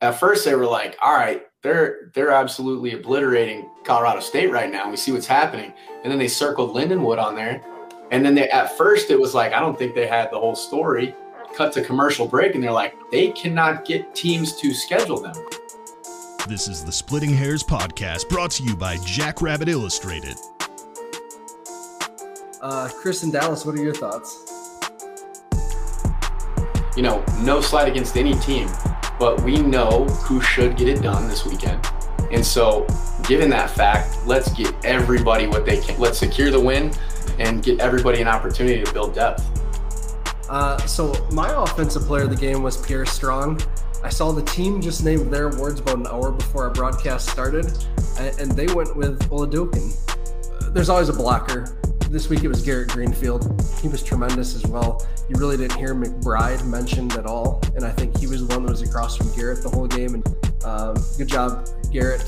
at 0.00 0.18
first 0.18 0.44
they 0.44 0.54
were 0.54 0.66
like, 0.66 0.96
all 1.02 1.14
right, 1.14 1.42
they're 1.62 2.10
they're 2.14 2.30
absolutely 2.30 2.94
obliterating 2.94 3.68
Colorado 3.84 4.20
State 4.20 4.50
right 4.50 4.70
now. 4.70 4.90
We 4.90 4.96
see 4.96 5.12
what's 5.12 5.26
happening. 5.26 5.72
And 6.02 6.10
then 6.10 6.18
they 6.18 6.28
circled 6.28 6.74
Lindenwood 6.74 7.22
on 7.22 7.34
there. 7.34 7.62
And 8.10 8.24
then 8.24 8.34
they 8.34 8.48
at 8.50 8.76
first 8.76 9.10
it 9.10 9.20
was 9.20 9.34
like, 9.34 9.52
I 9.52 9.60
don't 9.60 9.78
think 9.78 9.94
they 9.94 10.06
had 10.06 10.30
the 10.30 10.38
whole 10.38 10.56
story. 10.56 11.14
Cut 11.54 11.72
to 11.72 11.82
commercial 11.82 12.28
break, 12.28 12.54
and 12.54 12.62
they're 12.62 12.70
like, 12.70 12.94
they 13.10 13.32
cannot 13.32 13.84
get 13.84 14.14
teams 14.14 14.56
to 14.60 14.72
schedule 14.72 15.20
them. 15.20 15.34
This 16.48 16.68
is 16.68 16.84
the 16.84 16.92
Splitting 16.92 17.30
Hairs 17.30 17.64
podcast 17.64 18.28
brought 18.28 18.52
to 18.52 18.62
you 18.62 18.76
by 18.76 18.96
Jackrabbit 18.98 19.68
Illustrated. 19.68 20.36
Uh, 22.62 22.88
Chris 23.00 23.24
and 23.24 23.32
Dallas, 23.32 23.66
what 23.66 23.74
are 23.74 23.82
your 23.82 23.94
thoughts? 23.94 24.46
You 26.96 27.02
know, 27.02 27.24
no 27.40 27.60
slight 27.60 27.88
against 27.88 28.16
any 28.16 28.34
team, 28.34 28.68
but 29.20 29.42
we 29.42 29.62
know 29.62 30.06
who 30.06 30.40
should 30.40 30.78
get 30.78 30.88
it 30.88 31.02
done 31.02 31.28
this 31.28 31.44
weekend. 31.44 31.86
And 32.32 32.44
so, 32.44 32.86
given 33.28 33.50
that 33.50 33.70
fact, 33.70 34.26
let's 34.26 34.50
get 34.54 34.74
everybody 34.82 35.46
what 35.46 35.66
they 35.66 35.78
can. 35.78 36.00
Let's 36.00 36.18
secure 36.18 36.50
the 36.50 36.58
win 36.58 36.90
and 37.38 37.62
get 37.62 37.80
everybody 37.80 38.22
an 38.22 38.28
opportunity 38.28 38.82
to 38.82 38.92
build 38.92 39.14
depth. 39.14 39.46
Uh, 40.48 40.78
so, 40.86 41.12
my 41.32 41.50
offensive 41.62 42.02
player 42.02 42.22
of 42.22 42.30
the 42.30 42.36
game 42.36 42.62
was 42.62 42.78
Pierre 42.84 43.04
Strong. 43.04 43.60
I 44.02 44.08
saw 44.08 44.32
the 44.32 44.42
team 44.42 44.80
just 44.80 45.04
named 45.04 45.30
their 45.30 45.48
awards 45.48 45.80
about 45.80 45.98
an 45.98 46.06
hour 46.06 46.32
before 46.32 46.64
our 46.64 46.70
broadcast 46.70 47.28
started, 47.28 47.66
and 48.18 48.50
they 48.52 48.72
went 48.72 48.96
with 48.96 49.20
Oladokun. 49.28 50.72
There's 50.72 50.88
always 50.88 51.10
a 51.10 51.12
blocker. 51.12 51.79
This 52.10 52.28
week 52.28 52.42
it 52.42 52.48
was 52.48 52.60
Garrett 52.62 52.88
Greenfield. 52.88 53.62
He 53.80 53.86
was 53.86 54.02
tremendous 54.02 54.56
as 54.56 54.66
well. 54.66 55.06
You 55.28 55.38
really 55.38 55.56
didn't 55.56 55.78
hear 55.78 55.94
McBride 55.94 56.66
mentioned 56.66 57.12
at 57.12 57.24
all, 57.24 57.62
and 57.76 57.84
I 57.84 57.92
think 57.92 58.18
he 58.18 58.26
was 58.26 58.44
the 58.44 58.52
one 58.52 58.66
that 58.66 58.72
was 58.72 58.82
across 58.82 59.16
from 59.16 59.32
Garrett 59.36 59.62
the 59.62 59.68
whole 59.68 59.86
game. 59.86 60.14
And 60.14 60.64
um, 60.64 60.96
good 61.16 61.28
job, 61.28 61.68
Garrett. 61.92 62.24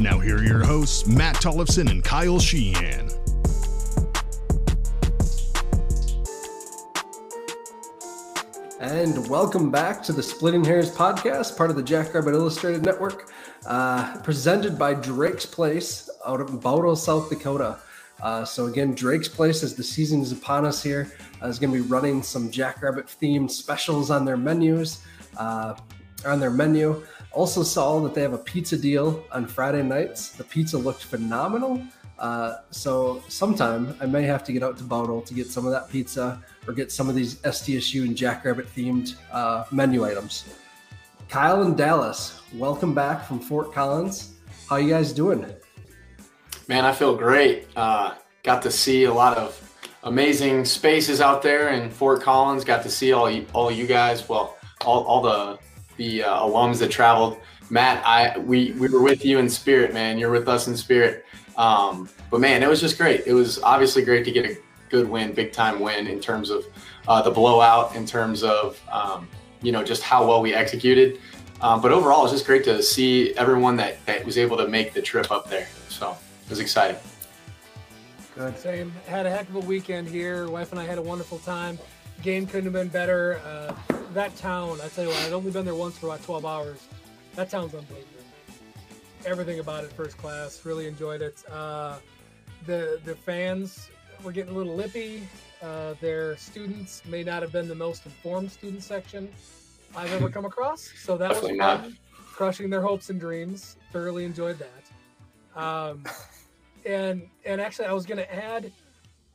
Now 0.00 0.18
here 0.18 0.38
are 0.38 0.42
your 0.42 0.64
hosts, 0.64 1.06
Matt 1.06 1.36
Tollefson 1.36 1.90
and 1.90 2.02
Kyle 2.02 2.40
Sheehan. 2.40 3.10
And 8.80 9.28
welcome 9.28 9.70
back 9.70 10.02
to 10.04 10.14
the 10.14 10.22
Splitting 10.22 10.64
Hairs 10.64 10.90
podcast, 10.90 11.58
part 11.58 11.68
of 11.68 11.76
the 11.76 11.82
Jackrabbit 11.82 12.32
Illustrated 12.32 12.82
Network, 12.86 13.30
uh, 13.66 14.18
presented 14.18 14.78
by 14.78 14.94
Drake's 14.94 15.46
Place 15.46 16.10
out 16.26 16.40
of 16.40 16.48
Bowdle, 16.60 16.96
South 16.96 17.28
Dakota. 17.28 17.78
Uh, 18.22 18.44
so 18.44 18.66
again, 18.66 18.94
Drake's 18.94 19.28
Place, 19.28 19.62
as 19.62 19.74
the 19.74 19.82
season 19.82 20.20
is 20.20 20.32
upon 20.32 20.64
us 20.64 20.82
here, 20.82 21.12
uh, 21.42 21.48
is 21.48 21.58
going 21.58 21.72
to 21.72 21.82
be 21.82 21.88
running 21.88 22.22
some 22.22 22.50
Jackrabbit 22.50 23.06
themed 23.06 23.50
specials 23.50 24.10
on 24.10 24.24
their 24.24 24.36
menus, 24.36 25.02
uh, 25.36 25.74
on 26.24 26.38
their 26.38 26.50
menu. 26.50 27.04
Also 27.32 27.62
saw 27.62 28.00
that 28.00 28.14
they 28.14 28.22
have 28.22 28.34
a 28.34 28.38
pizza 28.38 28.76
deal 28.76 29.24
on 29.32 29.46
Friday 29.46 29.82
nights. 29.82 30.30
The 30.30 30.44
pizza 30.44 30.78
looked 30.78 31.04
phenomenal. 31.04 31.82
Uh, 32.18 32.58
so 32.70 33.22
sometime 33.26 33.96
I 34.00 34.06
may 34.06 34.22
have 34.22 34.44
to 34.44 34.52
get 34.52 34.62
out 34.62 34.78
to 34.78 34.84
Bowdle 34.84 35.22
to 35.22 35.34
get 35.34 35.48
some 35.48 35.66
of 35.66 35.72
that 35.72 35.90
pizza 35.90 36.40
or 36.68 36.72
get 36.72 36.92
some 36.92 37.08
of 37.08 37.16
these 37.16 37.36
SDSU 37.36 38.02
and 38.02 38.16
Jackrabbit 38.16 38.72
themed 38.76 39.16
uh, 39.32 39.64
menu 39.72 40.04
items. 40.04 40.44
Kyle 41.32 41.62
and 41.62 41.78
Dallas, 41.78 42.42
welcome 42.56 42.92
back 42.92 43.24
from 43.24 43.40
Fort 43.40 43.72
Collins. 43.72 44.34
How 44.68 44.76
you 44.76 44.90
guys 44.90 45.14
doing? 45.14 45.46
Man, 46.68 46.84
I 46.84 46.92
feel 46.92 47.16
great. 47.16 47.68
Uh, 47.74 48.16
got 48.42 48.60
to 48.60 48.70
see 48.70 49.04
a 49.04 49.14
lot 49.14 49.38
of 49.38 49.58
amazing 50.02 50.66
spaces 50.66 51.22
out 51.22 51.40
there 51.40 51.70
in 51.70 51.88
Fort 51.88 52.20
Collins. 52.20 52.66
Got 52.66 52.82
to 52.82 52.90
see 52.90 53.14
all 53.14 53.30
you, 53.30 53.46
all 53.54 53.70
you 53.70 53.86
guys. 53.86 54.28
Well, 54.28 54.58
all, 54.84 55.04
all 55.04 55.22
the 55.22 55.58
the 55.96 56.22
uh, 56.24 56.40
alums 56.40 56.78
that 56.80 56.90
traveled. 56.90 57.38
Matt, 57.70 58.06
I 58.06 58.36
we 58.36 58.72
we 58.72 58.90
were 58.90 59.02
with 59.02 59.24
you 59.24 59.38
in 59.38 59.48
spirit, 59.48 59.94
man. 59.94 60.18
You're 60.18 60.32
with 60.32 60.48
us 60.48 60.68
in 60.68 60.76
spirit. 60.76 61.24
Um, 61.56 62.10
but 62.30 62.40
man, 62.40 62.62
it 62.62 62.68
was 62.68 62.82
just 62.82 62.98
great. 62.98 63.22
It 63.26 63.32
was 63.32 63.58
obviously 63.62 64.04
great 64.04 64.26
to 64.26 64.32
get 64.32 64.44
a 64.44 64.58
good 64.90 65.08
win, 65.08 65.32
big 65.32 65.52
time 65.52 65.80
win 65.80 66.08
in 66.08 66.20
terms 66.20 66.50
of 66.50 66.66
uh, 67.08 67.22
the 67.22 67.30
blowout, 67.30 67.96
in 67.96 68.04
terms 68.04 68.42
of 68.42 68.78
um, 68.92 69.26
you 69.62 69.72
know 69.72 69.82
just 69.82 70.02
how 70.02 70.26
well 70.26 70.42
we 70.42 70.54
executed. 70.54 71.18
Um, 71.60 71.80
but 71.80 71.92
overall, 71.92 72.20
it 72.20 72.22
was 72.24 72.32
just 72.32 72.46
great 72.46 72.64
to 72.64 72.82
see 72.82 73.34
everyone 73.36 73.76
that, 73.76 74.04
that 74.06 74.24
was 74.24 74.36
able 74.36 74.56
to 74.56 74.66
make 74.66 74.94
the 74.94 75.00
trip 75.00 75.30
up 75.30 75.48
there. 75.48 75.68
So 75.88 76.16
it 76.44 76.50
was 76.50 76.58
exciting. 76.58 76.96
Good. 78.34 78.58
Same. 78.58 78.90
Had 79.06 79.26
a 79.26 79.30
heck 79.30 79.48
of 79.48 79.54
a 79.54 79.60
weekend 79.60 80.08
here. 80.08 80.48
Wife 80.48 80.72
and 80.72 80.80
I 80.80 80.84
had 80.84 80.98
a 80.98 81.02
wonderful 81.02 81.38
time. 81.38 81.78
Game 82.22 82.46
couldn't 82.46 82.64
have 82.64 82.72
been 82.72 82.88
better. 82.88 83.40
Uh, 83.46 83.74
that 84.12 84.34
town, 84.36 84.80
I 84.82 84.88
tell 84.88 85.04
you 85.04 85.10
what, 85.10 85.20
I'd 85.20 85.32
only 85.32 85.50
been 85.50 85.64
there 85.64 85.74
once 85.74 85.98
for 85.98 86.06
about 86.06 86.22
12 86.24 86.44
hours. 86.44 86.86
That 87.36 87.48
town's 87.48 87.74
unbelievable. 87.74 88.08
Everything 89.24 89.60
about 89.60 89.84
it 89.84 89.92
first 89.92 90.18
class. 90.18 90.64
Really 90.64 90.88
enjoyed 90.88 91.22
it. 91.22 91.42
Uh, 91.50 91.98
the 92.66 93.00
the 93.04 93.14
fans 93.14 93.88
were 94.24 94.32
getting 94.32 94.54
a 94.54 94.56
little 94.56 94.74
lippy. 94.74 95.28
Uh, 95.62 95.94
their 96.00 96.36
students 96.36 97.02
may 97.06 97.22
not 97.22 97.40
have 97.40 97.52
been 97.52 97.68
the 97.68 97.74
most 97.74 98.04
informed 98.04 98.50
student 98.50 98.82
section 98.82 99.32
I've 99.94 100.12
ever 100.12 100.28
come 100.28 100.44
across. 100.44 100.92
So 100.96 101.16
that 101.16 101.28
Definitely 101.28 101.58
was 101.58 101.80
fun. 101.80 101.82
Not. 101.82 101.92
Crushing 102.12 102.70
their 102.70 102.80
hopes 102.82 103.10
and 103.10 103.20
dreams. 103.20 103.76
Thoroughly 103.92 104.24
enjoyed 104.24 104.58
that. 104.58 105.60
Um, 105.60 106.04
and 106.86 107.28
and 107.44 107.60
actually, 107.60 107.86
I 107.86 107.92
was 107.92 108.06
going 108.06 108.18
to 108.18 108.34
add. 108.34 108.72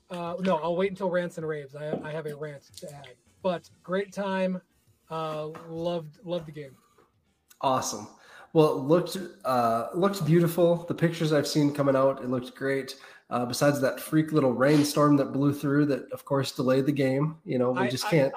Uh, 0.09 0.35
no, 0.39 0.57
I'll 0.57 0.75
wait 0.75 0.89
until 0.89 1.09
rants 1.09 1.37
and 1.37 1.47
raves. 1.47 1.75
I, 1.75 1.97
I 2.03 2.11
have 2.11 2.25
a 2.25 2.35
rant 2.35 2.63
to 2.77 2.93
add. 2.93 3.13
But 3.41 3.69
great 3.83 4.11
time. 4.11 4.61
Uh, 5.09 5.47
loved 5.69 6.19
loved 6.25 6.47
the 6.47 6.51
game. 6.51 6.75
Awesome. 7.61 8.07
Well, 8.53 8.79
it 8.79 8.81
looked 8.81 9.17
uh, 9.45 9.87
looked 9.93 10.25
beautiful. 10.25 10.85
The 10.87 10.93
pictures 10.93 11.31
I've 11.31 11.47
seen 11.47 11.73
coming 11.73 11.95
out, 11.95 12.23
it 12.23 12.29
looked 12.29 12.55
great. 12.55 12.95
Uh, 13.29 13.45
besides 13.45 13.81
that 13.81 13.99
freak 13.99 14.31
little 14.31 14.53
rainstorm 14.53 15.17
that 15.17 15.33
blew 15.33 15.53
through, 15.53 15.85
that 15.85 16.09
of 16.13 16.23
course 16.23 16.53
delayed 16.53 16.85
the 16.85 16.93
game. 16.93 17.35
You 17.43 17.59
know, 17.59 17.71
we 17.71 17.81
I, 17.81 17.89
just 17.89 18.07
can't. 18.07 18.33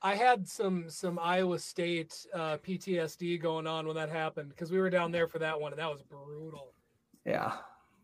I, 0.00 0.12
I, 0.12 0.14
had 0.14 0.46
some 0.46 0.88
some 0.88 1.18
Iowa 1.20 1.58
State 1.58 2.14
uh, 2.32 2.56
PTSD 2.58 3.42
going 3.42 3.66
on 3.66 3.86
when 3.86 3.96
that 3.96 4.10
happened 4.10 4.50
because 4.50 4.70
we 4.70 4.78
were 4.78 4.90
down 4.90 5.10
there 5.10 5.26
for 5.26 5.40
that 5.40 5.60
one, 5.60 5.72
and 5.72 5.80
that 5.80 5.90
was 5.90 6.02
brutal. 6.02 6.72
Yeah, 7.24 7.52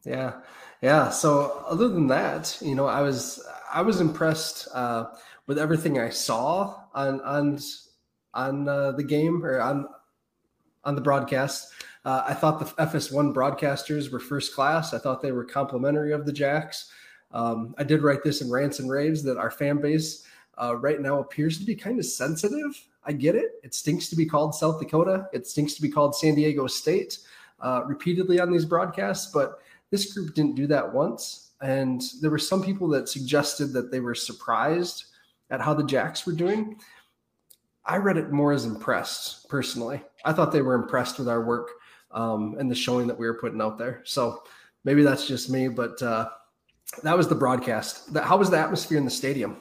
yeah, 0.04 0.40
yeah. 0.82 1.08
So 1.10 1.64
other 1.68 1.86
than 1.86 2.08
that, 2.08 2.58
you 2.60 2.74
know, 2.74 2.86
I 2.86 3.00
was 3.00 3.40
I 3.72 3.82
was 3.82 4.00
impressed 4.00 4.66
uh, 4.74 5.04
with 5.46 5.56
everything 5.56 6.00
I 6.00 6.10
saw 6.10 6.74
on 6.94 7.20
on 7.20 7.60
on 8.34 8.68
uh, 8.68 8.90
the 8.90 9.04
game 9.04 9.44
or 9.44 9.60
on 9.60 9.86
on 10.82 10.96
the 10.96 11.00
broadcast. 11.00 11.72
Uh, 12.04 12.24
I 12.28 12.34
thought 12.34 12.58
the 12.58 12.66
FS1 12.82 13.32
broadcasters 13.32 14.12
were 14.12 14.20
first 14.20 14.54
class. 14.54 14.92
I 14.92 14.98
thought 14.98 15.22
they 15.22 15.32
were 15.32 15.44
complimentary 15.44 16.12
of 16.12 16.26
the 16.26 16.32
Jacks. 16.32 16.90
Um, 17.32 17.74
I 17.78 17.84
did 17.84 18.02
write 18.02 18.22
this 18.22 18.42
in 18.42 18.50
rants 18.50 18.78
and 18.78 18.90
raves 18.90 19.22
that 19.22 19.38
our 19.38 19.50
fan 19.50 19.80
base 19.80 20.24
uh, 20.60 20.76
right 20.76 21.00
now 21.00 21.18
appears 21.20 21.58
to 21.58 21.64
be 21.64 21.74
kind 21.74 21.98
of 21.98 22.04
sensitive. 22.04 22.80
I 23.04 23.12
get 23.12 23.34
it. 23.34 23.52
It 23.62 23.74
stinks 23.74 24.08
to 24.10 24.16
be 24.16 24.26
called 24.26 24.54
South 24.54 24.80
Dakota. 24.80 25.28
It 25.32 25.46
stinks 25.46 25.74
to 25.74 25.82
be 25.82 25.88
called 25.88 26.14
San 26.14 26.34
Diego 26.34 26.66
State 26.66 27.18
uh, 27.60 27.82
repeatedly 27.86 28.38
on 28.38 28.52
these 28.52 28.64
broadcasts, 28.64 29.32
but 29.32 29.60
this 29.90 30.12
group 30.12 30.34
didn't 30.34 30.54
do 30.54 30.66
that 30.66 30.92
once. 30.92 31.52
And 31.60 32.02
there 32.20 32.30
were 32.30 32.38
some 32.38 32.62
people 32.62 32.88
that 32.88 33.08
suggested 33.08 33.72
that 33.72 33.90
they 33.90 34.00
were 34.00 34.14
surprised 34.14 35.06
at 35.50 35.60
how 35.60 35.72
the 35.72 35.84
Jacks 35.84 36.26
were 36.26 36.32
doing. 36.32 36.78
I 37.86 37.96
read 37.96 38.16
it 38.16 38.30
more 38.30 38.52
as 38.52 38.64
impressed 38.64 39.48
personally. 39.48 40.02
I 40.24 40.32
thought 40.32 40.52
they 40.52 40.62
were 40.62 40.74
impressed 40.74 41.18
with 41.18 41.28
our 41.28 41.42
work 41.42 41.70
um, 42.14 42.56
and 42.58 42.70
the 42.70 42.74
showing 42.74 43.06
that 43.08 43.18
we 43.18 43.26
were 43.26 43.34
putting 43.34 43.60
out 43.60 43.76
there. 43.76 44.00
So 44.04 44.42
maybe 44.84 45.02
that's 45.02 45.26
just 45.26 45.50
me, 45.50 45.68
but 45.68 46.00
uh, 46.02 46.30
that 47.02 47.16
was 47.16 47.28
the 47.28 47.34
broadcast. 47.34 48.16
How 48.16 48.36
was 48.36 48.50
the 48.50 48.58
atmosphere 48.58 48.98
in 48.98 49.04
the 49.04 49.10
stadium? 49.10 49.56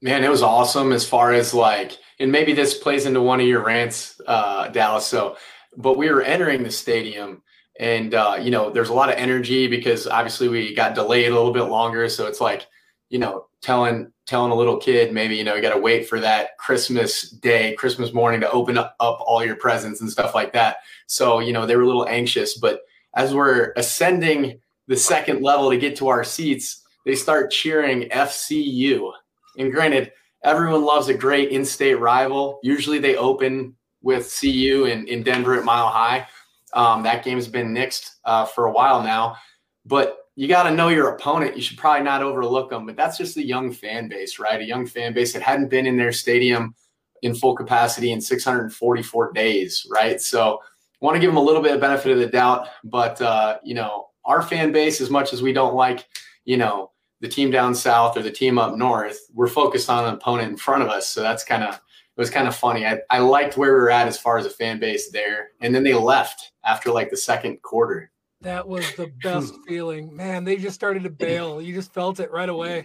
Man, 0.00 0.24
it 0.24 0.30
was 0.30 0.42
awesome 0.42 0.92
as 0.92 1.06
far 1.06 1.32
as 1.32 1.54
like, 1.54 1.98
and 2.18 2.32
maybe 2.32 2.52
this 2.52 2.76
plays 2.76 3.06
into 3.06 3.20
one 3.20 3.40
of 3.40 3.46
your 3.46 3.64
rants, 3.64 4.20
uh, 4.26 4.68
Dallas. 4.68 5.06
So, 5.06 5.36
but 5.76 5.96
we 5.96 6.10
were 6.10 6.22
entering 6.22 6.62
the 6.62 6.70
stadium 6.70 7.42
and, 7.78 8.14
uh, 8.14 8.36
you 8.40 8.50
know, 8.50 8.70
there's 8.70 8.90
a 8.90 8.94
lot 8.94 9.08
of 9.08 9.14
energy 9.16 9.66
because 9.68 10.06
obviously 10.06 10.48
we 10.48 10.74
got 10.74 10.94
delayed 10.94 11.30
a 11.30 11.34
little 11.34 11.52
bit 11.52 11.64
longer. 11.64 12.08
So 12.08 12.26
it's 12.26 12.40
like, 12.40 12.66
you 13.08 13.18
know, 13.18 13.46
telling 13.60 14.11
telling 14.32 14.50
a 14.50 14.54
little 14.54 14.78
kid 14.78 15.12
maybe 15.12 15.36
you 15.36 15.44
know 15.44 15.54
you 15.54 15.60
got 15.60 15.74
to 15.74 15.80
wait 15.80 16.08
for 16.08 16.18
that 16.18 16.56
christmas 16.56 17.28
day 17.28 17.74
christmas 17.74 18.14
morning 18.14 18.40
to 18.40 18.50
open 18.50 18.78
up, 18.78 18.96
up 18.98 19.18
all 19.26 19.44
your 19.44 19.56
presents 19.56 20.00
and 20.00 20.10
stuff 20.10 20.34
like 20.34 20.54
that. 20.54 20.76
So 21.06 21.40
you 21.40 21.52
know 21.52 21.66
they 21.66 21.76
were 21.76 21.82
a 21.82 21.86
little 21.86 22.08
anxious 22.08 22.56
but 22.56 22.80
as 23.14 23.34
we're 23.34 23.74
ascending 23.76 24.58
the 24.88 24.96
second 24.96 25.42
level 25.42 25.68
to 25.68 25.76
get 25.76 25.96
to 25.96 26.08
our 26.08 26.24
seats 26.24 26.82
they 27.04 27.14
start 27.14 27.50
cheering 27.50 28.08
fcu 28.08 29.12
and 29.58 29.70
granted 29.70 30.12
everyone 30.44 30.84
loves 30.84 31.08
a 31.08 31.14
great 31.14 31.50
in-state 31.50 31.94
rival. 31.94 32.58
Usually 32.62 32.98
they 32.98 33.16
open 33.16 33.76
with 34.02 34.34
cu 34.40 34.86
in, 34.86 35.06
in 35.06 35.22
denver 35.22 35.58
at 35.58 35.64
mile 35.64 35.88
high. 35.88 36.26
Um, 36.72 37.02
that 37.02 37.24
game's 37.24 37.48
been 37.48 37.74
nixed 37.74 38.10
uh, 38.24 38.46
for 38.46 38.66
a 38.66 38.72
while 38.72 39.02
now. 39.02 39.36
But 39.84 40.21
you 40.34 40.48
got 40.48 40.64
to 40.64 40.70
know 40.70 40.88
your 40.88 41.08
opponent. 41.08 41.56
You 41.56 41.62
should 41.62 41.78
probably 41.78 42.04
not 42.04 42.22
overlook 42.22 42.70
them, 42.70 42.86
but 42.86 42.96
that's 42.96 43.18
just 43.18 43.36
a 43.36 43.44
young 43.44 43.70
fan 43.72 44.08
base, 44.08 44.38
right? 44.38 44.60
A 44.60 44.64
young 44.64 44.86
fan 44.86 45.12
base 45.12 45.32
that 45.32 45.42
hadn't 45.42 45.68
been 45.68 45.86
in 45.86 45.96
their 45.96 46.12
stadium 46.12 46.74
in 47.22 47.34
full 47.34 47.54
capacity 47.54 48.12
in 48.12 48.20
644 48.20 49.32
days, 49.32 49.86
right? 49.90 50.20
So 50.20 50.60
want 51.00 51.16
to 51.16 51.20
give 51.20 51.30
them 51.30 51.36
a 51.36 51.42
little 51.42 51.62
bit 51.62 51.74
of 51.74 51.80
benefit 51.80 52.12
of 52.12 52.18
the 52.18 52.26
doubt, 52.26 52.68
but 52.84 53.20
uh, 53.20 53.58
you 53.62 53.74
know, 53.74 54.08
our 54.24 54.40
fan 54.40 54.72
base, 54.72 55.00
as 55.00 55.10
much 55.10 55.32
as 55.32 55.42
we 55.42 55.52
don't 55.52 55.74
like, 55.74 56.06
you 56.44 56.56
know, 56.56 56.92
the 57.20 57.28
team 57.28 57.50
down 57.50 57.74
south 57.74 58.16
or 58.16 58.22
the 58.22 58.30
team 58.30 58.58
up 58.58 58.76
north, 58.76 59.18
we're 59.34 59.48
focused 59.48 59.90
on 59.90 60.04
an 60.04 60.14
opponent 60.14 60.50
in 60.50 60.56
front 60.56 60.82
of 60.82 60.88
us. 60.88 61.08
So 61.08 61.20
that's 61.20 61.44
kind 61.44 61.64
of 61.64 61.74
it 61.74 62.20
was 62.20 62.30
kind 62.30 62.46
of 62.46 62.54
funny. 62.54 62.86
I, 62.86 62.98
I 63.10 63.18
liked 63.18 63.56
where 63.56 63.72
we 63.72 63.80
were 63.80 63.90
at 63.90 64.06
as 64.06 64.18
far 64.18 64.36
as 64.36 64.44
a 64.44 64.50
fan 64.50 64.78
base 64.78 65.10
there. 65.10 65.52
And 65.60 65.74
then 65.74 65.82
they 65.82 65.94
left 65.94 66.52
after 66.64 66.92
like 66.92 67.10
the 67.10 67.16
second 67.16 67.62
quarter. 67.62 68.11
That 68.42 68.66
was 68.66 68.92
the 68.94 69.10
best 69.22 69.54
feeling. 69.66 70.14
Man, 70.14 70.44
they 70.44 70.56
just 70.56 70.74
started 70.74 71.04
to 71.04 71.10
bail. 71.26 71.62
You 71.62 71.74
just 71.74 71.92
felt 71.92 72.20
it 72.20 72.30
right 72.30 72.48
away. 72.48 72.84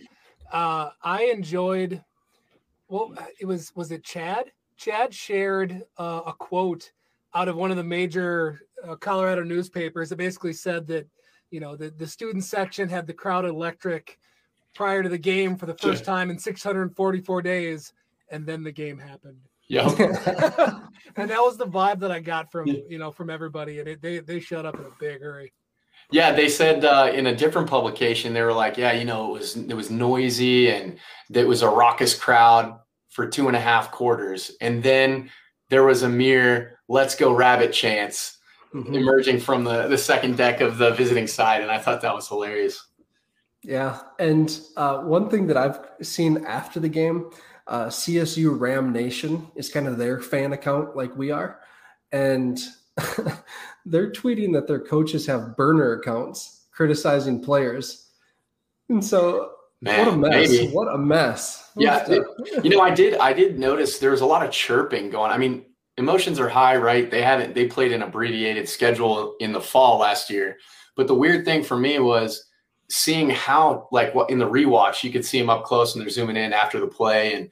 Uh, 0.51 0.91
I 1.03 1.25
enjoyed 1.25 2.03
well, 2.89 3.13
it 3.39 3.45
was 3.45 3.75
was 3.75 3.91
it 3.91 4.03
Chad? 4.03 4.51
Chad 4.77 5.13
shared 5.13 5.83
uh, 5.97 6.21
a 6.27 6.33
quote 6.33 6.91
out 7.33 7.47
of 7.47 7.55
one 7.55 7.71
of 7.71 7.77
the 7.77 7.83
major 7.83 8.61
uh, 8.87 8.95
Colorado 8.95 9.43
newspapers 9.43 10.09
that 10.09 10.17
basically 10.17 10.53
said 10.53 10.87
that 10.87 11.07
you 11.49 11.59
know 11.59 11.75
the, 11.75 11.89
the 11.89 12.07
student 12.07 12.43
section 12.43 12.87
had 12.87 13.07
the 13.07 13.13
crowd 13.13 13.45
electric 13.45 14.19
prior 14.73 15.01
to 15.01 15.09
the 15.09 15.17
game 15.17 15.57
for 15.57 15.65
the 15.65 15.73
first 15.73 16.05
time 16.05 16.29
in 16.29 16.37
644 16.37 17.41
days 17.41 17.93
and 18.29 18.45
then 18.45 18.63
the 18.63 18.71
game 18.71 18.97
happened. 18.97 19.41
Yeah. 19.67 19.87
and 21.15 21.29
that 21.29 21.39
was 21.39 21.57
the 21.57 21.67
vibe 21.67 21.99
that 21.99 22.11
I 22.11 22.19
got 22.19 22.51
from 22.51 22.67
you 22.67 22.97
know 22.97 23.11
from 23.11 23.29
everybody, 23.29 23.79
and 23.79 23.87
it, 23.87 24.01
they 24.01 24.19
they 24.19 24.39
shut 24.39 24.65
up 24.65 24.75
in 24.75 24.85
a 24.85 24.91
big 24.99 25.21
hurry. 25.21 25.53
Yeah, 26.11 26.31
they 26.31 26.47
said 26.47 26.85
uh, 26.85 27.11
in 27.13 27.27
a 27.27 27.35
different 27.35 27.69
publication 27.69 28.33
they 28.33 28.41
were 28.41 28.53
like, 28.53 28.77
yeah, 28.77 28.93
you 28.93 29.03
know, 29.03 29.35
it 29.35 29.39
was 29.39 29.57
it 29.57 29.73
was 29.73 29.89
noisy 29.89 30.69
and 30.69 30.97
it 31.33 31.47
was 31.47 31.61
a 31.61 31.69
raucous 31.69 32.17
crowd 32.17 32.79
for 33.09 33.27
two 33.27 33.47
and 33.47 33.57
a 33.57 33.59
half 33.59 33.91
quarters, 33.91 34.51
and 34.61 34.81
then 34.81 35.29
there 35.69 35.83
was 35.83 36.03
a 36.03 36.09
mere 36.09 36.79
"Let's 36.87 37.15
go 37.15 37.33
rabbit" 37.33 37.73
chance 37.73 38.37
mm-hmm. 38.73 38.93
emerging 38.93 39.39
from 39.39 39.63
the 39.63 39.87
the 39.87 39.97
second 39.97 40.37
deck 40.37 40.61
of 40.61 40.77
the 40.77 40.91
visiting 40.91 41.27
side, 41.27 41.61
and 41.61 41.71
I 41.71 41.79
thought 41.79 42.01
that 42.01 42.15
was 42.15 42.27
hilarious. 42.27 42.85
Yeah, 43.63 43.99
and 44.19 44.57
uh, 44.77 44.99
one 44.99 45.29
thing 45.29 45.47
that 45.47 45.57
I've 45.57 45.79
seen 46.01 46.45
after 46.45 46.79
the 46.79 46.89
game 46.89 47.31
uh, 47.67 47.87
CSU 47.87 48.59
Ram 48.59 48.91
Nation 48.91 49.47
is 49.55 49.69
kind 49.69 49.87
of 49.87 49.97
their 49.97 50.19
fan 50.19 50.53
account, 50.53 50.95
like 50.95 51.15
we 51.15 51.31
are, 51.31 51.59
and 52.11 52.59
they're 53.85 54.11
tweeting 54.11 54.53
that 54.53 54.67
their 54.67 54.79
coaches 54.79 55.25
have 55.25 55.57
burner 55.57 55.93
accounts 55.93 56.65
criticizing 56.71 57.41
players, 57.41 58.11
and 58.89 59.03
so 59.03 59.51
Man, 59.81 59.99
what 59.99 60.13
a 60.13 60.17
mess! 60.17 60.49
Maybe. 60.49 60.67
What 60.71 60.93
a 60.93 60.97
mess! 60.97 61.71
Yeah, 61.75 62.03
it, 62.07 62.25
you 62.63 62.71
know, 62.71 62.81
I 62.81 62.89
did 62.89 63.15
I 63.19 63.31
did 63.31 63.59
notice 63.59 63.99
there 63.99 64.11
was 64.11 64.21
a 64.21 64.25
lot 64.25 64.43
of 64.43 64.51
chirping 64.51 65.11
going. 65.11 65.31
I 65.31 65.37
mean, 65.37 65.65
emotions 65.97 66.39
are 66.39 66.49
high, 66.49 66.77
right? 66.77 67.11
They 67.11 67.21
haven't 67.21 67.53
they 67.53 67.67
played 67.67 67.91
an 67.91 68.01
abbreviated 68.01 68.67
schedule 68.67 69.35
in 69.39 69.51
the 69.51 69.61
fall 69.61 69.99
last 69.99 70.31
year, 70.31 70.57
but 70.95 71.05
the 71.05 71.13
weird 71.13 71.45
thing 71.45 71.63
for 71.63 71.77
me 71.77 71.99
was 71.99 72.46
seeing 72.89 73.29
how 73.29 73.87
like 73.91 74.15
what 74.15 74.29
in 74.29 74.39
the 74.39 74.49
rewatch 74.49 75.03
you 75.03 75.11
could 75.11 75.25
see 75.25 75.39
him 75.39 75.49
up 75.49 75.63
close 75.63 75.93
and 75.93 76.01
they're 76.01 76.09
zooming 76.09 76.37
in 76.37 76.53
after 76.53 76.79
the 76.79 76.87
play 76.87 77.33
and 77.33 77.49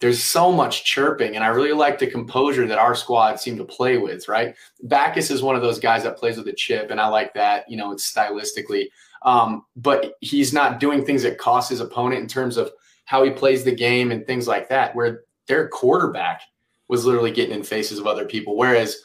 there's 0.00 0.22
so 0.22 0.50
much 0.50 0.84
chirping 0.84 1.36
and 1.36 1.44
i 1.44 1.48
really 1.48 1.72
like 1.72 1.98
the 1.98 2.06
composure 2.06 2.66
that 2.66 2.78
our 2.78 2.94
squad 2.94 3.38
seemed 3.38 3.58
to 3.58 3.64
play 3.64 3.98
with 3.98 4.28
right? 4.28 4.54
Backus 4.82 5.30
is 5.30 5.42
one 5.42 5.54
of 5.54 5.62
those 5.62 5.78
guys 5.78 6.02
that 6.02 6.18
plays 6.18 6.36
with 6.36 6.48
a 6.48 6.52
chip 6.52 6.90
and 6.90 7.00
i 7.00 7.06
like 7.06 7.32
that 7.34 7.70
you 7.70 7.76
know 7.76 7.92
it's 7.92 8.12
stylistically 8.12 8.88
um, 9.22 9.64
but 9.76 10.16
he's 10.20 10.52
not 10.52 10.80
doing 10.80 11.02
things 11.02 11.22
that 11.22 11.38
cost 11.38 11.70
his 11.70 11.80
opponent 11.80 12.20
in 12.20 12.28
terms 12.28 12.58
of 12.58 12.70
how 13.06 13.24
he 13.24 13.30
plays 13.30 13.64
the 13.64 13.74
game 13.74 14.10
and 14.10 14.26
things 14.26 14.46
like 14.46 14.68
that 14.68 14.94
where 14.94 15.22
their 15.46 15.68
quarterback 15.68 16.42
was 16.88 17.06
literally 17.06 17.30
getting 17.30 17.54
in 17.54 17.62
faces 17.62 17.98
of 17.98 18.06
other 18.06 18.26
people 18.26 18.56
whereas 18.56 19.00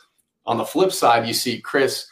on 0.46 0.58
the 0.58 0.66
flip 0.66 0.92
side 0.92 1.28
you 1.28 1.34
see 1.34 1.62
chris 1.62 2.08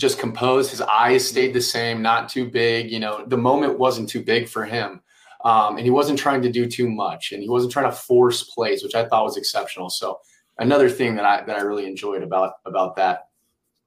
just 0.00 0.18
composed. 0.18 0.70
His 0.70 0.80
eyes 0.80 1.28
stayed 1.28 1.52
the 1.52 1.60
same, 1.60 2.00
not 2.00 2.30
too 2.30 2.48
big. 2.48 2.90
You 2.90 2.98
know, 2.98 3.24
the 3.26 3.36
moment 3.36 3.78
wasn't 3.78 4.08
too 4.08 4.24
big 4.24 4.48
for 4.48 4.64
him. 4.64 5.02
Um, 5.44 5.76
and 5.76 5.84
he 5.84 5.90
wasn't 5.90 6.18
trying 6.18 6.42
to 6.42 6.50
do 6.50 6.66
too 6.66 6.88
much 6.88 7.32
and 7.32 7.42
he 7.42 7.48
wasn't 7.48 7.72
trying 7.72 7.90
to 7.90 7.96
force 7.96 8.42
plays, 8.42 8.82
which 8.82 8.94
I 8.94 9.06
thought 9.06 9.24
was 9.24 9.36
exceptional. 9.36 9.88
So 9.88 10.20
another 10.58 10.90
thing 10.90 11.14
that 11.16 11.24
I, 11.24 11.42
that 11.44 11.56
I 11.56 11.62
really 11.62 11.86
enjoyed 11.86 12.22
about, 12.22 12.54
about 12.66 12.96
that. 12.96 13.28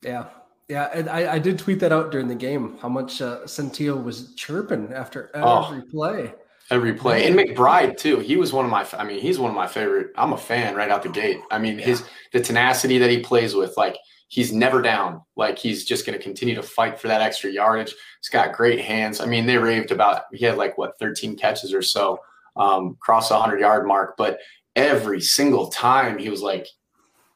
Yeah. 0.02 0.26
Yeah. 0.68 0.90
And 0.94 1.10
I, 1.10 1.34
I 1.34 1.40
did 1.40 1.60
tweet 1.60 1.80
that 1.82 1.92
out 1.92 2.12
during 2.12 2.28
the 2.28 2.36
game, 2.36 2.78
how 2.80 2.90
much 2.90 3.22
uh, 3.22 3.42
Centeio 3.46 4.02
was 4.02 4.34
chirping 4.36 4.94
after 4.94 5.30
oh. 5.36 5.66
every 5.66 5.84
oh. 5.88 5.92
play 5.92 6.34
every 6.72 6.94
play. 6.94 7.28
And 7.28 7.36
McBride 7.36 7.98
too. 7.98 8.20
He 8.20 8.36
was 8.38 8.54
one 8.54 8.66
of 8.66 8.72
my. 8.72 8.88
I 8.98 9.04
mean, 9.04 9.20
he's 9.20 9.38
one 9.38 9.50
of 9.50 9.56
my 9.56 9.68
favorite. 9.68 10.12
I'm 10.16 10.34
a 10.34 10.38
fan 10.38 10.76
right 10.76 10.90
out 10.90 11.04
the 11.04 11.10
gate. 11.10 11.40
I 11.52 11.60
mean, 11.60 11.78
yeah. 11.78 11.86
his 11.86 12.04
the 12.32 12.40
tenacity 12.40 12.98
that 13.00 13.10
he 13.10 13.20
plays 13.20 13.54
with. 13.54 13.76
Like 13.78 13.98
he's 14.34 14.52
never 14.52 14.82
down. 14.82 15.22
Like 15.36 15.60
he's 15.60 15.86
just 15.86 16.08
going 16.08 16.18
to 16.18 16.24
continue 16.24 16.56
to 16.56 16.64
fight 16.64 17.00
for 17.00 17.08
that 17.08 17.22
extra 17.22 17.52
yardage. 17.52 17.94
He's 18.20 18.30
got 18.30 18.52
great 18.52 18.82
hands. 18.82 19.22
I 19.22 19.28
mean, 19.28 19.46
they 19.46 19.60
raved 19.60 19.92
about 19.92 20.24
he 20.34 20.44
had 20.44 20.58
like 20.58 20.76
what 20.76 20.98
13 20.98 21.36
catches 21.36 21.72
or 21.72 21.84
so, 21.84 22.18
um, 22.56 22.98
the 23.08 23.14
100 23.14 23.60
yard 23.60 23.86
mark. 23.86 24.16
But 24.18 24.40
every 24.76 25.22
single 25.22 25.68
time 25.68 26.18
he 26.18 26.32
was 26.32 26.42
like, 26.42 26.66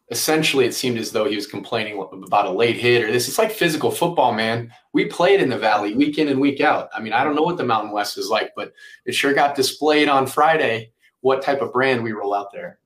essentially, 0.10 0.66
it 0.66 0.74
seemed 0.74 0.98
as 0.98 1.12
though 1.12 1.26
he 1.26 1.36
was 1.36 1.46
complaining 1.46 2.04
about 2.26 2.48
a 2.48 2.52
late 2.52 2.78
hit 2.78 3.04
or 3.04 3.12
this. 3.12 3.28
It's 3.28 3.38
like 3.38 3.52
physical 3.52 3.92
football, 3.92 4.34
man. 4.34 4.74
We 4.92 5.06
played 5.06 5.40
in 5.40 5.50
the 5.50 5.60
Valley 5.60 5.94
week 5.94 6.18
in 6.18 6.30
and 6.30 6.42
week 6.42 6.62
out. 6.62 6.90
I 6.96 7.00
mean, 7.00 7.14
I 7.14 7.24
don't 7.24 7.36
know 7.36 7.44
what 7.44 7.58
the 7.58 7.64
Mountain 7.64 7.92
West 7.92 8.18
is 8.18 8.30
like, 8.30 8.54
but 8.56 8.74
it 9.06 9.14
sure 9.14 9.36
got 9.36 9.54
displayed 9.54 10.10
on 10.10 10.26
Friday 10.26 10.94
what 11.22 11.44
type 11.44 11.62
of 11.62 11.74
brand 11.74 12.02
we 12.02 12.14
roll 12.14 12.34
out 12.34 12.52
there. 12.52 12.80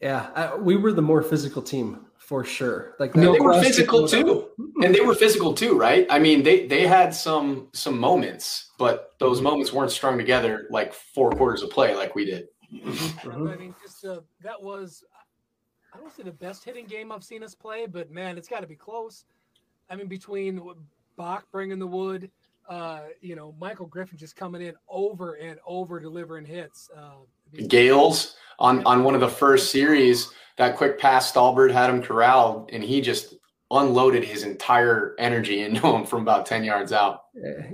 Yeah, 0.00 0.30
I, 0.34 0.56
we 0.56 0.76
were 0.76 0.94
the 0.94 1.02
more 1.02 1.22
physical 1.22 1.60
team 1.60 2.06
for 2.22 2.44
sure. 2.44 2.94
Like 2.98 3.12
they 3.12 3.26
were 3.26 3.60
physical 3.60 4.06
too, 4.06 4.48
and 4.82 4.94
they 4.94 5.00
were 5.00 5.14
physical 5.14 5.52
too, 5.54 5.76
right? 5.76 6.06
I 6.08 6.18
mean, 6.18 6.42
they 6.42 6.66
they 6.66 6.86
had 6.86 7.14
some 7.14 7.68
some 7.72 7.98
moments, 7.98 8.70
but 8.78 9.12
those 9.18 9.38
mm-hmm. 9.38 9.44
moments 9.44 9.72
weren't 9.72 9.90
strung 9.90 10.16
together 10.16 10.66
like 10.70 10.92
four 10.94 11.30
quarters 11.32 11.62
of 11.62 11.70
play 11.70 11.94
like 11.94 12.14
we 12.14 12.24
did. 12.24 12.48
Mm-hmm. 12.72 13.48
I 13.48 13.56
mean, 13.56 13.74
just 13.82 14.04
uh, 14.04 14.20
that 14.42 14.60
was 14.62 15.04
I 15.92 15.98
don't 15.98 16.14
say 16.14 16.22
the 16.22 16.32
best 16.32 16.64
hitting 16.64 16.86
game 16.86 17.10
I've 17.10 17.24
seen 17.24 17.42
us 17.42 17.54
play, 17.54 17.86
but 17.86 18.10
man, 18.10 18.38
it's 18.38 18.48
got 18.48 18.60
to 18.60 18.66
be 18.66 18.76
close. 18.76 19.24
I 19.90 19.96
mean, 19.96 20.06
between 20.06 20.62
Bach 21.16 21.44
bringing 21.50 21.78
the 21.78 21.86
wood, 21.86 22.30
uh, 22.68 23.00
you 23.20 23.34
know, 23.34 23.54
Michael 23.60 23.86
Griffin 23.86 24.16
just 24.16 24.36
coming 24.36 24.62
in 24.62 24.74
over 24.88 25.34
and 25.34 25.58
over 25.66 25.98
delivering 25.98 26.46
hits. 26.46 26.88
Uh, 26.96 27.24
Gales 27.68 28.36
on 28.58 28.84
on 28.84 29.04
one 29.04 29.14
of 29.14 29.20
the 29.20 29.28
first 29.28 29.70
series 29.70 30.30
that 30.58 30.76
quick 30.76 30.98
pass, 30.98 31.32
Stallbird 31.32 31.72
had 31.72 31.90
him 31.90 32.02
corralled, 32.02 32.70
and 32.72 32.82
he 32.82 33.00
just 33.00 33.34
unloaded 33.70 34.22
his 34.22 34.42
entire 34.42 35.14
energy 35.18 35.62
into 35.62 35.86
him 35.94 36.04
from 36.04 36.22
about 36.22 36.46
10 36.46 36.62
yards 36.62 36.92
out. 36.92 37.22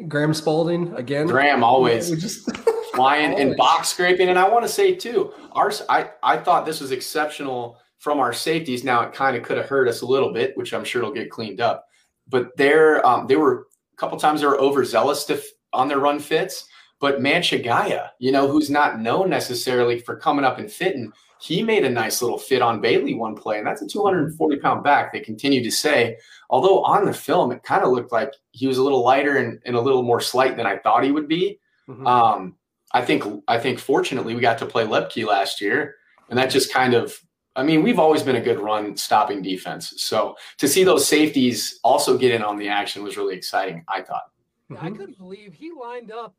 Graham 0.06 0.32
Spalding 0.32 0.94
again. 0.94 1.26
Graham 1.26 1.64
always 1.64 2.10
just 2.22 2.50
flying 2.94 3.38
and 3.38 3.56
box 3.56 3.88
scraping. 3.88 4.28
And 4.28 4.38
I 4.38 4.48
want 4.48 4.64
to 4.64 4.68
say 4.68 4.94
too, 4.94 5.32
our 5.52 5.72
I, 5.88 6.10
I 6.22 6.38
thought 6.38 6.64
this 6.64 6.80
was 6.80 6.92
exceptional 6.92 7.78
from 7.98 8.20
our 8.20 8.32
safeties. 8.32 8.84
Now 8.84 9.02
it 9.02 9.12
kind 9.12 9.36
of 9.36 9.42
could 9.42 9.58
have 9.58 9.68
hurt 9.68 9.88
us 9.88 10.02
a 10.02 10.06
little 10.06 10.32
bit, 10.32 10.56
which 10.56 10.72
I'm 10.72 10.84
sure 10.84 11.02
it'll 11.02 11.14
get 11.14 11.30
cleaned 11.30 11.60
up. 11.60 11.84
But 12.28 12.56
they're 12.56 13.04
um, 13.04 13.26
they 13.26 13.36
were 13.36 13.66
a 13.92 13.96
couple 13.96 14.18
times 14.18 14.40
they 14.40 14.46
were 14.46 14.60
overzealous 14.60 15.24
to, 15.24 15.42
on 15.72 15.88
their 15.88 15.98
run 15.98 16.20
fits. 16.20 16.68
But 17.00 17.20
Manchagaya, 17.20 18.10
you 18.18 18.32
know, 18.32 18.48
who's 18.48 18.70
not 18.70 19.00
known 19.00 19.30
necessarily 19.30 20.00
for 20.00 20.16
coming 20.16 20.44
up 20.44 20.58
and 20.58 20.70
fitting, 20.70 21.12
he 21.40 21.62
made 21.62 21.84
a 21.84 21.90
nice 21.90 22.20
little 22.20 22.38
fit 22.38 22.62
on 22.62 22.80
Bailey 22.80 23.14
one 23.14 23.36
play, 23.36 23.58
and 23.58 23.66
that's 23.66 23.82
a 23.82 23.86
240 23.86 24.56
pound 24.56 24.82
back. 24.82 25.12
They 25.12 25.20
continue 25.20 25.62
to 25.62 25.70
say, 25.70 26.18
although 26.50 26.82
on 26.82 27.04
the 27.04 27.12
film 27.12 27.52
it 27.52 27.62
kind 27.62 27.84
of 27.84 27.92
looked 27.92 28.12
like 28.12 28.34
he 28.50 28.66
was 28.66 28.78
a 28.78 28.82
little 28.82 29.04
lighter 29.04 29.36
and, 29.36 29.60
and, 29.64 29.76
a 29.76 29.80
little 29.80 30.02
more 30.02 30.20
slight 30.20 30.56
than 30.56 30.66
I 30.66 30.78
thought 30.78 31.04
he 31.04 31.12
would 31.12 31.28
be. 31.28 31.60
Mm-hmm. 31.88 32.06
Um, 32.06 32.56
I 32.92 33.04
think 33.04 33.24
I 33.46 33.58
think 33.58 33.78
fortunately 33.78 34.34
we 34.34 34.40
got 34.40 34.58
to 34.58 34.66
play 34.66 34.84
Lepke 34.84 35.26
last 35.26 35.60
year, 35.60 35.96
and 36.28 36.38
that 36.38 36.50
just 36.50 36.72
kind 36.72 36.94
of 36.94 37.16
I 37.54 37.62
mean 37.62 37.82
we've 37.82 38.00
always 38.00 38.22
been 38.22 38.36
a 38.36 38.40
good 38.40 38.58
run 38.58 38.96
stopping 38.96 39.40
defense. 39.40 39.94
So 39.98 40.36
to 40.58 40.66
see 40.66 40.82
those 40.82 41.06
safeties 41.06 41.78
also 41.84 42.18
get 42.18 42.32
in 42.32 42.42
on 42.42 42.56
the 42.56 42.68
action 42.68 43.04
was 43.04 43.16
really 43.16 43.36
exciting. 43.36 43.84
I 43.88 44.02
thought. 44.02 44.24
Yeah, 44.70 44.78
I 44.80 44.90
couldn't 44.90 45.18
believe 45.18 45.54
he 45.54 45.70
lined 45.72 46.10
up. 46.10 46.34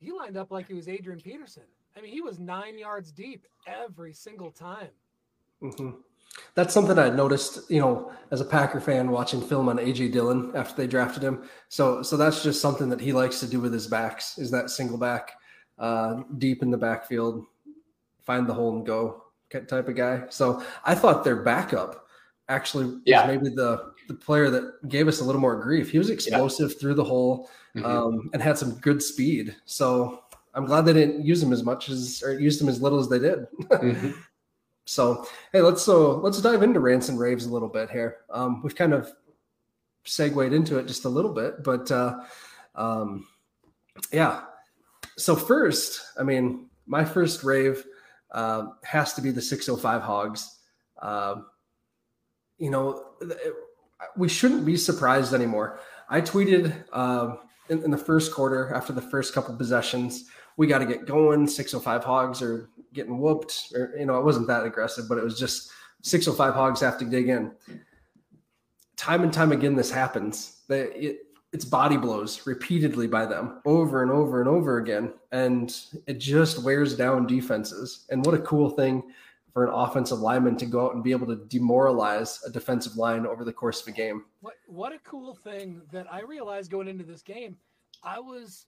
He 0.00 0.12
lined 0.12 0.36
up 0.36 0.50
like 0.50 0.68
he 0.68 0.74
was 0.74 0.88
Adrian 0.88 1.20
Peterson. 1.20 1.64
I 1.96 2.00
mean, 2.00 2.12
he 2.12 2.20
was 2.20 2.38
nine 2.38 2.78
yards 2.78 3.10
deep 3.10 3.44
every 3.66 4.12
single 4.12 4.50
time. 4.50 4.88
Mm-hmm. 5.62 5.90
That's 6.54 6.72
something 6.72 6.98
I 6.98 7.08
noticed, 7.08 7.70
you 7.70 7.80
know, 7.80 8.12
as 8.30 8.40
a 8.40 8.44
Packer 8.44 8.80
fan 8.80 9.10
watching 9.10 9.40
film 9.40 9.68
on 9.68 9.78
AJ 9.78 10.12
Dillon 10.12 10.52
after 10.54 10.76
they 10.76 10.86
drafted 10.86 11.22
him. 11.22 11.48
So, 11.68 12.02
so 12.02 12.16
that's 12.16 12.42
just 12.42 12.60
something 12.60 12.88
that 12.90 13.00
he 13.00 13.12
likes 13.12 13.40
to 13.40 13.46
do 13.46 13.60
with 13.60 13.72
his 13.72 13.86
backs 13.86 14.38
is 14.38 14.50
that 14.52 14.70
single 14.70 14.98
back, 14.98 15.32
uh, 15.78 16.22
deep 16.38 16.62
in 16.62 16.70
the 16.70 16.76
backfield, 16.76 17.44
find 18.20 18.46
the 18.46 18.54
hole 18.54 18.76
and 18.76 18.86
go 18.86 19.24
type 19.50 19.88
of 19.88 19.96
guy. 19.96 20.24
So 20.28 20.62
I 20.84 20.94
thought 20.94 21.24
their 21.24 21.42
backup 21.42 22.06
actually 22.48 23.00
yeah. 23.04 23.26
maybe 23.26 23.48
the 23.48 23.92
the 24.08 24.14
player 24.14 24.50
that 24.50 24.88
gave 24.88 25.06
us 25.06 25.20
a 25.20 25.24
little 25.24 25.40
more 25.40 25.60
grief. 25.60 25.90
He 25.90 25.98
was 25.98 26.10
explosive 26.10 26.70
yeah. 26.72 26.78
through 26.78 26.94
the 26.94 27.04
hole 27.04 27.48
mm-hmm. 27.76 27.86
um, 27.86 28.30
and 28.32 28.42
had 28.42 28.58
some 28.58 28.74
good 28.80 29.02
speed. 29.02 29.54
So 29.66 30.24
I'm 30.54 30.64
glad 30.64 30.82
they 30.82 30.92
didn't 30.92 31.24
use 31.24 31.42
him 31.42 31.52
as 31.52 31.62
much 31.62 31.88
as 31.88 32.22
or 32.24 32.38
used 32.38 32.60
him 32.60 32.68
as 32.68 32.82
little 32.82 32.98
as 32.98 33.08
they 33.08 33.18
did. 33.18 33.46
mm-hmm. 33.62 34.10
So 34.88 35.26
hey, 35.52 35.60
let's 35.60 35.82
so 35.82 36.16
let's 36.16 36.40
dive 36.40 36.62
into 36.62 36.80
rants 36.80 37.10
and 37.10 37.20
raves 37.20 37.44
a 37.44 37.52
little 37.52 37.68
bit 37.68 37.90
here. 37.90 38.20
Um, 38.30 38.62
we've 38.62 38.74
kind 38.74 38.94
of 38.94 39.12
segued 40.04 40.54
into 40.54 40.78
it 40.78 40.86
just 40.86 41.04
a 41.04 41.10
little 41.10 41.34
bit, 41.34 41.62
but 41.62 41.90
uh, 41.90 42.20
um, 42.74 43.26
yeah. 44.10 44.44
So 45.18 45.36
first, 45.36 46.00
I 46.18 46.22
mean, 46.22 46.70
my 46.86 47.04
first 47.04 47.44
rave 47.44 47.84
uh, 48.30 48.68
has 48.82 49.12
to 49.12 49.20
be 49.20 49.30
the 49.30 49.42
605 49.42 50.00
Hogs. 50.00 50.58
Uh, 51.02 51.42
you 52.56 52.70
know, 52.70 53.04
we 54.16 54.28
shouldn't 54.28 54.64
be 54.64 54.76
surprised 54.76 55.34
anymore. 55.34 55.80
I 56.08 56.20
tweeted 56.20 56.84
uh, 56.92 57.36
in, 57.68 57.82
in, 57.84 57.90
the 57.90 57.98
first 57.98 58.32
quarter 58.32 58.72
after 58.74 58.92
the 58.92 59.02
first 59.02 59.34
couple 59.34 59.54
possessions, 59.56 60.28
we 60.56 60.66
got 60.66 60.78
to 60.78 60.86
get 60.86 61.06
going. 61.06 61.46
605 61.46 62.04
Hogs 62.04 62.42
are 62.42 62.70
getting 62.92 63.18
whooped. 63.18 63.72
Or, 63.74 63.94
you 63.98 64.06
know, 64.06 64.18
it 64.18 64.24
wasn't 64.24 64.46
that 64.48 64.64
aggressive, 64.64 65.08
but 65.08 65.18
it 65.18 65.24
was 65.24 65.38
just 65.38 65.70
605 66.02 66.54
Hogs 66.54 66.80
have 66.80 66.98
to 66.98 67.04
dig 67.04 67.28
in. 67.28 67.52
Time 68.96 69.22
and 69.22 69.32
time 69.32 69.52
again, 69.52 69.76
this 69.76 69.90
happens. 69.90 70.62
They, 70.68 70.82
it, 70.92 71.18
it's 71.52 71.64
body 71.64 71.96
blows 71.96 72.46
repeatedly 72.46 73.06
by 73.06 73.24
them 73.24 73.60
over 73.64 74.02
and 74.02 74.10
over 74.10 74.40
and 74.40 74.48
over 74.48 74.78
again. 74.78 75.14
And 75.32 75.74
it 76.06 76.18
just 76.18 76.62
wears 76.62 76.96
down 76.96 77.26
defenses. 77.26 78.06
And 78.10 78.24
what 78.24 78.34
a 78.34 78.40
cool 78.40 78.70
thing 78.70 79.02
for 79.58 79.66
an 79.66 79.74
offensive 79.74 80.20
lineman 80.20 80.56
to 80.56 80.66
go 80.66 80.86
out 80.86 80.94
and 80.94 81.02
be 81.02 81.10
able 81.10 81.26
to 81.26 81.34
demoralize 81.34 82.40
a 82.46 82.50
defensive 82.50 82.96
line 82.96 83.26
over 83.26 83.44
the 83.44 83.52
course 83.52 83.80
of 83.82 83.88
a 83.88 83.90
game. 83.90 84.24
What 84.40 84.54
what 84.68 84.92
a 84.92 85.00
cool 85.00 85.34
thing 85.34 85.82
that 85.90 86.06
I 86.12 86.20
realized 86.20 86.70
going 86.70 86.86
into 86.86 87.02
this 87.02 87.22
game. 87.22 87.56
I 88.04 88.20
was 88.20 88.66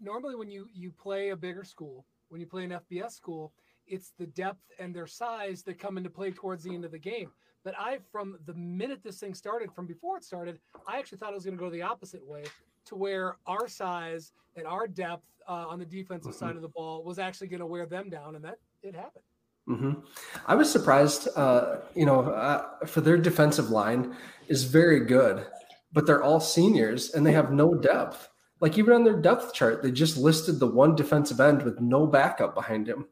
normally 0.00 0.36
when 0.36 0.52
you 0.52 0.68
you 0.72 0.92
play 0.92 1.30
a 1.30 1.36
bigger 1.36 1.64
school, 1.64 2.06
when 2.28 2.40
you 2.40 2.46
play 2.46 2.62
an 2.62 2.70
FBS 2.70 3.10
school, 3.10 3.52
it's 3.88 4.12
the 4.16 4.26
depth 4.26 4.70
and 4.78 4.94
their 4.94 5.08
size 5.08 5.64
that 5.64 5.80
come 5.80 5.98
into 5.98 6.10
play 6.10 6.30
towards 6.30 6.62
the 6.62 6.72
end 6.72 6.84
of 6.84 6.92
the 6.92 6.98
game. 7.00 7.32
But 7.64 7.74
I, 7.76 7.98
from 8.12 8.38
the 8.46 8.54
minute 8.54 9.00
this 9.02 9.18
thing 9.18 9.34
started, 9.34 9.72
from 9.72 9.88
before 9.88 10.16
it 10.16 10.22
started, 10.22 10.60
I 10.86 11.00
actually 11.00 11.18
thought 11.18 11.32
it 11.32 11.34
was 11.34 11.44
going 11.44 11.58
to 11.58 11.60
go 11.60 11.70
the 11.70 11.82
opposite 11.82 12.24
way, 12.24 12.44
to 12.84 12.94
where 12.94 13.38
our 13.46 13.66
size 13.66 14.30
and 14.54 14.64
our 14.64 14.86
depth 14.86 15.26
uh, 15.48 15.66
on 15.66 15.80
the 15.80 15.84
defensive 15.84 16.34
mm-hmm. 16.34 16.38
side 16.38 16.54
of 16.54 16.62
the 16.62 16.68
ball 16.68 17.02
was 17.02 17.18
actually 17.18 17.48
going 17.48 17.58
to 17.58 17.66
wear 17.66 17.84
them 17.84 18.08
down, 18.08 18.36
and 18.36 18.44
that 18.44 18.58
it 18.84 18.94
happened. 18.94 19.24
Mm-hmm. 19.68 19.92
I 20.46 20.54
was 20.54 20.70
surprised. 20.70 21.28
Uh, 21.36 21.76
you 21.94 22.06
know, 22.06 22.22
uh, 22.22 22.86
for 22.86 23.00
their 23.00 23.18
defensive 23.18 23.70
line 23.70 24.16
is 24.48 24.64
very 24.64 25.00
good, 25.04 25.46
but 25.92 26.06
they're 26.06 26.22
all 26.22 26.40
seniors 26.40 27.10
and 27.10 27.26
they 27.26 27.32
have 27.32 27.52
no 27.52 27.74
depth. 27.74 28.28
Like 28.60 28.78
even 28.78 28.92
on 28.94 29.04
their 29.04 29.20
depth 29.20 29.52
chart, 29.52 29.82
they 29.82 29.90
just 29.90 30.16
listed 30.16 30.58
the 30.58 30.66
one 30.66 30.96
defensive 30.96 31.40
end 31.40 31.62
with 31.62 31.80
no 31.80 32.06
backup 32.06 32.54
behind 32.54 32.88
him. 32.88 33.06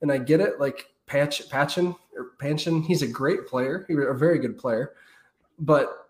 And 0.00 0.12
I 0.12 0.18
get 0.18 0.40
it, 0.40 0.60
like 0.60 0.92
Patch 1.06 1.48
Patchen 1.48 1.96
or 2.16 2.32
Panchin, 2.40 2.84
he's 2.84 3.02
a 3.02 3.08
great 3.08 3.46
player. 3.46 3.84
He's 3.88 3.96
a 3.96 4.14
very 4.14 4.38
good 4.38 4.58
player, 4.58 4.92
but 5.58 6.01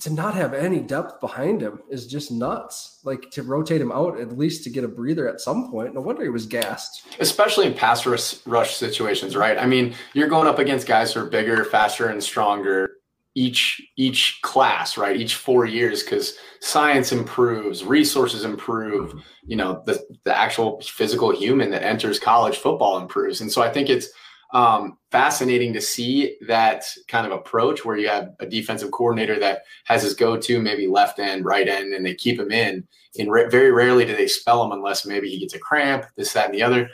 to 0.00 0.12
not 0.12 0.34
have 0.34 0.52
any 0.52 0.80
depth 0.80 1.20
behind 1.20 1.62
him 1.62 1.80
is 1.90 2.06
just 2.06 2.30
nuts. 2.30 3.00
Like 3.04 3.30
to 3.30 3.42
rotate 3.42 3.80
him 3.80 3.92
out 3.92 4.20
at 4.20 4.36
least 4.36 4.64
to 4.64 4.70
get 4.70 4.84
a 4.84 4.88
breather 4.88 5.28
at 5.28 5.40
some 5.40 5.70
point. 5.70 5.94
No 5.94 6.00
wonder 6.00 6.22
he 6.22 6.28
was 6.28 6.46
gassed. 6.46 7.06
Especially 7.18 7.66
in 7.66 7.74
pass 7.74 8.04
rush, 8.04 8.44
rush 8.46 8.76
situations, 8.76 9.36
right? 9.36 9.58
I 9.58 9.66
mean, 9.66 9.94
you're 10.12 10.28
going 10.28 10.48
up 10.48 10.58
against 10.58 10.86
guys 10.86 11.12
who 11.12 11.20
are 11.20 11.26
bigger, 11.26 11.64
faster, 11.64 12.08
and 12.08 12.22
stronger 12.22 12.90
each 13.34 13.82
each 13.96 14.40
class, 14.42 14.96
right? 14.96 15.16
Each 15.16 15.34
four 15.34 15.66
years, 15.66 16.02
because 16.02 16.34
science 16.60 17.12
improves, 17.12 17.84
resources 17.84 18.44
improve. 18.44 19.10
Mm-hmm. 19.10 19.18
You 19.46 19.56
know, 19.56 19.82
the 19.86 20.02
the 20.24 20.36
actual 20.36 20.80
physical 20.80 21.30
human 21.30 21.70
that 21.70 21.84
enters 21.84 22.18
college 22.18 22.56
football 22.56 22.98
improves, 22.98 23.40
and 23.40 23.52
so 23.52 23.62
I 23.62 23.70
think 23.70 23.90
it's 23.90 24.08
um, 24.52 24.98
fascinating 25.10 25.72
to 25.72 25.80
see 25.80 26.36
that 26.46 26.84
kind 27.08 27.26
of 27.26 27.32
approach 27.32 27.84
where 27.84 27.96
you 27.96 28.08
have 28.08 28.34
a 28.40 28.46
defensive 28.46 28.90
coordinator 28.90 29.38
that 29.40 29.62
has 29.84 30.02
his 30.02 30.14
go-to 30.14 30.60
maybe 30.60 30.86
left 30.86 31.18
end, 31.18 31.44
right 31.44 31.68
end, 31.68 31.92
and 31.92 32.06
they 32.06 32.14
keep 32.14 32.38
him 32.38 32.52
in. 32.52 32.86
And 33.18 33.30
re- 33.30 33.48
very 33.48 33.72
rarely 33.72 34.04
do 34.04 34.14
they 34.14 34.28
spell 34.28 34.64
him 34.64 34.72
unless 34.72 35.06
maybe 35.06 35.28
he 35.28 35.38
gets 35.38 35.54
a 35.54 35.58
cramp, 35.58 36.06
this, 36.16 36.32
that, 36.34 36.46
and 36.46 36.54
the 36.54 36.62
other. 36.62 36.88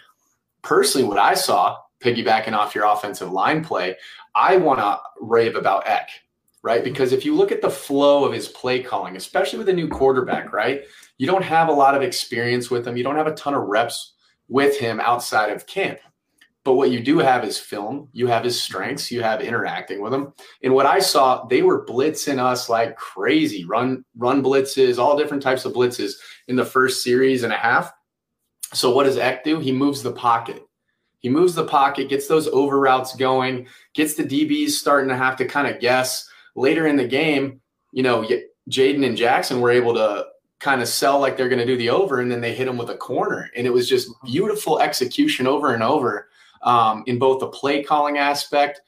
Personally, 0.62 1.06
what 1.06 1.18
I 1.18 1.34
saw, 1.34 1.78
piggybacking 2.00 2.52
off 2.52 2.74
your 2.74 2.86
offensive 2.86 3.32
line 3.32 3.64
play, 3.64 3.96
I 4.34 4.56
want 4.56 4.80
to 4.80 4.98
rave 5.20 5.56
about 5.56 5.88
Eck, 5.88 6.08
right? 6.62 6.82
Because 6.82 7.12
if 7.12 7.24
you 7.24 7.34
look 7.34 7.52
at 7.52 7.60
the 7.60 7.70
flow 7.70 8.24
of 8.24 8.32
his 8.32 8.48
play 8.48 8.82
calling, 8.82 9.16
especially 9.16 9.58
with 9.58 9.68
a 9.68 9.74
new 9.74 9.88
quarterback, 9.88 10.52
right? 10.52 10.82
You 11.18 11.26
don't 11.26 11.44
have 11.44 11.68
a 11.68 11.72
lot 11.72 11.94
of 11.94 12.02
experience 12.02 12.70
with 12.70 12.86
him. 12.86 12.96
You 12.96 13.04
don't 13.04 13.16
have 13.16 13.26
a 13.26 13.34
ton 13.34 13.54
of 13.54 13.64
reps 13.64 14.14
with 14.48 14.78
him 14.78 15.00
outside 15.00 15.50
of 15.50 15.66
camp. 15.66 15.98
But 16.64 16.74
what 16.74 16.90
you 16.90 17.00
do 17.00 17.18
have 17.18 17.44
is 17.44 17.58
film. 17.58 18.08
You 18.12 18.28
have 18.28 18.44
his 18.44 18.60
strengths. 18.60 19.10
You 19.10 19.22
have 19.22 19.40
interacting 19.40 20.00
with 20.00 20.14
him. 20.14 20.32
And 20.62 20.72
what 20.74 20.86
I 20.86 21.00
saw, 21.00 21.44
they 21.46 21.62
were 21.62 21.84
blitzing 21.84 22.38
us 22.38 22.68
like 22.68 22.96
crazy. 22.96 23.64
Run, 23.64 24.04
run 24.16 24.42
blitzes, 24.42 24.98
all 24.98 25.16
different 25.16 25.42
types 25.42 25.64
of 25.64 25.72
blitzes 25.72 26.12
in 26.46 26.54
the 26.54 26.64
first 26.64 27.02
series 27.02 27.42
and 27.42 27.52
a 27.52 27.56
half. 27.56 27.92
So 28.72 28.94
what 28.94 29.04
does 29.04 29.18
Eck 29.18 29.42
do? 29.42 29.58
He 29.58 29.72
moves 29.72 30.02
the 30.02 30.12
pocket. 30.12 30.64
He 31.18 31.28
moves 31.28 31.54
the 31.54 31.64
pocket, 31.64 32.08
gets 32.08 32.26
those 32.26 32.48
over 32.48 32.78
routes 32.80 33.14
going, 33.14 33.66
gets 33.94 34.14
the 34.14 34.24
DBs 34.24 34.70
starting 34.70 35.08
to 35.08 35.16
have 35.16 35.36
to 35.36 35.44
kind 35.44 35.66
of 35.66 35.80
guess. 35.80 36.28
Later 36.54 36.86
in 36.86 36.96
the 36.96 37.06
game, 37.06 37.60
you 37.92 38.02
know, 38.02 38.22
Jadon 38.70 39.06
and 39.06 39.16
Jaxon 39.16 39.60
were 39.60 39.70
able 39.70 39.94
to 39.94 40.26
kind 40.58 40.80
of 40.80 40.88
sell 40.88 41.20
like 41.20 41.36
they're 41.36 41.48
going 41.48 41.58
to 41.58 41.66
do 41.66 41.76
the 41.76 41.90
over, 41.90 42.20
and 42.20 42.30
then 42.30 42.40
they 42.40 42.54
hit 42.54 42.68
him 42.68 42.76
with 42.76 42.90
a 42.90 42.96
corner, 42.96 43.50
and 43.56 43.66
it 43.66 43.72
was 43.72 43.88
just 43.88 44.10
beautiful 44.24 44.80
execution 44.80 45.46
over 45.46 45.74
and 45.74 45.82
over 45.82 46.28
um, 46.62 47.04
in 47.06 47.18
both 47.18 47.40
the 47.40 47.48
play 47.48 47.82
calling 47.82 48.18
aspect 48.18 48.80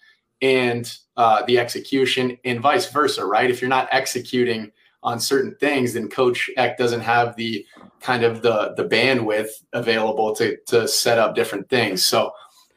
and 0.42 0.98
uh, 1.16 1.42
the 1.46 1.58
execution, 1.58 2.36
and 2.44 2.60
vice 2.60 2.90
versa, 2.90 3.24
right? 3.24 3.50
If 3.50 3.60
you're 3.60 3.68
not 3.68 3.88
executing 3.92 4.72
on 5.02 5.20
certain 5.20 5.54
things, 5.56 5.92
then 5.92 6.08
Coach 6.08 6.50
Eck 6.56 6.76
doesn't 6.76 7.00
have 7.00 7.36
the 7.36 7.64
kind 8.00 8.24
of 8.24 8.42
the 8.42 8.74
the 8.76 8.84
bandwidth 8.84 9.48
available 9.72 10.34
to 10.36 10.56
to 10.66 10.88
set 10.88 11.18
up 11.18 11.34
different 11.34 11.68
things. 11.68 12.04
So, 12.04 12.32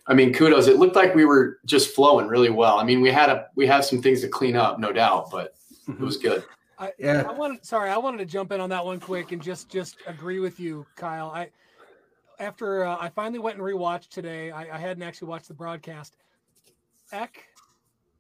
I 0.07 0.13
mean, 0.13 0.33
kudos. 0.33 0.67
It 0.67 0.77
looked 0.77 0.95
like 0.95 1.15
we 1.15 1.25
were 1.25 1.59
just 1.65 1.95
flowing 1.95 2.27
really 2.27 2.49
well. 2.49 2.79
I 2.79 2.83
mean, 2.83 3.01
we 3.01 3.11
had 3.11 3.29
a 3.29 3.47
we 3.55 3.65
have 3.67 3.83
some 3.85 4.01
things 4.01 4.21
to 4.21 4.27
clean 4.27 4.55
up, 4.55 4.79
no 4.79 4.91
doubt, 4.93 5.29
but 5.31 5.55
it 5.87 5.99
was 5.99 6.17
good. 6.17 6.43
I, 6.79 6.91
yeah. 6.99 7.23
I 7.27 7.31
wanted, 7.31 7.65
sorry, 7.65 7.89
I 7.89 7.97
wanted 7.97 8.19
to 8.19 8.25
jump 8.25 8.51
in 8.51 8.61
on 8.61 8.69
that 8.69 8.85
one 8.85 8.99
quick 8.99 9.31
and 9.31 9.41
just 9.41 9.69
just 9.69 9.97
agree 10.05 10.39
with 10.39 10.59
you, 10.59 10.85
Kyle. 10.95 11.31
I 11.31 11.49
after 12.39 12.85
uh, 12.85 12.97
I 12.99 13.09
finally 13.09 13.39
went 13.39 13.57
and 13.57 13.65
rewatched 13.65 14.09
today, 14.09 14.51
I, 14.51 14.75
I, 14.75 14.77
hadn't 14.77 15.03
actually 15.03 15.29
watched 15.29 15.47
the 15.47 15.53
broadcast. 15.53 16.17
Eck, 17.11 17.43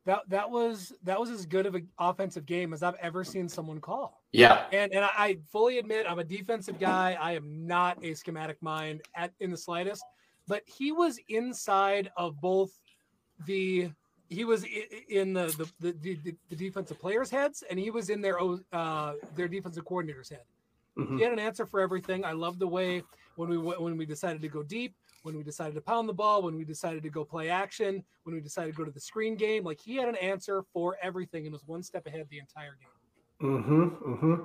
that 0.05 0.21
that 0.29 0.49
was 0.49 0.93
that 1.03 1.19
was 1.19 1.29
as 1.29 1.45
good 1.45 1.65
of 1.65 1.75
an 1.75 1.87
offensive 1.99 2.45
game 2.45 2.73
as 2.73 2.81
I've 2.81 2.95
ever 2.95 3.23
seen 3.23 3.49
someone 3.49 3.79
call. 3.79 4.21
Yeah, 4.31 4.65
and 4.71 4.93
and 4.93 5.03
I 5.03 5.37
fully 5.51 5.77
admit 5.77 6.05
I'm 6.09 6.19
a 6.19 6.23
defensive 6.23 6.79
guy. 6.79 7.17
I 7.19 7.33
am 7.33 7.67
not 7.67 8.03
a 8.03 8.13
schematic 8.13 8.61
mind 8.61 9.01
at 9.15 9.33
in 9.39 9.51
the 9.51 9.57
slightest, 9.57 10.03
but 10.47 10.63
he 10.65 10.91
was 10.91 11.19
inside 11.27 12.11
of 12.15 12.39
both 12.39 12.71
the 13.45 13.91
he 14.29 14.45
was 14.45 14.65
in 15.09 15.33
the 15.33 15.47
the, 15.79 15.93
the, 15.93 16.35
the 16.49 16.55
defensive 16.55 16.99
players' 16.99 17.29
heads, 17.29 17.63
and 17.69 17.77
he 17.77 17.91
was 17.91 18.09
in 18.09 18.21
their 18.21 18.39
uh, 18.71 19.13
their 19.35 19.47
defensive 19.47 19.85
coordinator's 19.85 20.29
head. 20.29 20.43
Mm-hmm. 20.97 21.17
He 21.17 21.23
had 21.23 21.33
an 21.33 21.39
answer 21.39 21.65
for 21.65 21.79
everything. 21.79 22.25
I 22.25 22.31
love 22.31 22.59
the 22.59 22.67
way 22.67 23.03
when 23.35 23.49
we 23.49 23.57
when 23.57 23.97
we 23.97 24.05
decided 24.05 24.41
to 24.41 24.47
go 24.47 24.63
deep, 24.63 24.95
when 25.23 25.37
we 25.37 25.43
decided 25.43 25.75
to 25.75 25.81
pound 25.81 26.09
the 26.09 26.13
ball, 26.13 26.41
when 26.41 26.55
we 26.55 26.65
decided 26.65 27.03
to 27.03 27.09
go 27.09 27.23
play 27.23 27.49
action, 27.49 28.03
when 28.23 28.35
we 28.35 28.41
decided 28.41 28.71
to 28.71 28.77
go 28.77 28.83
to 28.83 28.91
the 28.91 28.99
screen 28.99 29.35
game. 29.35 29.63
Like 29.63 29.79
he 29.79 29.95
had 29.95 30.09
an 30.09 30.15
answer 30.15 30.63
for 30.73 30.97
everything 31.01 31.45
and 31.45 31.53
was 31.53 31.65
one 31.65 31.83
step 31.83 32.07
ahead 32.07 32.25
the 32.29 32.39
entire 32.39 32.77
game. 32.79 32.89
Mm-hmm. 33.41 33.83
Mm-hmm. 34.13 34.35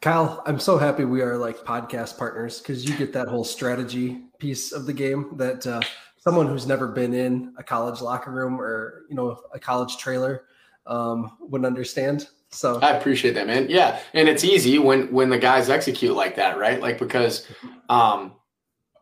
Kyle, 0.00 0.42
I'm 0.46 0.58
so 0.58 0.76
happy 0.76 1.04
we 1.04 1.22
are 1.22 1.36
like 1.36 1.58
podcast 1.58 2.18
partners 2.18 2.58
because 2.58 2.84
you 2.84 2.96
get 2.96 3.12
that 3.12 3.28
whole 3.28 3.44
strategy 3.44 4.24
piece 4.38 4.72
of 4.72 4.84
the 4.86 4.92
game 4.92 5.36
that 5.36 5.64
uh, 5.64 5.80
someone 6.18 6.48
who's 6.48 6.66
never 6.66 6.88
been 6.88 7.14
in 7.14 7.54
a 7.56 7.62
college 7.62 8.00
locker 8.00 8.32
room 8.32 8.60
or 8.60 9.04
you 9.08 9.14
know 9.14 9.40
a 9.52 9.60
college 9.60 9.96
trailer 9.96 10.46
um, 10.86 11.36
wouldn't 11.40 11.66
understand. 11.66 12.28
So 12.52 12.78
I 12.80 12.90
appreciate 12.90 13.32
that, 13.34 13.46
man. 13.46 13.66
Yeah, 13.70 14.00
and 14.12 14.28
it's 14.28 14.44
easy 14.44 14.78
when 14.78 15.10
when 15.10 15.30
the 15.30 15.38
guys 15.38 15.70
execute 15.70 16.14
like 16.14 16.36
that, 16.36 16.58
right? 16.58 16.80
Like 16.80 16.98
because 16.98 17.46
um, 17.88 18.32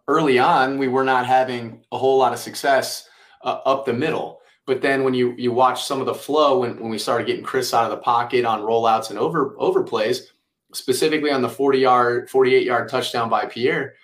early 0.06 0.38
on 0.38 0.78
we 0.78 0.88
were 0.88 1.04
not 1.04 1.26
having 1.26 1.84
a 1.90 1.98
whole 1.98 2.18
lot 2.18 2.32
of 2.32 2.38
success 2.38 3.08
uh, 3.42 3.60
up 3.66 3.84
the 3.84 3.92
middle. 3.92 4.40
But 4.66 4.82
then 4.82 5.02
when 5.02 5.14
you 5.14 5.34
you 5.36 5.50
watch 5.50 5.84
some 5.84 6.00
of 6.00 6.06
the 6.06 6.14
flow 6.14 6.60
when, 6.60 6.78
when 6.78 6.90
we 6.90 6.98
started 6.98 7.26
getting 7.26 7.42
Chris 7.42 7.74
out 7.74 7.84
of 7.84 7.90
the 7.90 7.96
pocket 7.96 8.44
on 8.44 8.60
rollouts 8.60 9.10
and 9.10 9.18
over 9.18 9.56
overplays, 9.56 10.26
specifically 10.72 11.32
on 11.32 11.42
the 11.42 11.48
40 11.48 11.78
yard, 11.78 12.30
48 12.30 12.64
yard 12.64 12.88
touchdown 12.88 13.28
by 13.28 13.46
Pierre, 13.46 13.94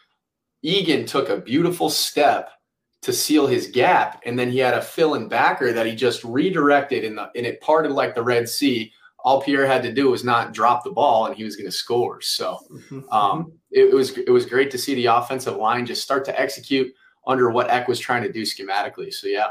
Egan 0.63 1.07
took 1.07 1.29
a 1.29 1.37
beautiful 1.37 1.89
step 1.89 2.51
to 3.03 3.13
seal 3.13 3.47
his 3.47 3.69
gap. 3.69 4.21
And 4.27 4.37
then 4.37 4.51
he 4.51 4.59
had 4.59 4.75
a 4.75 4.83
fill 4.83 5.15
in 5.15 5.29
backer 5.29 5.73
that 5.73 5.87
he 5.87 5.95
just 5.95 6.25
redirected 6.25 7.05
in 7.05 7.15
the 7.15 7.31
and 7.37 7.47
it 7.47 7.61
parted 7.61 7.93
like 7.93 8.17
the 8.17 8.25
Red 8.25 8.49
Sea 8.49 8.93
all 9.27 9.43
Pierre 9.43 9.67
had 9.67 9.83
to 9.83 9.93
do 9.93 10.09
was 10.09 10.23
not 10.23 10.55
drop 10.55 10.85
the 10.85 10.93
ball, 10.93 11.27
and 11.27 11.35
he 11.35 11.43
was 11.43 11.57
going 11.57 11.67
to 11.67 11.73
score. 11.73 12.21
So 12.21 12.61
um, 13.11 13.53
it, 13.73 13.87
it, 13.87 13.95
was 13.95 14.17
it 14.17 14.31
was 14.31 14.47
great 14.47 14.71
to 14.71 14.79
see 14.79 14.95
the 14.95 15.07
offensive 15.07 15.57
line 15.57 15.85
just 15.85 16.01
start 16.01 16.25
to 16.27 16.41
execute 16.41 16.95
under 17.27 17.51
what 17.51 17.69
Eck 17.69 17.89
was 17.89 17.99
trying 17.99 18.23
to 18.23 18.31
do 18.31 18.43
schematically. 18.43 19.13
So 19.13 19.27
yeah. 19.27 19.49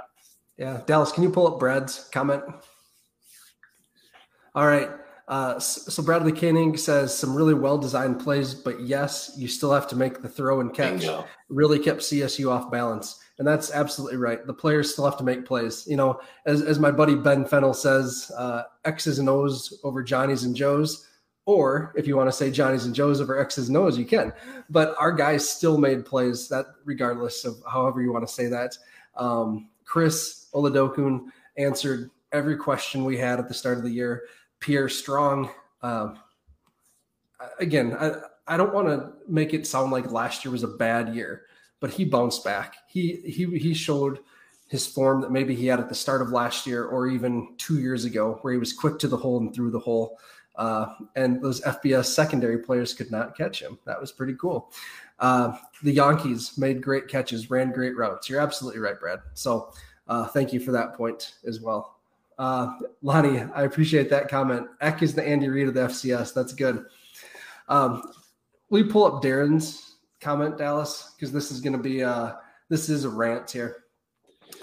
Yeah, 0.58 0.82
Dallas, 0.86 1.12
can 1.12 1.24
you 1.24 1.30
pull 1.30 1.54
up 1.54 1.60
Brad's 1.60 2.08
comment? 2.14 2.42
All 4.56 4.66
right. 4.66 4.90
Uh, 5.28 5.60
so 5.60 6.02
Bradley 6.02 6.32
Koenig 6.32 6.80
says 6.80 7.18
some 7.18 7.36
really 7.36 7.54
well 7.54 7.78
designed 7.78 8.22
plays, 8.22 8.54
but 8.54 8.80
yes, 8.80 9.34
you 9.38 9.50
still 9.50 9.74
have 9.74 9.90
to 9.90 9.98
make 9.98 10.22
the 10.22 10.30
throw 10.30 10.62
and 10.62 10.74
catch. 10.74 11.02
Bingo. 11.02 11.26
Really 11.50 11.80
kept 11.80 12.00
CSU 12.00 12.50
off 12.50 12.72
balance. 12.72 13.20
And 13.38 13.48
that's 13.48 13.72
absolutely 13.72 14.18
right. 14.18 14.46
The 14.46 14.54
players 14.54 14.94
still 14.94 15.06
have 15.06 15.18
to 15.18 15.24
make 15.24 15.46
plays. 15.46 15.86
You 15.88 15.98
know, 15.98 16.22
as, 16.46 16.62
as 16.62 16.80
my 16.80 16.92
buddy 16.92 17.16
Ben 17.16 17.46
Fennel 17.46 17.74
says, 17.74 18.32
uh, 18.38 18.64
X's 18.86 19.20
and 19.20 19.28
O's 19.28 19.78
over 19.84 20.02
Johnny's 20.04 20.44
and 20.44 20.56
Joe's. 20.56 21.08
Or 21.46 21.94
if 21.96 22.08
you 22.08 22.16
want 22.16 22.28
to 22.28 22.36
say 22.36 22.50
Johnny's 22.50 22.86
and 22.86 22.96
Joe's 22.96 23.22
over 23.22 23.38
X's 23.38 23.68
and 23.68 23.78
O's, 23.78 23.98
you 23.98 24.06
can. 24.06 24.34
But 24.70 24.96
our 24.98 25.12
guys 25.12 25.48
still 25.48 25.78
made 25.78 26.06
plays, 26.06 26.48
that 26.48 26.66
regardless 26.86 27.46
of 27.46 27.62
however 27.70 28.02
you 28.02 28.12
want 28.12 28.26
to 28.26 28.34
say 28.34 28.48
that. 28.48 28.78
Um, 29.16 29.70
Chris 29.84 30.48
Oladokun 30.54 31.28
answered 31.58 32.10
every 32.32 32.58
question 32.58 33.06
we 33.06 33.18
had 33.18 33.40
at 33.40 33.48
the 33.48 33.54
start 33.54 33.78
of 33.78 33.84
the 33.84 33.92
year. 33.92 34.24
Pierre 34.60 34.90
Strong, 34.90 35.52
uh, 35.84 36.16
again, 37.60 37.96
I, 38.00 38.14
I 38.48 38.58
don't 38.58 38.74
want 38.74 38.88
to 38.88 39.14
make 39.28 39.54
it 39.54 39.68
sound 39.68 39.92
like 39.92 40.12
last 40.12 40.44
year 40.44 40.52
was 40.52 40.64
a 40.64 40.68
bad 40.68 41.14
year 41.14 41.44
but 41.80 41.92
he 41.92 42.06
bounced 42.06 42.44
back. 42.44 42.76
He 42.88 43.22
he 43.26 43.46
he 43.58 43.74
showed 43.74 44.20
his 44.68 44.88
form 44.88 45.22
that 45.22 45.32
maybe 45.32 45.56
he 45.56 45.68
had 45.68 45.80
at 45.80 45.90
the 45.90 45.96
start 45.96 46.22
of 46.22 46.30
last 46.30 46.66
year 46.66 46.86
or 46.86 47.08
even 47.08 47.56
two 47.58 47.80
years 47.80 48.06
ago, 48.06 48.40
where 48.42 48.54
he 48.54 48.60
was 48.60 48.74
quick 48.74 48.98
to 49.00 49.08
the 49.08 49.18
hole 49.18 49.38
and 49.40 49.54
through 49.54 49.72
the 49.72 49.80
hole. 49.80 50.18
Uh, 50.56 50.88
and 51.16 51.42
those 51.42 51.62
FBS 51.62 52.06
secondary 52.06 52.58
players 52.58 52.94
could 52.94 53.12
not 53.12 53.38
catch 53.38 53.62
him. 53.62 53.78
That 53.86 54.00
was 54.00 54.12
pretty 54.12 54.36
cool. 54.40 54.72
Uh, 55.20 55.58
the 55.84 55.96
Jankes 55.96 56.58
made 56.58 56.82
great 56.82 57.08
catches, 57.08 57.50
ran 57.50 57.72
great 57.72 57.96
routes. 57.96 58.30
You're 58.30 58.42
absolutely 58.42 58.80
right, 58.80 59.00
Brad. 59.00 59.20
So 59.34 59.74
uh, 60.08 60.28
thank 60.28 60.54
you 60.54 60.60
for 60.60 60.72
that 60.72 60.94
point 60.94 61.36
as 61.46 61.62
well. 61.62 61.98
Uh, 62.38 62.78
Lonnie, 63.02 63.42
I 63.54 63.64
appreciate 63.64 64.10
that 64.10 64.30
comment. 64.30 64.68
Eck 64.82 65.02
is 65.02 65.14
the 65.14 65.26
Andy 65.26 65.48
Reid 65.48 65.68
of 65.68 65.74
the 65.74 65.82
FCS. 65.82 66.34
That's 66.34 66.54
good. 66.54 66.86
Um, 67.70 68.02
we 68.70 68.84
pull 68.84 69.06
up 69.06 69.24
Darren's 69.24 69.85
comment, 70.26 70.58
Dallas, 70.58 71.14
because 71.16 71.32
this 71.32 71.52
is 71.52 71.62
going 71.62 71.78
to 71.78 71.82
be 71.82 72.04
uh 72.04 72.34
this 72.68 72.90
is 72.90 73.06
a 73.06 73.10
rant 73.10 73.50
here. 73.52 73.84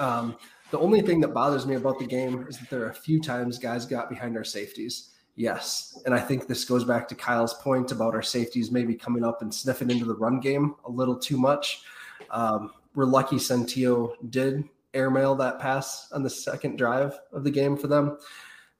Um, 0.01 0.37
the 0.73 0.79
only 0.79 1.03
thing 1.03 1.21
that 1.21 1.29
bothers 1.29 1.67
me 1.67 1.77
about 1.77 2.01
the 2.01 2.07
game 2.07 2.45
is 2.49 2.59
that 2.59 2.69
there 2.69 2.83
are 2.83 2.91
a 2.91 2.95
few 2.95 3.21
times 3.21 3.59
guys 3.59 3.87
got 3.87 4.11
behind 4.11 4.37
our 4.37 4.43
safeties. 4.43 5.11
Yes, 5.37 6.03
and 6.05 6.15
I 6.15 6.19
think 6.19 6.47
this 6.47 6.65
goes 6.65 6.83
back 6.83 7.07
to 7.09 7.15
Kyle's 7.15 7.55
point 7.55 7.93
about 7.93 8.15
our 8.15 8.23
safeties 8.23 8.73
maybe 8.73 8.95
coming 8.95 9.25
up 9.25 9.41
and 9.41 9.55
sniffing 9.55 9.89
into 9.89 10.05
the 10.05 10.17
run 10.17 10.41
game 10.41 10.75
a 10.85 10.91
little 10.91 11.17
too 11.17 11.39
much. 11.39 11.83
Um, 12.31 12.73
we're 12.97 13.05
lucky 13.05 13.37
Centeio 13.37 14.15
did 14.31 14.65
airmail 14.95 15.37
that 15.37 15.61
pass 15.61 16.11
on 16.13 16.25
the 16.25 16.31
second 16.31 16.77
drive 16.77 17.19
of 17.33 17.45
the 17.45 17.51
game 17.51 17.77
for 17.77 17.87
them. 17.87 18.19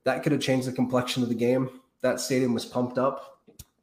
That 0.05 0.23
could 0.25 0.33
have 0.33 0.43
changed 0.43 0.67
the 0.67 0.73
complexion 0.73 1.23
of 1.23 1.29
the 1.29 1.35
game. 1.35 1.81
That 2.01 2.21
stadium 2.21 2.53
was 2.53 2.67
pumped 2.67 2.99
up 2.99 3.32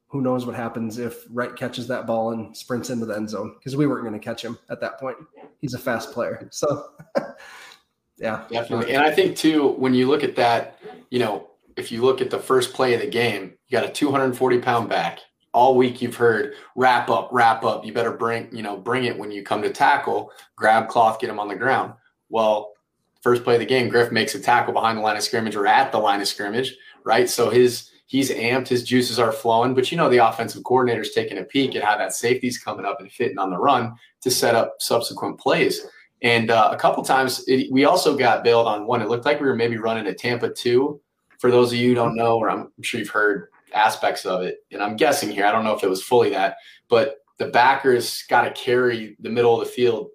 who 0.09 0.21
knows 0.21 0.45
what 0.45 0.55
happens 0.55 0.97
if 0.97 1.25
Wright 1.29 1.55
catches 1.55 1.87
that 1.87 2.07
ball 2.07 2.31
and 2.31 2.55
sprints 2.57 2.89
into 2.89 3.05
the 3.05 3.15
end 3.15 3.29
zone 3.29 3.53
because 3.57 3.75
we 3.75 3.85
weren't 3.85 4.03
going 4.03 4.19
to 4.19 4.23
catch 4.23 4.43
him 4.43 4.57
at 4.69 4.81
that 4.81 4.99
point. 4.99 5.17
He's 5.61 5.75
a 5.75 5.79
fast 5.79 6.11
player. 6.11 6.47
So, 6.51 6.89
yeah. 8.17 8.43
Definitely. 8.49 8.93
And 8.93 9.03
I 9.03 9.11
think, 9.11 9.37
too, 9.37 9.69
when 9.73 9.93
you 9.93 10.07
look 10.07 10.23
at 10.23 10.35
that, 10.35 10.79
you 11.11 11.19
know, 11.19 11.49
if 11.77 11.91
you 11.91 12.01
look 12.01 12.21
at 12.21 12.31
the 12.31 12.39
first 12.39 12.73
play 12.73 12.95
of 12.95 13.01
the 13.01 13.07
game, 13.07 13.53
you 13.67 13.77
got 13.77 13.87
a 13.87 13.91
240 13.91 14.59
pound 14.59 14.89
back. 14.89 15.19
All 15.53 15.75
week 15.75 16.01
you've 16.01 16.15
heard 16.15 16.53
wrap 16.75 17.09
up, 17.09 17.29
wrap 17.31 17.63
up. 17.63 17.85
You 17.85 17.93
better 17.93 18.11
bring, 18.11 18.55
you 18.55 18.63
know, 18.63 18.77
bring 18.77 19.05
it 19.05 19.17
when 19.17 19.31
you 19.31 19.43
come 19.43 19.61
to 19.61 19.69
tackle, 19.69 20.31
grab 20.55 20.87
cloth, 20.89 21.19
get 21.19 21.29
him 21.29 21.39
on 21.39 21.47
the 21.47 21.55
ground. 21.55 21.93
Well, 22.29 22.73
first 23.21 23.43
play 23.43 23.55
of 23.55 23.59
the 23.59 23.65
game, 23.65 23.89
Griff 23.89 24.11
makes 24.11 24.33
a 24.33 24.39
tackle 24.39 24.73
behind 24.73 24.97
the 24.97 25.01
line 25.01 25.17
of 25.17 25.23
scrimmage 25.23 25.55
or 25.55 25.67
at 25.67 25.91
the 25.91 25.97
line 25.97 26.21
of 26.21 26.27
scrimmage, 26.27 26.75
right? 27.03 27.29
So 27.29 27.49
his 27.49 27.91
he's 28.09 28.31
amped, 28.31 28.67
his 28.67 28.83
juices 28.83 29.19
are 29.19 29.31
flowing. 29.31 29.75
But 29.75 29.91
you 29.91 29.97
know, 29.97 30.09
the 30.09 30.17
offensive 30.17 30.63
coordinator's 30.63 31.11
taking 31.11 31.37
a 31.37 31.43
peek 31.43 31.75
at 31.75 31.83
how 31.83 31.95
that 31.95 32.11
safety's 32.11 32.57
coming 32.57 32.83
up 32.83 32.99
and 32.99 33.11
fitting 33.11 33.37
on 33.37 33.51
the 33.51 33.57
run 33.57 33.93
to 34.21 34.31
set 34.31 34.55
up 34.55 34.77
subsequent 34.79 35.39
plays. 35.39 35.85
And 36.23 36.49
uh, 36.49 36.69
a 36.71 36.75
couple 36.75 37.03
times 37.03 37.43
it, 37.47 37.71
we 37.71 37.85
also 37.85 38.17
got 38.17 38.43
bailed 38.43 38.65
on 38.65 38.87
one. 38.87 39.03
It 39.03 39.09
looked 39.09 39.25
like 39.25 39.39
we 39.39 39.45
were 39.45 39.55
maybe 39.55 39.77
running 39.77 40.07
a 40.07 40.13
Tampa 40.13 40.51
two. 40.51 40.99
For 41.37 41.51
those 41.51 41.71
of 41.71 41.77
you 41.77 41.89
who 41.89 41.95
don't 41.95 42.15
know, 42.15 42.37
or 42.37 42.49
I'm 42.49 42.71
sure 42.81 42.99
you've 42.99 43.09
heard 43.09 43.49
aspects 43.75 44.25
of 44.25 44.41
it, 44.41 44.57
and 44.71 44.81
I'm 44.81 44.95
guessing 44.95 45.29
here, 45.29 45.45
I 45.45 45.51
don't 45.51 45.63
know 45.63 45.75
if 45.75 45.83
it 45.83 45.89
was 45.89 46.03
fully 46.03 46.31
that, 46.31 46.57
but 46.89 47.17
the 47.37 47.47
backers 47.47 48.23
got 48.27 48.41
to 48.41 48.51
carry 48.51 49.15
the 49.19 49.29
middle 49.29 49.61
of 49.61 49.65
the 49.65 49.71
field 49.71 50.09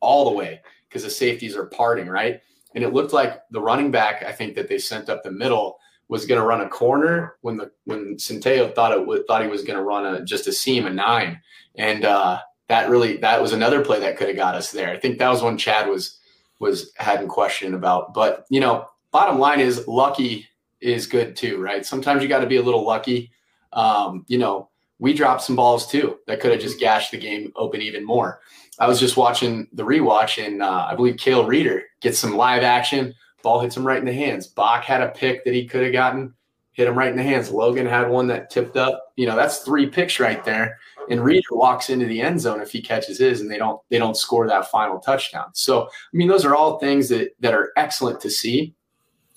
all 0.00 0.28
the 0.28 0.36
way 0.36 0.60
because 0.88 1.02
the 1.02 1.10
safeties 1.10 1.56
are 1.56 1.66
parting, 1.66 2.08
right? 2.08 2.40
And 2.74 2.84
it 2.84 2.92
looked 2.92 3.14
like 3.14 3.40
the 3.50 3.60
running 3.60 3.90
back, 3.90 4.22
I 4.22 4.32
think 4.32 4.54
that 4.54 4.68
they 4.68 4.78
sent 4.78 5.08
up 5.08 5.22
the 5.22 5.32
middle 5.32 5.78
was 6.08 6.24
going 6.24 6.40
to 6.40 6.46
run 6.46 6.62
a 6.62 6.68
corner 6.68 7.36
when 7.42 7.56
the 7.56 7.70
when 7.84 8.16
Centeio 8.16 8.74
thought 8.74 8.92
it 8.92 9.26
thought 9.26 9.42
he 9.42 9.48
was 9.48 9.62
going 9.62 9.76
to 9.76 9.84
run 9.84 10.06
a 10.06 10.24
just 10.24 10.46
a 10.46 10.52
seam 10.52 10.86
a 10.86 10.90
nine, 10.90 11.40
and 11.76 12.04
uh, 12.04 12.40
that 12.68 12.88
really 12.88 13.16
that 13.18 13.40
was 13.40 13.52
another 13.52 13.84
play 13.84 14.00
that 14.00 14.16
could 14.16 14.28
have 14.28 14.36
got 14.36 14.54
us 14.54 14.70
there. 14.70 14.90
I 14.90 14.98
think 14.98 15.18
that 15.18 15.28
was 15.28 15.42
one 15.42 15.58
Chad 15.58 15.88
was 15.88 16.18
was 16.58 16.92
hadn't 16.96 17.28
question 17.28 17.74
about. 17.74 18.14
But 18.14 18.46
you 18.50 18.60
know, 18.60 18.88
bottom 19.10 19.38
line 19.38 19.60
is 19.60 19.86
lucky 19.86 20.46
is 20.80 21.06
good 21.06 21.36
too, 21.36 21.60
right? 21.60 21.84
Sometimes 21.84 22.22
you 22.22 22.28
got 22.28 22.40
to 22.40 22.46
be 22.46 22.56
a 22.56 22.62
little 22.62 22.86
lucky. 22.86 23.30
Um, 23.72 24.24
you 24.28 24.38
know, 24.38 24.70
we 24.98 25.12
dropped 25.12 25.42
some 25.42 25.56
balls 25.56 25.86
too 25.86 26.18
that 26.26 26.40
could 26.40 26.52
have 26.52 26.60
just 26.60 26.80
gashed 26.80 27.10
the 27.10 27.18
game 27.18 27.52
open 27.56 27.82
even 27.82 28.04
more. 28.04 28.40
I 28.78 28.86
was 28.86 29.00
just 29.00 29.16
watching 29.16 29.68
the 29.72 29.82
rewatch, 29.82 30.44
and 30.44 30.62
uh, 30.62 30.86
I 30.88 30.94
believe 30.94 31.16
Cale 31.16 31.44
Reeder 31.44 31.82
gets 32.00 32.18
some 32.18 32.36
live 32.36 32.62
action 32.62 33.14
Ball 33.42 33.60
hits 33.60 33.76
him 33.76 33.86
right 33.86 33.98
in 33.98 34.04
the 34.04 34.12
hands. 34.12 34.46
Bach 34.46 34.84
had 34.84 35.02
a 35.02 35.08
pick 35.08 35.44
that 35.44 35.54
he 35.54 35.66
could 35.66 35.82
have 35.82 35.92
gotten, 35.92 36.34
hit 36.72 36.88
him 36.88 36.98
right 36.98 37.10
in 37.10 37.16
the 37.16 37.22
hands. 37.22 37.50
Logan 37.50 37.86
had 37.86 38.08
one 38.08 38.26
that 38.28 38.50
tipped 38.50 38.76
up. 38.76 39.12
You 39.16 39.26
know, 39.26 39.36
that's 39.36 39.58
three 39.58 39.86
picks 39.86 40.20
right 40.20 40.44
there. 40.44 40.78
And 41.10 41.24
Reeder 41.24 41.48
walks 41.52 41.90
into 41.90 42.06
the 42.06 42.20
end 42.20 42.40
zone 42.40 42.60
if 42.60 42.70
he 42.70 42.82
catches 42.82 43.18
his, 43.18 43.40
and 43.40 43.50
they 43.50 43.56
don't 43.56 43.80
they 43.88 43.98
don't 43.98 44.16
score 44.16 44.46
that 44.46 44.70
final 44.70 44.98
touchdown. 44.98 45.50
So 45.54 45.84
I 45.84 45.88
mean, 46.12 46.28
those 46.28 46.44
are 46.44 46.54
all 46.54 46.78
things 46.78 47.08
that 47.08 47.34
that 47.40 47.54
are 47.54 47.72
excellent 47.76 48.20
to 48.20 48.30
see 48.30 48.74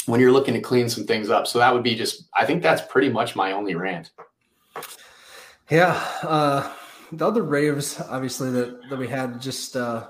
when 0.05 0.19
you're 0.19 0.31
looking 0.31 0.53
to 0.55 0.59
clean 0.59 0.89
some 0.89 1.05
things 1.05 1.29
up. 1.29 1.47
So 1.47 1.59
that 1.59 1.73
would 1.73 1.83
be 1.83 1.95
just 1.95 2.27
I 2.33 2.45
think 2.45 2.61
that's 2.61 2.81
pretty 2.81 3.09
much 3.09 3.35
my 3.35 3.53
only 3.53 3.75
rant. 3.75 4.11
Yeah. 5.69 5.93
Uh, 6.21 6.69
the 7.13 7.25
other 7.25 7.43
raves, 7.43 7.99
obviously, 8.01 8.51
that, 8.51 8.89
that 8.89 8.99
we 8.99 9.07
had 9.07 9.41
just 9.41 9.75
uh, 9.75 10.07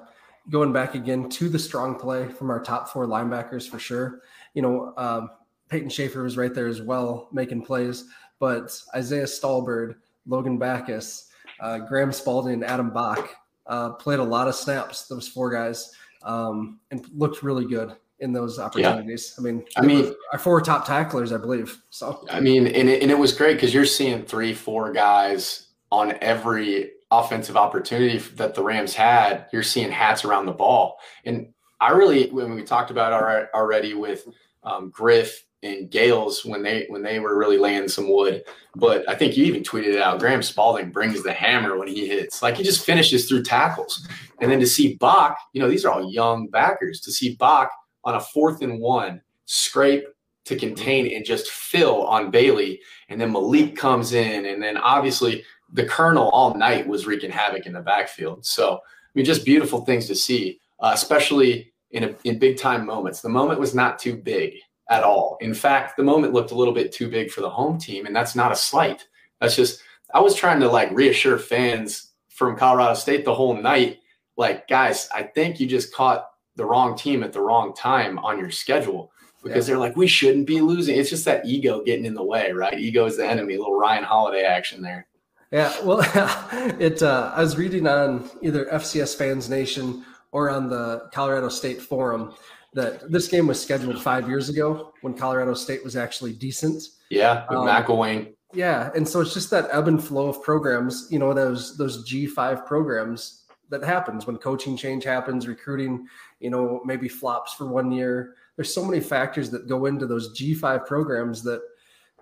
going 0.49 0.73
back 0.73 0.95
again 0.95 1.29
to 1.29 1.49
the 1.49 1.59
strong 1.59 1.95
play 1.95 2.27
from 2.27 2.49
our 2.49 2.61
top 2.61 2.89
four 2.89 3.05
linebackers 3.05 3.69
for 3.69 3.79
sure. 3.79 4.21
You 4.53 4.61
know, 4.61 4.93
um, 4.97 5.29
Peyton 5.69 5.89
Schaefer 5.89 6.23
was 6.23 6.37
right 6.37 6.53
there 6.53 6.67
as 6.67 6.81
well, 6.81 7.29
making 7.31 7.63
plays. 7.63 8.05
But 8.39 8.77
Isaiah 8.95 9.25
Stallbird, 9.25 9.95
Logan 10.25 10.57
Backus, 10.57 11.29
uh, 11.59 11.79
Graham 11.79 12.11
Spalding, 12.11 12.53
and 12.53 12.65
Adam 12.65 12.89
Bach 12.89 13.29
uh, 13.67 13.91
played 13.91 14.19
a 14.19 14.23
lot 14.23 14.47
of 14.47 14.55
snaps. 14.55 15.07
Those 15.07 15.27
four 15.27 15.51
guys 15.51 15.91
um, 16.23 16.79
and 16.89 17.05
looked 17.15 17.43
really 17.43 17.65
good 17.65 17.95
in 18.19 18.33
those 18.33 18.59
opportunities. 18.59 19.35
Yeah. 19.37 19.41
I 19.41 19.51
mean, 19.51 19.65
I 19.77 19.81
mean, 19.81 20.13
our 20.31 20.39
four 20.39 20.61
top 20.61 20.85
tacklers, 20.85 21.31
I 21.31 21.37
believe. 21.37 21.81
So 21.89 22.25
I 22.29 22.39
mean, 22.39 22.67
and 22.67 22.89
it, 22.89 23.01
and 23.01 23.11
it 23.11 23.17
was 23.17 23.33
great 23.33 23.55
because 23.55 23.73
you're 23.73 23.85
seeing 23.85 24.23
three, 24.23 24.53
four 24.53 24.91
guys 24.91 25.67
on 25.91 26.15
every 26.21 26.91
offensive 27.11 27.57
opportunity 27.57 28.17
that 28.35 28.55
the 28.55 28.63
Rams 28.63 28.95
had, 28.95 29.45
you're 29.51 29.63
seeing 29.63 29.91
hats 29.91 30.23
around 30.23 30.45
the 30.45 30.53
ball. 30.53 30.97
And 31.25 31.53
I 31.79 31.91
really, 31.91 32.29
when 32.29 32.55
we 32.55 32.63
talked 32.63 32.91
about 32.91 33.49
already 33.53 33.93
with 33.93 34.27
um, 34.63 34.89
Griff 34.89 35.45
and 35.63 35.91
Gales 35.91 36.43
when 36.43 36.63
they 36.63 36.85
when 36.89 37.03
they 37.03 37.19
were 37.19 37.37
really 37.37 37.57
laying 37.57 37.87
some 37.87 38.11
wood, 38.11 38.43
but 38.75 39.07
I 39.07 39.15
think 39.15 39.37
you 39.37 39.45
even 39.45 39.61
tweeted 39.61 39.93
it 39.93 40.01
out. 40.01 40.19
Graham 40.19 40.41
Spalding 40.41 40.91
brings 40.91 41.21
the 41.21 41.33
hammer 41.33 41.77
when 41.77 41.87
he 41.87 42.07
hits, 42.07 42.41
like 42.41 42.55
he 42.55 42.63
just 42.63 42.85
finishes 42.85 43.27
through 43.27 43.43
tackles. 43.43 44.07
And 44.39 44.51
then 44.51 44.59
to 44.59 44.65
see 44.65 44.95
Bach, 44.95 45.37
you 45.53 45.61
know, 45.61 45.69
these 45.69 45.85
are 45.85 45.91
all 45.91 46.11
young 46.11 46.47
backers. 46.47 46.99
To 47.01 47.11
see 47.11 47.35
Bach 47.35 47.71
on 48.03 48.15
a 48.15 48.19
fourth 48.19 48.61
and 48.63 48.79
one 48.79 49.21
scrape 49.45 50.05
to 50.45 50.55
contain 50.55 51.15
and 51.15 51.23
just 51.23 51.51
fill 51.51 52.03
on 52.07 52.31
Bailey, 52.31 52.79
and 53.09 53.21
then 53.21 53.31
Malik 53.31 53.75
comes 53.75 54.13
in, 54.13 54.45
and 54.45 54.63
then 54.63 54.77
obviously 54.77 55.43
the 55.73 55.85
Colonel 55.85 56.29
all 56.29 56.55
night 56.55 56.87
was 56.87 57.05
wreaking 57.05 57.31
havoc 57.31 57.65
in 57.65 57.73
the 57.73 57.81
backfield. 57.81 58.45
So, 58.45 58.75
I 58.75 58.79
mean, 59.15 59.25
just 59.25 59.45
beautiful 59.45 59.85
things 59.85 60.07
to 60.07 60.15
see, 60.15 60.59
uh, 60.79 60.91
especially 60.93 61.71
in 61.91 62.03
a, 62.05 62.15
in 62.23 62.39
big 62.39 62.57
time 62.57 62.85
moments. 62.85 63.21
The 63.21 63.29
moment 63.29 63.59
was 63.59 63.75
not 63.75 63.99
too 63.99 64.15
big 64.15 64.53
at 64.89 65.03
all. 65.03 65.37
In 65.41 65.53
fact, 65.53 65.97
the 65.97 66.03
moment 66.03 66.33
looked 66.33 66.51
a 66.51 66.55
little 66.55 66.73
bit 66.73 66.91
too 66.91 67.09
big 67.09 67.31
for 67.31 67.41
the 67.41 67.49
home 67.49 67.77
team, 67.77 68.05
and 68.05 68.15
that's 68.15 68.35
not 68.35 68.51
a 68.51 68.55
slight. 68.55 69.07
That's 69.39 69.55
just 69.55 69.81
I 70.13 70.19
was 70.19 70.35
trying 70.35 70.59
to 70.59 70.67
like 70.67 70.91
reassure 70.91 71.37
fans 71.37 72.11
from 72.29 72.57
Colorado 72.57 72.95
State 72.95 73.25
the 73.25 73.33
whole 73.33 73.55
night, 73.55 73.99
like 74.37 74.67
guys, 74.67 75.07
I 75.13 75.23
think 75.23 75.59
you 75.59 75.67
just 75.67 75.93
caught 75.93 76.27
the 76.55 76.65
wrong 76.65 76.97
team 76.97 77.23
at 77.23 77.33
the 77.33 77.41
wrong 77.41 77.73
time 77.73 78.19
on 78.19 78.37
your 78.37 78.51
schedule 78.51 79.11
because 79.43 79.67
yeah. 79.67 79.73
they're 79.73 79.79
like 79.79 79.95
we 79.95 80.07
shouldn't 80.07 80.47
be 80.47 80.61
losing. 80.61 80.97
It's 80.97 81.09
just 81.09 81.25
that 81.25 81.45
ego 81.45 81.83
getting 81.83 82.05
in 82.05 82.13
the 82.13 82.23
way, 82.23 82.51
right? 82.51 82.79
Ego 82.79 83.05
is 83.05 83.17
the 83.17 83.25
enemy. 83.25 83.55
A 83.55 83.59
little 83.59 83.77
Ryan 83.77 84.03
Holiday 84.03 84.43
action 84.43 84.81
there. 84.81 85.07
Yeah, 85.51 85.73
well, 85.83 85.99
it. 86.79 87.03
Uh, 87.03 87.31
I 87.35 87.41
was 87.41 87.57
reading 87.57 87.85
on 87.87 88.29
either 88.41 88.65
FCS 88.65 89.15
Fans 89.15 89.49
Nation 89.49 90.05
or 90.31 90.49
on 90.49 90.69
the 90.69 91.09
Colorado 91.13 91.49
State 91.49 91.81
Forum 91.81 92.33
that 92.73 93.11
this 93.11 93.27
game 93.27 93.47
was 93.47 93.61
scheduled 93.61 94.01
five 94.01 94.29
years 94.29 94.47
ago 94.47 94.93
when 95.01 95.13
Colorado 95.13 95.53
State 95.53 95.83
was 95.83 95.97
actually 95.97 96.31
decent. 96.31 96.83
Yeah, 97.09 97.45
with 97.49 97.59
Um, 97.59 97.67
McElwain. 97.67 98.33
Yeah, 98.53 98.91
and 98.95 99.07
so 99.07 99.19
it's 99.21 99.33
just 99.33 99.49
that 99.51 99.67
ebb 99.71 99.87
and 99.87 100.01
flow 100.01 100.27
of 100.27 100.41
programs. 100.41 101.07
You 101.09 101.19
know, 101.19 101.33
those 101.33 101.77
those 101.77 102.03
G 102.05 102.27
five 102.27 102.65
programs 102.65 103.43
that 103.69 103.83
happens 103.83 104.27
when 104.27 104.37
coaching 104.37 104.75
change 104.75 105.03
happens, 105.05 105.47
recruiting, 105.47 106.05
you 106.39 106.49
know, 106.49 106.81
maybe 106.85 107.07
flops 107.07 107.53
for 107.53 107.67
one 107.67 107.91
year. 107.91 108.35
There's 108.55 108.73
so 108.73 108.83
many 108.85 108.99
factors 109.01 109.49
that 109.51 109.67
go 109.67 109.85
into 109.85 110.05
those 110.05 110.33
G 110.33 110.53
five 110.53 110.85
programs 110.85 111.43
that 111.43 111.61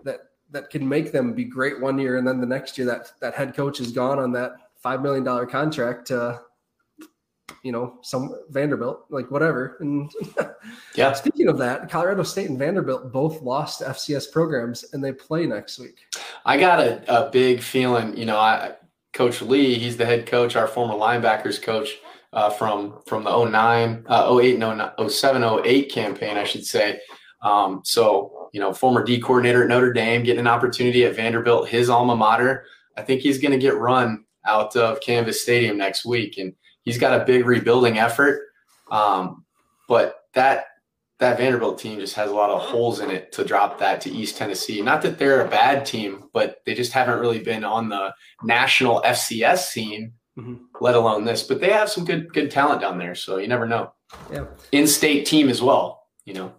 that 0.04 0.29
that 0.52 0.70
can 0.70 0.88
make 0.88 1.12
them 1.12 1.34
be 1.34 1.46
great 1.46 1.80
one 1.80 1.98
year, 1.98 2.18
and 2.18 2.28
then 2.28 2.40
the 2.40 2.48
next 2.48 2.78
year 2.78 2.88
that 2.88 3.12
that 3.22 3.36
head 3.36 3.56
coach 3.56 3.80
is 3.80 3.92
gone 3.92 4.20
on 4.20 4.32
that 4.34 4.54
five 4.82 5.02
million 5.02 5.24
dollar 5.24 5.46
contract 5.46 6.08
to, 6.08 6.40
you 7.64 7.72
know, 7.72 8.00
some 8.02 8.34
Vanderbilt, 8.50 9.06
like 9.10 9.30
whatever. 9.30 9.78
And 9.82 10.12
Yeah. 10.96 11.14
speaking 11.14 11.48
of 11.48 11.58
that, 11.60 11.90
Colorado 11.90 12.24
State 12.24 12.50
and 12.50 12.58
Vanderbilt 12.58 13.12
both 13.12 13.42
lost 13.42 13.82
FCS 13.82 14.32
programs, 14.32 14.86
and 14.94 15.04
they 15.04 15.12
play 15.12 15.46
next 15.46 15.80
week. 15.80 16.00
I 16.46 16.58
got 16.58 16.80
a, 16.80 17.28
a 17.28 17.30
big 17.30 17.62
feeling, 17.62 18.16
you 18.18 18.26
know, 18.26 18.38
I 18.38 18.76
Coach 19.14 19.42
Lee, 19.42 19.76
he's 19.76 19.98
the 19.98 20.06
head 20.06 20.28
coach, 20.28 20.56
our 20.56 20.68
former 20.68 20.94
linebackers 20.94 21.62
coach 21.62 21.98
uh, 22.34 22.50
from 22.50 23.00
from 23.06 23.24
the 23.24 23.46
09, 23.46 24.06
uh, 24.08 24.40
08 24.42 24.62
and 24.62 24.78
09, 24.78 25.10
07, 25.10 25.44
08 25.66 25.92
campaign, 25.92 26.38
I 26.38 26.44
should 26.44 26.66
say. 26.66 27.00
Um, 27.42 27.82
so, 27.84 28.39
you 28.52 28.60
know, 28.60 28.74
former 28.74 29.04
D 29.04 29.20
coordinator 29.20 29.64
at 29.64 29.70
Notre 29.70 29.94
Dame, 29.94 30.24
getting 30.24 30.40
an 30.42 30.48
opportunity 30.48 31.06
at 31.06 31.16
Vanderbilt, 31.16 31.68
his 31.70 31.90
alma 31.90 32.16
mater. 32.16 32.66
I 32.98 33.02
think 33.02 33.22
he's 33.22 33.40
going 33.40 33.52
to 33.52 33.58
get 33.58 33.78
run 33.78 34.26
out 34.46 34.76
of 34.76 35.02
Canvas 35.02 35.42
Stadium 35.42 35.78
next 35.78 36.06
week, 36.06 36.38
and 36.38 36.54
he's 36.84 36.98
got 36.98 37.20
a 37.20 37.26
big 37.26 37.46
rebuilding 37.46 37.98
effort. 38.00 38.42
Um, 38.92 39.46
but 39.88 40.22
that 40.34 40.66
that 41.20 41.38
Vanderbilt 41.38 41.78
team 41.78 42.00
just 42.00 42.16
has 42.16 42.32
a 42.32 42.34
lot 42.34 42.50
of 42.50 42.62
holes 42.62 43.02
in 43.02 43.12
it 43.12 43.34
to 43.34 43.44
drop 43.44 43.78
that 43.80 44.00
to 44.02 44.10
East 44.10 44.38
Tennessee. 44.38 44.82
Not 44.82 45.02
that 45.02 45.20
they're 45.20 45.46
a 45.46 45.50
bad 45.50 45.86
team, 45.86 46.30
but 46.34 46.62
they 46.66 46.74
just 46.74 46.94
haven't 46.94 47.20
really 47.20 47.40
been 47.40 47.66
on 47.66 47.90
the 47.90 48.14
national 48.42 49.02
FCS 49.04 49.68
scene, 49.70 50.14
Mhm. 50.38 50.60
let 50.80 50.96
alone 50.96 51.26
this. 51.26 51.44
But 51.44 51.60
they 51.60 51.72
have 51.72 51.90
some 51.90 52.06
good 52.06 52.34
good 52.34 52.50
talent 52.50 52.80
down 52.82 52.98
there, 52.98 53.16
so 53.16 53.38
you 53.38 53.48
never 53.48 53.68
know. 53.68 53.92
Yeah. 54.32 54.46
In-state 54.72 55.26
team 55.26 55.50
as 55.50 55.62
well, 55.62 56.08
you 56.26 56.34
know. 56.34 56.54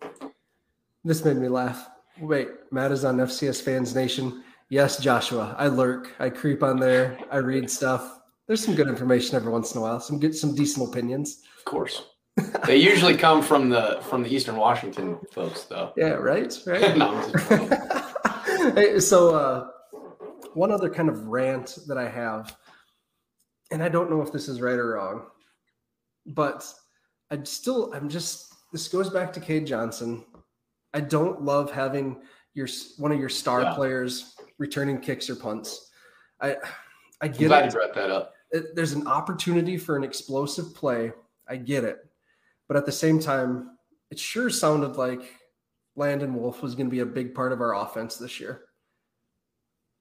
This 1.05 1.25
made 1.25 1.37
me 1.37 1.49
laugh. 1.49 1.89
Wait, 2.21 2.49
Matt 2.71 2.93
is 2.93 3.05
on 3.05 3.17
FCS 3.17 3.63
Fans 3.63 3.95
Nation. 3.95 4.43
Yes, 4.69 4.99
Joshua. 4.99 5.55
I 5.59 5.69
lurk. 5.69 6.15
I 6.19 6.29
creep 6.31 6.63
on 6.63 6.79
there. 6.79 7.19
I 7.31 7.39
read 7.39 7.71
stuff. 7.71 8.21
There's 8.47 8.65
some 8.65 8.75
good 8.75 8.89
information 8.89 9.37
every 9.37 9.51
once 9.53 9.73
in 9.75 9.79
a 9.79 9.81
while. 9.83 10.01
Some 10.01 10.19
good, 10.21 10.35
some 10.35 10.55
decent 10.55 10.89
opinions. 10.89 11.43
Of 11.59 11.65
course. 11.65 12.05
they 12.67 12.77
usually 12.77 13.17
come 13.17 13.43
from 13.43 13.69
the 13.69 13.99
from 14.09 14.23
the 14.23 14.35
Eastern 14.35 14.57
Washington 14.57 15.19
folks 15.33 15.65
though. 15.65 15.93
Yeah, 15.97 16.11
right, 16.11 16.57
right. 16.67 16.97
No, 16.97 17.09
I'm 17.17 17.33
just- 17.33 18.75
hey, 18.77 19.01
so 19.01 19.35
uh, 19.35 19.69
one 20.55 20.71
other 20.71 20.89
kind 20.91 21.09
of 21.09 21.27
rant 21.27 21.79
that 21.87 21.99
I 21.99 22.09
have, 22.09 22.57
and 23.71 23.83
I 23.83 23.89
don't 23.89 24.11
know 24.11 24.23
if 24.23 24.33
this 24.33 24.49
is 24.49 24.61
right 24.61 24.79
or 24.79 24.95
wrong, 24.95 25.27
but 26.27 26.71
I 27.31 27.43
still 27.43 27.93
I'm 27.95 28.09
just 28.09 28.55
this 28.73 28.89
goes 28.89 29.11
back 29.11 29.33
to 29.35 29.41
Cade 29.41 29.67
Johnson. 29.67 30.25
I 30.95 31.01
don't 31.01 31.43
love 31.43 31.71
having 31.71 32.21
your 32.55 32.69
one 32.99 33.13
of 33.13 33.19
your 33.21 33.29
star 33.29 33.63
Yeah. 33.63 33.75
players 33.75 34.35
returning 34.59 35.01
kicks 35.01 35.31
or 35.31 35.37
punts. 35.37 35.91
I 36.41 36.53
I 36.53 36.57
I'm 37.23 37.33
get 37.33 37.49
glad 37.49 37.65
it. 37.65 37.73
you 37.75 37.79
brought 37.79 37.95
that 37.95 38.11
up. 38.11 38.35
it. 38.51 38.75
There's 38.75 38.93
an 38.93 39.07
opportunity 39.07 39.77
for 39.79 39.97
an 39.97 40.05
explosive 40.05 40.75
play. 40.75 41.13
I 41.49 41.57
get 41.57 41.85
it, 41.85 41.99
but 42.69 42.77
at 42.77 42.87
the 42.87 42.93
same 42.93 43.19
time, 43.21 43.77
it 44.11 44.19
sure 44.19 44.51
sounded 44.51 44.97
like 44.97 45.35
Landon 45.97 46.35
Wolf 46.35 46.63
was 46.63 46.75
going 46.75 46.87
to 46.87 46.91
be 46.91 47.01
a 47.01 47.07
big 47.07 47.35
part 47.35 47.53
of 47.53 47.61
our 47.61 47.75
offense 47.75 48.17
this 48.17 48.39
year. 48.41 48.63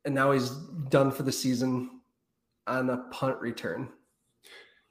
And 0.05 0.15
now 0.15 0.31
he's 0.31 0.49
done 0.89 1.11
for 1.11 1.23
the 1.23 1.31
season 1.31 2.01
on 2.67 2.89
a 2.89 2.97
punt 3.11 3.39
return. 3.41 3.89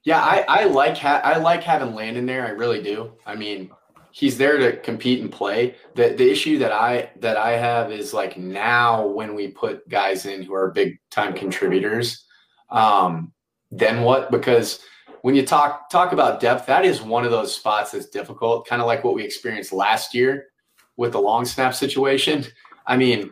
Yeah, 0.05 0.21
I, 0.23 0.45
I 0.49 0.65
like 0.65 0.97
ha- 0.97 1.21
I 1.25 1.39
like 1.39 1.63
having 1.63 1.95
Landon 1.95 2.27
there. 2.27 2.47
I 2.47 2.51
really 2.51 2.83
do. 2.83 3.13
I 3.27 3.35
mean, 3.35 3.71
he's 4.18 4.37
there 4.37 4.57
to 4.59 4.76
compete 4.78 5.20
and 5.20 5.31
play. 5.31 5.76
The 5.94 6.09
the 6.09 6.28
issue 6.28 6.59
that 6.59 6.72
I 6.72 7.12
that 7.20 7.37
I 7.37 7.52
have 7.52 7.92
is 7.92 8.12
like 8.12 8.37
now 8.37 9.07
when 9.07 9.37
we 9.37 9.46
put 9.46 9.88
guys 9.88 10.26
in 10.26 10.42
who 10.42 10.54
are 10.54 10.72
big 10.72 10.98
time 11.09 11.33
contributors, 11.33 12.24
um, 12.68 13.33
then 13.70 14.02
what? 14.02 14.33
Because 14.33 14.81
when 15.22 15.37
you 15.37 15.46
talk 15.46 15.88
talk 15.88 16.12
about 16.12 16.40
depth, 16.40 16.66
that 16.66 16.85
is 16.85 17.00
one 17.00 17.24
of 17.24 17.31
those 17.31 17.54
spots 17.54 17.92
that's 17.92 18.09
difficult, 18.09 18.66
kind 18.66 18.83
of 18.83 18.88
like 18.88 19.04
what 19.04 19.14
we 19.14 19.22
experienced 19.22 19.72
last 19.72 20.12
year 20.14 20.46
with 20.96 21.12
the 21.12 21.20
long 21.20 21.44
snap 21.44 21.72
situation. 21.72 22.44
I 22.88 22.96
mean, 22.96 23.31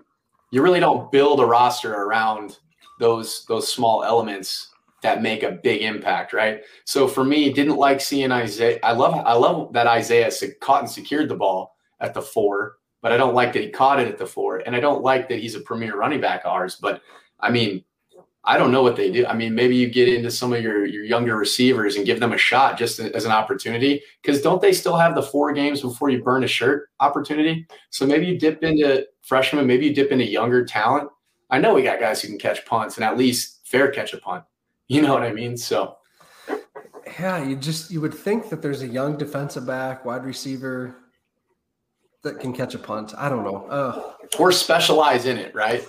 you 0.52 0.62
really 0.62 0.78
don't 0.78 1.10
build 1.10 1.40
a 1.40 1.46
roster 1.46 1.94
around 1.94 2.58
those 3.00 3.44
those 3.48 3.72
small 3.72 4.04
elements 4.04 4.70
that 5.02 5.22
make 5.22 5.42
a 5.42 5.52
big 5.52 5.82
impact, 5.82 6.32
right? 6.32 6.62
So 6.84 7.06
for 7.06 7.24
me, 7.24 7.52
didn't 7.52 7.76
like 7.76 8.00
seeing 8.00 8.32
Isaiah. 8.32 8.78
I 8.82 8.92
love 8.92 9.14
I 9.14 9.34
love 9.34 9.72
that 9.72 9.86
Isaiah 9.86 10.30
caught 10.60 10.82
and 10.82 10.90
secured 10.90 11.28
the 11.28 11.36
ball 11.36 11.76
at 12.00 12.14
the 12.14 12.22
four, 12.22 12.78
but 13.02 13.12
I 13.12 13.16
don't 13.16 13.34
like 13.34 13.52
that 13.52 13.62
he 13.62 13.70
caught 13.70 14.00
it 14.00 14.08
at 14.08 14.18
the 14.18 14.26
four, 14.26 14.58
and 14.58 14.74
I 14.74 14.80
don't 14.80 15.02
like 15.02 15.28
that 15.28 15.38
he's 15.38 15.54
a 15.54 15.60
premier 15.60 15.96
running 15.96 16.20
back 16.20 16.44
of 16.44 16.52
ours. 16.52 16.76
But 16.76 17.02
I 17.40 17.50
mean, 17.50 17.84
I 18.44 18.56
don't 18.56 18.72
know 18.72 18.82
what 18.82 18.96
they 18.96 19.10
do. 19.10 19.26
I 19.26 19.34
mean, 19.34 19.54
maybe 19.54 19.76
you 19.76 19.88
get 19.88 20.08
into 20.08 20.30
some 20.30 20.52
of 20.52 20.62
your 20.62 20.86
your 20.86 21.04
younger 21.04 21.36
receivers 21.36 21.96
and 21.96 22.06
give 22.06 22.20
them 22.20 22.32
a 22.32 22.38
shot 22.38 22.78
just 22.78 22.98
as 22.98 23.24
an 23.24 23.32
opportunity, 23.32 24.02
because 24.22 24.40
don't 24.40 24.62
they 24.62 24.72
still 24.72 24.96
have 24.96 25.14
the 25.14 25.22
four 25.22 25.52
games 25.52 25.82
before 25.82 26.10
you 26.10 26.22
burn 26.22 26.44
a 26.44 26.48
shirt 26.48 26.88
opportunity? 27.00 27.66
So 27.90 28.06
maybe 28.06 28.26
you 28.26 28.38
dip 28.38 28.62
into 28.62 29.06
freshmen, 29.22 29.66
maybe 29.66 29.86
you 29.86 29.94
dip 29.94 30.10
into 30.10 30.24
younger 30.24 30.64
talent. 30.64 31.10
I 31.50 31.58
know 31.58 31.74
we 31.74 31.82
got 31.82 32.00
guys 32.00 32.22
who 32.22 32.28
can 32.28 32.38
catch 32.38 32.64
punts 32.66 32.96
and 32.96 33.04
at 33.04 33.18
least 33.18 33.60
fair 33.64 33.90
catch 33.90 34.14
a 34.14 34.18
punt. 34.18 34.44
You 34.88 35.02
know 35.02 35.12
what 35.14 35.22
I 35.22 35.32
mean? 35.32 35.56
So 35.56 35.96
Yeah, 37.18 37.42
you 37.44 37.56
just 37.56 37.90
you 37.90 38.00
would 38.00 38.14
think 38.14 38.48
that 38.50 38.62
there's 38.62 38.82
a 38.82 38.88
young 38.88 39.16
defensive 39.16 39.66
back, 39.66 40.04
wide 40.04 40.24
receiver 40.24 40.96
that 42.22 42.40
can 42.40 42.52
catch 42.52 42.74
a 42.74 42.78
punt. 42.78 43.12
I 43.16 43.28
don't 43.28 43.44
know. 43.44 43.66
Uh, 43.66 44.12
or 44.38 44.50
specialize 44.52 45.26
in 45.26 45.38
it, 45.38 45.54
right? 45.54 45.84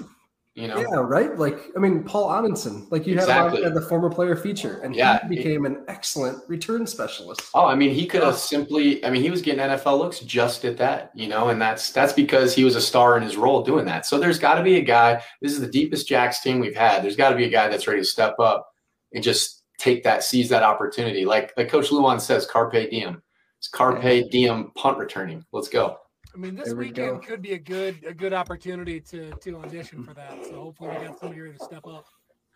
You 0.54 0.68
know, 0.68 0.80
yeah, 0.80 1.02
right. 1.04 1.38
Like 1.38 1.60
I 1.76 1.80
mean, 1.80 2.04
Paul 2.04 2.32
Amundsen, 2.32 2.88
like 2.90 3.06
you 3.06 3.14
Exactly. 3.14 3.62
had 3.62 3.76
the 3.76 3.82
former 3.82 4.10
player 4.10 4.36
feature, 4.36 4.80
and 4.84 4.96
Yeah. 4.96 5.20
he 5.28 5.36
became 5.36 5.66
an 5.68 5.84
excellent 5.88 6.42
return 6.48 6.88
specialist. 6.88 7.42
Oh, 7.54 7.66
I 7.66 7.76
mean, 7.76 7.92
he 7.94 8.08
could 8.08 8.24
have 8.24 8.38
simply. 8.38 9.04
I 9.06 9.12
mean, 9.12 9.22
he 9.22 9.30
was 9.30 9.44
getting 9.44 9.60
NFL 9.62 10.00
looks 10.00 10.20
just 10.22 10.66
at 10.66 10.78
that, 10.78 11.12
you 11.14 11.28
know, 11.28 11.50
and 11.50 11.62
that's 11.62 11.92
that's 11.92 12.14
because 12.14 12.56
he 12.56 12.64
was 12.64 12.76
a 12.76 12.82
star 12.82 13.18
in 13.18 13.24
his 13.24 13.38
role 13.38 13.62
doing 13.62 13.86
that. 13.86 14.08
So 14.08 14.18
there's 14.18 14.40
got 14.40 14.56
to 14.56 14.64
be 14.64 14.78
a 14.78 14.82
guy. 14.82 15.22
This 15.44 15.52
is 15.52 15.60
the 15.60 15.68
deepest 15.68 16.08
Jacks 16.08 16.42
team 16.42 16.60
we've 16.60 16.76
had. 16.76 17.04
There's 17.04 17.16
got 17.16 17.30
to 17.30 17.36
be 17.36 17.46
a 17.46 17.50
guy 17.50 17.68
that's 17.68 17.86
ready 17.88 18.02
to 18.02 18.06
step 18.06 18.40
up 18.40 18.74
and 19.14 19.24
just 19.24 19.64
take 19.78 20.04
that, 20.04 20.24
seize 20.24 20.50
that 20.50 20.64
opportunity. 20.64 21.26
Like 21.26 21.54
like 21.58 21.70
Coach 21.70 21.92
Luan 21.92 22.20
says, 22.20 22.46
carpe 22.46 22.90
diem. 22.90 23.22
It's 23.60 23.68
carpe 23.68 24.30
diem 24.30 24.72
punt 24.76 24.98
returning. 24.98 25.44
Let's 25.52 25.70
go. 25.70 25.98
I 26.34 26.38
mean, 26.40 26.56
this 26.56 26.68
There 26.68 26.76
we 26.76 26.88
weekend 26.88 27.22
go. 27.22 27.28
could 27.28 27.42
be 27.42 27.54
a 27.54 27.60
good 27.60 28.04
a 28.06 28.14
good 28.14 28.34
opportunity 28.34 29.00
to 29.02 29.32
to 29.32 29.58
audition 29.58 30.04
for 30.04 30.14
that. 30.14 30.38
So 30.46 30.62
hopefully 30.62 30.90
we 30.90 31.06
got 31.06 31.20
somebody 31.20 31.42
here 31.42 31.52
to 31.52 31.64
step 31.64 31.88
up. 31.88 32.06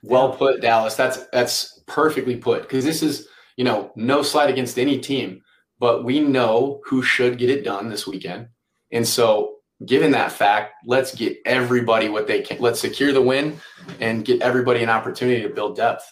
Well 0.04 0.36
put, 0.36 0.62
Dallas. 0.62 0.96
That's 0.96 1.28
that's 1.28 1.82
perfectly 1.88 2.36
put. 2.36 2.64
Because 2.64 2.84
this 2.86 3.02
is, 3.04 3.28
you 3.56 3.64
know, 3.64 3.92
no 3.96 4.22
slight 4.22 4.50
against 4.50 4.80
any 4.80 5.00
team, 5.00 5.42
but 5.80 6.04
we 6.04 6.20
know 6.20 6.82
who 6.86 7.02
should 7.02 7.38
get 7.38 7.50
it 7.50 7.64
done 7.64 7.90
this 7.90 8.08
weekend. 8.08 8.48
And 8.92 9.08
so, 9.08 9.56
given 9.86 10.12
that 10.12 10.32
fact, 10.32 10.74
let's 10.86 11.14
get 11.16 11.38
everybody 11.46 12.10
what 12.10 12.28
they 12.28 12.42
can. 12.42 12.60
Let's 12.60 12.80
secure 12.80 13.14
the 13.14 13.22
win 13.22 13.60
and 14.00 14.26
get 14.26 14.42
everybody 14.42 14.84
an 14.84 14.90
opportunity 14.90 15.42
to 15.44 15.50
build 15.50 15.76
depth. 15.76 16.12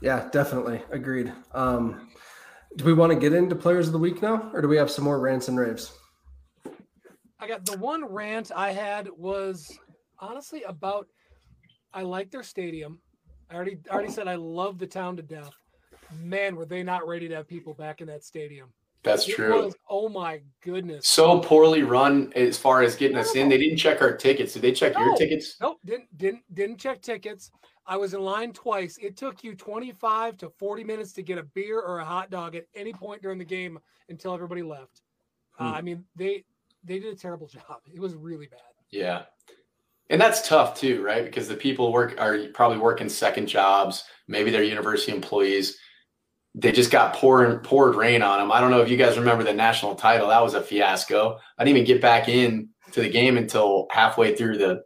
Yeah, 0.00 0.28
definitely 0.30 0.82
agreed. 0.90 1.32
Um, 1.52 2.08
do 2.76 2.84
we 2.84 2.92
want 2.92 3.12
to 3.12 3.18
get 3.18 3.32
into 3.32 3.56
players 3.56 3.86
of 3.86 3.92
the 3.92 3.98
week 3.98 4.22
now, 4.22 4.50
or 4.52 4.60
do 4.62 4.68
we 4.68 4.76
have 4.76 4.90
some 4.90 5.04
more 5.04 5.18
rants 5.18 5.48
and 5.48 5.58
raves? 5.58 5.92
I 7.40 7.46
got 7.48 7.64
the 7.64 7.78
one 7.78 8.04
rant 8.04 8.50
I 8.54 8.72
had 8.72 9.08
was 9.16 9.78
honestly 10.18 10.62
about 10.64 11.06
I 11.92 12.02
like 12.02 12.30
their 12.30 12.42
stadium. 12.42 13.00
I 13.50 13.54
already 13.54 13.78
I 13.90 13.94
already 13.94 14.12
said 14.12 14.28
I 14.28 14.34
love 14.34 14.78
the 14.78 14.86
town 14.86 15.16
to 15.16 15.22
death. 15.22 15.52
Man, 16.22 16.56
were 16.56 16.66
they 16.66 16.82
not 16.82 17.06
ready 17.06 17.28
to 17.28 17.34
have 17.36 17.48
people 17.48 17.74
back 17.74 18.00
in 18.00 18.06
that 18.08 18.24
stadium? 18.24 18.68
That's 19.08 19.28
It 19.28 19.34
true. 19.34 19.64
was- 19.64 19.76
oh 19.88 20.08
my 20.08 20.40
goodness. 20.62 21.08
So 21.08 21.40
poorly 21.40 21.82
run 21.82 22.32
as 22.36 22.58
far 22.58 22.82
as 22.82 22.94
getting 22.96 23.16
us 23.16 23.34
in. 23.34 23.48
They 23.48 23.58
didn't 23.58 23.78
check 23.78 24.00
our 24.02 24.16
tickets. 24.16 24.52
Did 24.52 24.62
they 24.62 24.72
check 24.72 24.96
your 24.98 25.16
tickets? 25.16 25.56
Nope, 25.60 25.78
didn't 25.84 26.16
didn't 26.16 26.42
didn't 26.54 26.78
check 26.78 27.00
tickets. 27.00 27.50
I 27.86 27.96
was 27.96 28.12
in 28.12 28.20
line 28.20 28.52
twice. 28.52 28.98
It 28.98 29.16
took 29.16 29.42
you 29.42 29.54
25 29.54 30.36
to 30.38 30.50
40 30.50 30.84
minutes 30.84 31.12
to 31.14 31.22
get 31.22 31.38
a 31.38 31.42
beer 31.42 31.80
or 31.80 32.00
a 32.00 32.04
hot 32.04 32.30
dog 32.30 32.54
at 32.54 32.66
any 32.74 32.92
point 32.92 33.22
during 33.22 33.38
the 33.38 33.46
game 33.46 33.78
until 34.10 34.34
everybody 34.34 34.62
left. 34.62 35.00
Uh, 35.58 35.70
Hmm. 35.70 35.74
I 35.74 35.82
mean, 35.82 36.04
they 36.14 36.44
they 36.84 36.98
did 36.98 37.12
a 37.12 37.16
terrible 37.16 37.46
job. 37.58 37.80
It 37.92 37.98
was 38.00 38.14
really 38.14 38.46
bad. 38.46 38.60
Yeah. 38.90 39.22
And 40.10 40.20
that's 40.20 40.46
tough 40.46 40.78
too, 40.78 41.02
right? 41.02 41.24
Because 41.24 41.48
the 41.48 41.56
people 41.56 41.92
work 41.92 42.18
are 42.18 42.48
probably 42.54 42.78
working 42.78 43.08
second 43.08 43.46
jobs, 43.46 44.04
maybe 44.26 44.50
they're 44.50 44.62
university 44.62 45.12
employees. 45.12 45.78
They 46.54 46.72
just 46.72 46.90
got 46.90 47.14
poured 47.14 47.62
poured 47.62 47.94
rain 47.94 48.22
on 48.22 48.38
them. 48.38 48.52
I 48.52 48.60
don't 48.60 48.70
know 48.70 48.80
if 48.80 48.88
you 48.88 48.96
guys 48.96 49.18
remember 49.18 49.44
the 49.44 49.52
national 49.52 49.94
title. 49.94 50.28
That 50.28 50.42
was 50.42 50.54
a 50.54 50.62
fiasco. 50.62 51.38
I 51.58 51.64
didn't 51.64 51.76
even 51.76 51.86
get 51.86 52.02
back 52.02 52.28
in 52.28 52.68
to 52.92 53.02
the 53.02 53.08
game 53.08 53.36
until 53.36 53.86
halfway 53.90 54.34
through 54.34 54.58
the 54.58 54.82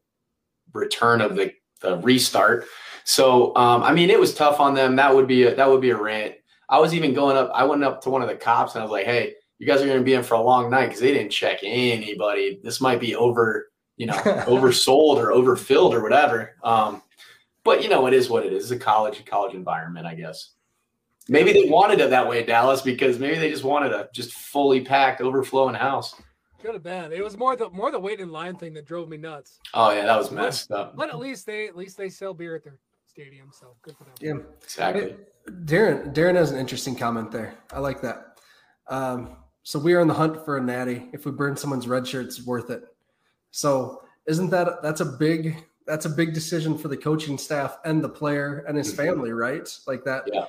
return 0.72 1.20
of 1.20 1.36
the, 1.36 1.52
the 1.80 1.98
restart. 1.98 2.66
So 3.04 3.54
um, 3.56 3.82
I 3.82 3.92
mean, 3.92 4.10
it 4.10 4.20
was 4.20 4.34
tough 4.34 4.60
on 4.60 4.74
them. 4.74 4.96
That 4.96 5.14
would 5.14 5.26
be 5.26 5.44
a, 5.44 5.54
that 5.54 5.68
would 5.68 5.80
be 5.80 5.90
a 5.90 5.96
rant. 5.96 6.34
I 6.68 6.78
was 6.78 6.94
even 6.94 7.14
going 7.14 7.36
up. 7.36 7.50
I 7.54 7.64
went 7.64 7.84
up 7.84 8.02
to 8.02 8.10
one 8.10 8.22
of 8.22 8.28
the 8.28 8.36
cops 8.36 8.74
and 8.74 8.82
I 8.82 8.84
was 8.84 8.92
like, 8.92 9.06
"Hey, 9.06 9.34
you 9.58 9.66
guys 9.66 9.80
are 9.82 9.86
going 9.86 9.98
to 9.98 10.04
be 10.04 10.14
in 10.14 10.22
for 10.22 10.34
a 10.34 10.42
long 10.42 10.70
night 10.70 10.86
because 10.86 11.00
they 11.00 11.12
didn't 11.12 11.32
check 11.32 11.58
anybody. 11.62 12.60
This 12.62 12.80
might 12.80 13.00
be 13.00 13.14
over, 13.14 13.70
you 13.96 14.06
know, 14.06 14.14
oversold 14.46 15.16
or 15.16 15.32
overfilled 15.32 15.94
or 15.94 16.02
whatever." 16.02 16.56
Um, 16.62 17.02
but 17.64 17.82
you 17.82 17.88
know, 17.88 18.06
it 18.06 18.14
is 18.14 18.28
what 18.28 18.46
it 18.46 18.52
is. 18.52 18.70
It's 18.70 18.80
a 18.80 18.84
college 18.84 19.24
college 19.24 19.54
environment, 19.54 20.06
I 20.06 20.14
guess. 20.14 20.52
Maybe 21.28 21.52
they 21.52 21.68
wanted 21.68 22.00
it 22.00 22.10
that 22.10 22.26
way 22.26 22.42
Dallas 22.42 22.82
because 22.82 23.18
maybe 23.18 23.38
they 23.38 23.50
just 23.50 23.64
wanted 23.64 23.92
a 23.92 24.08
just 24.12 24.32
fully 24.32 24.80
packed, 24.80 25.20
overflowing 25.20 25.74
house. 25.74 26.14
Could 26.60 26.74
have 26.74 26.82
been. 26.82 27.12
It 27.12 27.22
was 27.24 27.36
more 27.36 27.56
the 27.56 27.70
more 27.70 27.90
the 27.90 27.98
wait 27.98 28.20
in 28.20 28.30
line 28.30 28.56
thing 28.56 28.72
that 28.74 28.86
drove 28.86 29.08
me 29.08 29.16
nuts. 29.16 29.58
Oh 29.74 29.90
yeah, 29.90 30.04
that 30.04 30.16
was 30.16 30.30
messed 30.30 30.68
but, 30.68 30.78
up. 30.78 30.96
But 30.96 31.08
at 31.08 31.18
least 31.18 31.46
they 31.46 31.66
at 31.66 31.76
least 31.76 31.96
they 31.96 32.08
sell 32.08 32.34
beer 32.34 32.54
at 32.54 32.62
their 32.62 32.78
stadium, 33.06 33.48
so 33.52 33.74
good 33.82 33.96
for 33.96 34.04
them. 34.04 34.14
Yeah, 34.20 34.34
exactly. 34.62 35.10
Hey, 35.10 35.16
Darren 35.64 36.14
Darren 36.14 36.36
has 36.36 36.52
an 36.52 36.58
interesting 36.58 36.94
comment 36.94 37.32
there. 37.32 37.54
I 37.72 37.80
like 37.80 38.00
that. 38.02 38.38
Um, 38.88 39.38
so 39.64 39.78
we 39.78 39.94
are 39.94 40.00
on 40.00 40.08
the 40.08 40.14
hunt 40.14 40.44
for 40.44 40.56
a 40.56 40.60
natty. 40.60 41.08
If 41.12 41.24
we 41.24 41.32
burn 41.32 41.56
someone's 41.56 41.88
red 41.88 42.06
shirt, 42.06 42.26
it's 42.26 42.46
worth 42.46 42.70
it. 42.70 42.84
So 43.50 44.02
isn't 44.26 44.50
that 44.50 44.82
that's 44.82 45.00
a 45.00 45.04
big 45.04 45.64
that's 45.86 46.04
a 46.04 46.10
big 46.10 46.32
decision 46.32 46.78
for 46.78 46.88
the 46.88 46.96
coaching 46.96 47.38
staff 47.38 47.78
and 47.84 48.02
the 48.02 48.08
player 48.08 48.64
and 48.68 48.76
his 48.76 48.94
family, 48.94 49.32
right? 49.32 49.68
Like 49.86 50.04
that. 50.04 50.24
Yeah. 50.32 50.44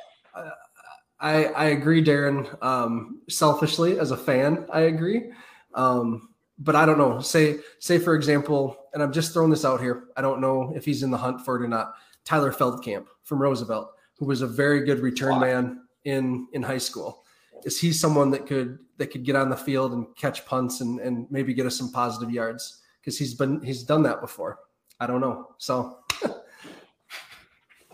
I 1.20 1.46
I 1.46 1.66
agree, 1.66 2.04
Darren. 2.04 2.62
Um, 2.64 3.22
selfishly, 3.30 4.00
as 4.00 4.12
a 4.12 4.18
fan, 4.18 4.66
I 4.72 4.82
agree. 4.82 5.32
Um, 5.74 6.30
but 6.60 6.76
I 6.76 6.86
don't 6.86 6.98
know. 6.98 7.20
Say 7.22 7.60
say 7.80 7.98
for 7.98 8.16
example, 8.16 8.78
and 8.94 9.02
I'm 9.02 9.14
just 9.14 9.34
throwing 9.34 9.50
this 9.50 9.66
out 9.66 9.82
here. 9.82 10.06
I 10.18 10.22
don't 10.22 10.42
know 10.42 10.74
if 10.76 10.86
he's 10.86 11.02
in 11.02 11.12
the 11.12 11.18
hunt 11.18 11.44
for 11.44 11.56
it 11.56 11.66
or 11.66 11.68
not. 11.68 11.94
Tyler 12.26 12.52
Feldkamp 12.52 13.06
from 13.24 13.42
Roosevelt, 13.42 13.92
who 14.18 14.26
was 14.26 14.42
a 14.42 14.48
very 14.48 14.86
good 14.86 15.00
return 15.00 15.34
wow. 15.34 15.40
man 15.40 15.82
in 16.06 16.48
in 16.54 16.62
high 16.62 16.78
school. 16.78 17.24
Is 17.64 17.80
he 17.80 17.94
someone 17.94 18.30
that 18.32 18.46
could 18.46 18.80
that 18.98 19.08
could 19.08 19.24
get 19.24 19.36
on 19.36 19.50
the 19.50 19.56
field 19.56 19.94
and 19.94 20.06
catch 20.16 20.46
punts 20.46 20.82
and 20.82 21.00
and 21.00 21.28
maybe 21.32 21.54
get 21.54 21.66
us 21.66 21.78
some 21.78 21.92
positive 21.92 22.32
yards? 22.32 22.82
Because 23.00 23.18
he's 23.18 23.34
been 23.34 23.62
he's 23.62 23.84
done 23.84 24.04
that 24.04 24.22
before. 24.22 24.60
I 25.00 25.08
don't 25.08 25.22
know. 25.22 25.50
So 25.58 26.00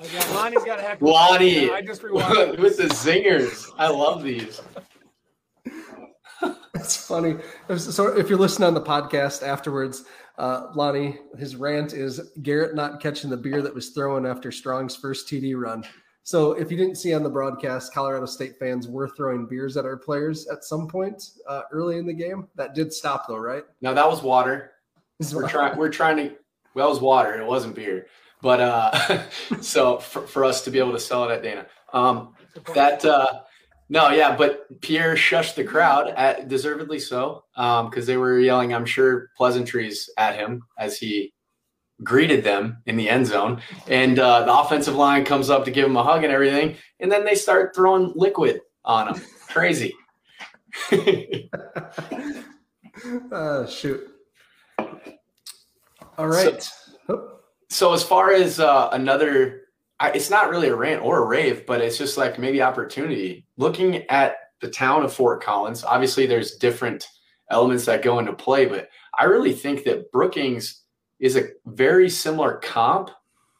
Okay, 0.01 0.33
Lonnie's 0.33 0.63
got 0.63 0.79
a 0.79 0.81
heck. 0.81 1.01
Lonnie, 1.01 1.69
I 1.71 1.81
just 1.81 2.01
rewatched 2.01 2.59
with 2.59 2.77
the 2.77 2.85
zingers. 2.85 3.69
I 3.77 3.89
love 3.89 4.23
these. 4.23 4.61
That's 6.73 6.95
funny. 7.05 7.35
So 7.77 8.17
if 8.17 8.29
you're 8.29 8.39
listening 8.39 8.67
on 8.67 8.73
the 8.73 8.81
podcast 8.81 9.45
afterwards, 9.45 10.05
uh, 10.37 10.67
Lonnie, 10.73 11.17
his 11.37 11.57
rant 11.57 11.91
is 11.91 12.31
Garrett 12.41 12.75
not 12.75 13.01
catching 13.01 13.29
the 13.29 13.35
beer 13.35 13.61
that 13.61 13.75
was 13.75 13.89
thrown 13.89 14.25
after 14.25 14.51
Strong's 14.51 14.95
first 14.95 15.27
TD 15.27 15.59
run. 15.59 15.83
So 16.23 16.53
if 16.53 16.71
you 16.71 16.77
didn't 16.77 16.95
see 16.95 17.13
on 17.13 17.23
the 17.23 17.29
broadcast, 17.29 17.93
Colorado 17.93 18.25
State 18.25 18.57
fans 18.57 18.87
were 18.87 19.09
throwing 19.09 19.47
beers 19.47 19.75
at 19.75 19.83
our 19.83 19.97
players 19.97 20.47
at 20.47 20.63
some 20.63 20.87
point 20.87 21.21
uh, 21.47 21.63
early 21.73 21.97
in 21.97 22.05
the 22.05 22.13
game. 22.13 22.47
That 22.55 22.73
did 22.73 22.93
stop 22.93 23.27
though, 23.27 23.37
right? 23.37 23.63
No, 23.81 23.93
that 23.93 24.07
was 24.07 24.21
water. 24.21 24.71
We're 25.33 25.49
trying. 25.49 25.77
We're 25.77 25.89
trying 25.89 26.15
to. 26.17 26.35
Well, 26.73 26.87
it 26.87 26.91
was 26.91 27.01
water. 27.01 27.33
It 27.33 27.45
wasn't 27.45 27.75
beer. 27.75 28.05
But 28.41 28.61
uh, 28.61 29.23
so 29.61 29.99
for, 29.99 30.27
for 30.27 30.45
us 30.45 30.63
to 30.63 30.71
be 30.71 30.79
able 30.79 30.93
to 30.93 30.99
sell 30.99 31.29
it 31.29 31.33
at 31.33 31.43
Dana, 31.43 31.65
um, 31.93 32.35
that 32.73 33.03
uh, 33.05 33.41
no, 33.89 34.09
yeah, 34.11 34.35
but 34.35 34.81
Pierre 34.81 35.15
shushed 35.15 35.55
the 35.55 35.63
crowd, 35.63 36.09
at, 36.09 36.47
deservedly 36.47 36.99
so, 36.99 37.43
because 37.55 38.03
um, 38.03 38.05
they 38.05 38.17
were 38.17 38.39
yelling, 38.39 38.73
I'm 38.73 38.85
sure, 38.85 39.31
pleasantries 39.35 40.09
at 40.15 40.35
him 40.35 40.61
as 40.77 40.99
he 40.99 41.33
greeted 42.03 42.43
them 42.43 42.77
in 42.85 42.97
the 42.97 43.09
end 43.09 43.25
zone. 43.25 43.61
And 43.87 44.19
uh, 44.19 44.45
the 44.45 44.55
offensive 44.55 44.95
line 44.95 45.25
comes 45.25 45.49
up 45.49 45.65
to 45.65 45.71
give 45.71 45.85
him 45.85 45.97
a 45.97 46.03
hug 46.03 46.23
and 46.23 46.31
everything, 46.31 46.75
and 46.99 47.11
then 47.11 47.25
they 47.25 47.33
start 47.33 47.75
throwing 47.75 48.13
liquid 48.15 48.61
on 48.85 49.15
him. 49.15 49.21
Crazy. 49.47 49.95
uh, 53.31 53.65
shoot. 53.65 54.07
All 56.17 56.27
right. 56.27 56.61
So, 57.07 57.38
so 57.69 57.93
as 57.93 58.03
far 58.03 58.31
as 58.31 58.59
uh, 58.59 58.89
another, 58.91 59.61
I, 59.99 60.11
it's 60.11 60.29
not 60.29 60.49
really 60.49 60.69
a 60.69 60.75
rant 60.75 61.03
or 61.03 61.19
a 61.19 61.27
rave, 61.27 61.65
but 61.65 61.81
it's 61.81 61.97
just 61.97 62.17
like 62.17 62.39
maybe 62.39 62.61
opportunity. 62.61 63.45
Looking 63.57 64.07
at 64.09 64.37
the 64.61 64.69
town 64.69 65.03
of 65.03 65.13
Fort 65.13 65.43
Collins, 65.43 65.83
obviously 65.83 66.25
there's 66.25 66.55
different 66.55 67.07
elements 67.49 67.85
that 67.85 68.01
go 68.01 68.19
into 68.19 68.33
play, 68.33 68.65
but 68.65 68.89
I 69.17 69.25
really 69.25 69.53
think 69.53 69.83
that 69.83 70.11
Brookings 70.11 70.83
is 71.19 71.35
a 71.35 71.49
very 71.65 72.09
similar 72.09 72.57
comp 72.57 73.11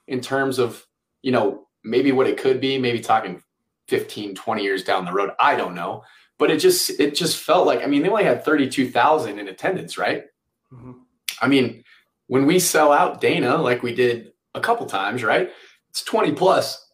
in 0.08 0.22
terms 0.22 0.60
of, 0.60 0.86
you 1.22 1.32
know, 1.32 1.68
maybe 1.84 2.12
what 2.12 2.28
it 2.28 2.38
could 2.38 2.60
be, 2.60 2.78
maybe 2.78 3.00
talking 3.00 3.42
15, 3.88 4.36
20 4.36 4.64
years 4.64 4.84
down 4.84 5.06
the 5.06 5.12
road. 5.12 5.32
I 5.40 5.56
don't 5.56 5.76
know. 5.76 6.04
But 6.38 6.52
it 6.52 6.58
just 6.58 6.90
it 7.02 7.16
just 7.16 7.38
felt 7.38 7.68
like 7.68 7.84
I 7.84 7.86
mean 7.86 8.02
they 8.02 8.08
only 8.08 8.24
had 8.24 8.46
32,000 8.46 9.40
in 9.40 9.50
attendance, 9.50 9.98
right? 9.98 10.24
Mm-hmm. 10.72 10.94
I 11.42 11.48
mean, 11.48 11.84
when 12.30 12.46
we 12.46 12.60
sell 12.60 12.92
out 12.92 13.20
Dana 13.20 13.58
like 13.58 13.82
we 13.82 13.94
did 13.94 14.32
a 14.54 14.62
couple 14.62 14.86
times, 14.86 15.24
right? 15.24 15.50
It's 15.90 16.04
20 16.04 16.34
plus. 16.34 16.92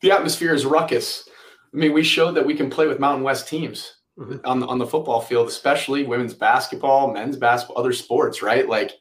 The 0.00 0.10
atmosphere 0.10 0.54
is 0.54 0.64
ruckus. 0.64 1.28
I 1.72 1.76
mean, 1.76 1.92
we 1.92 2.02
showed 2.02 2.32
that 2.32 2.46
we 2.46 2.54
can 2.54 2.70
play 2.70 2.86
with 2.86 2.98
Mountain 2.98 3.24
West 3.24 3.46
teams 3.46 3.96
mm-hmm. 4.18 4.38
on 4.46 4.60
the, 4.60 4.66
on 4.66 4.78
the 4.78 4.86
football 4.86 5.20
field, 5.20 5.48
especially 5.48 6.04
women's 6.04 6.32
basketball, 6.32 7.12
men's 7.12 7.36
basketball, 7.36 7.78
other 7.78 7.92
sports, 7.92 8.40
right? 8.40 8.66
Like 8.66 8.92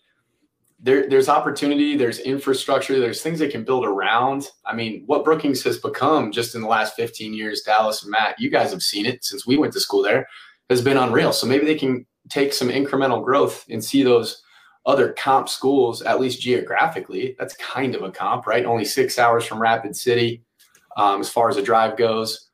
there, 0.81 1.09
there's 1.09 1.29
opportunity, 1.29 1.95
there's 1.95 2.19
infrastructure, 2.19 2.99
there's 2.99 3.21
things 3.21 3.39
they 3.39 3.47
can 3.47 3.63
build 3.63 3.85
around. 3.85 4.49
I 4.65 4.75
mean, 4.75 5.03
what 5.05 5.23
Brookings 5.23 5.63
has 5.63 5.77
become 5.77 6.33
just 6.33 6.55
in 6.55 6.61
the 6.61 6.67
last 6.67 6.97
15 6.97 7.33
years, 7.33 7.61
Dallas 7.61 8.03
and 8.03 8.11
Matt, 8.11 8.37
you 8.37 8.49
guys 8.49 8.71
have 8.71 8.83
seen 8.83 9.05
it 9.05 9.23
since 9.23 9.47
we 9.47 9.55
went 9.55 9.71
to 9.73 9.79
school 9.79 10.03
there, 10.03 10.27
has 10.69 10.81
been 10.81 10.97
unreal. 10.97 11.31
So 11.31 11.47
maybe 11.47 11.65
they 11.65 11.75
can 11.75 12.05
take 12.27 12.51
some 12.51 12.67
incremental 12.67 13.23
growth 13.23 13.65
and 13.69 13.81
see 13.81 14.03
those 14.03 14.42
other 14.85 15.13
comp 15.13 15.47
schools, 15.47 16.01
at 16.01 16.19
least 16.19 16.41
geographically. 16.41 17.35
That's 17.39 17.55
kind 17.55 17.95
of 17.95 18.01
a 18.01 18.11
comp, 18.11 18.47
right? 18.47 18.65
Only 18.65 18.85
six 18.85 19.17
hours 19.17 19.45
from 19.45 19.61
Rapid 19.61 19.95
City 19.95 20.43
um, 20.97 21.21
as 21.21 21.29
far 21.29 21.49
as 21.49 21.55
the 21.55 21.61
drive 21.61 21.97
goes. 21.97 22.49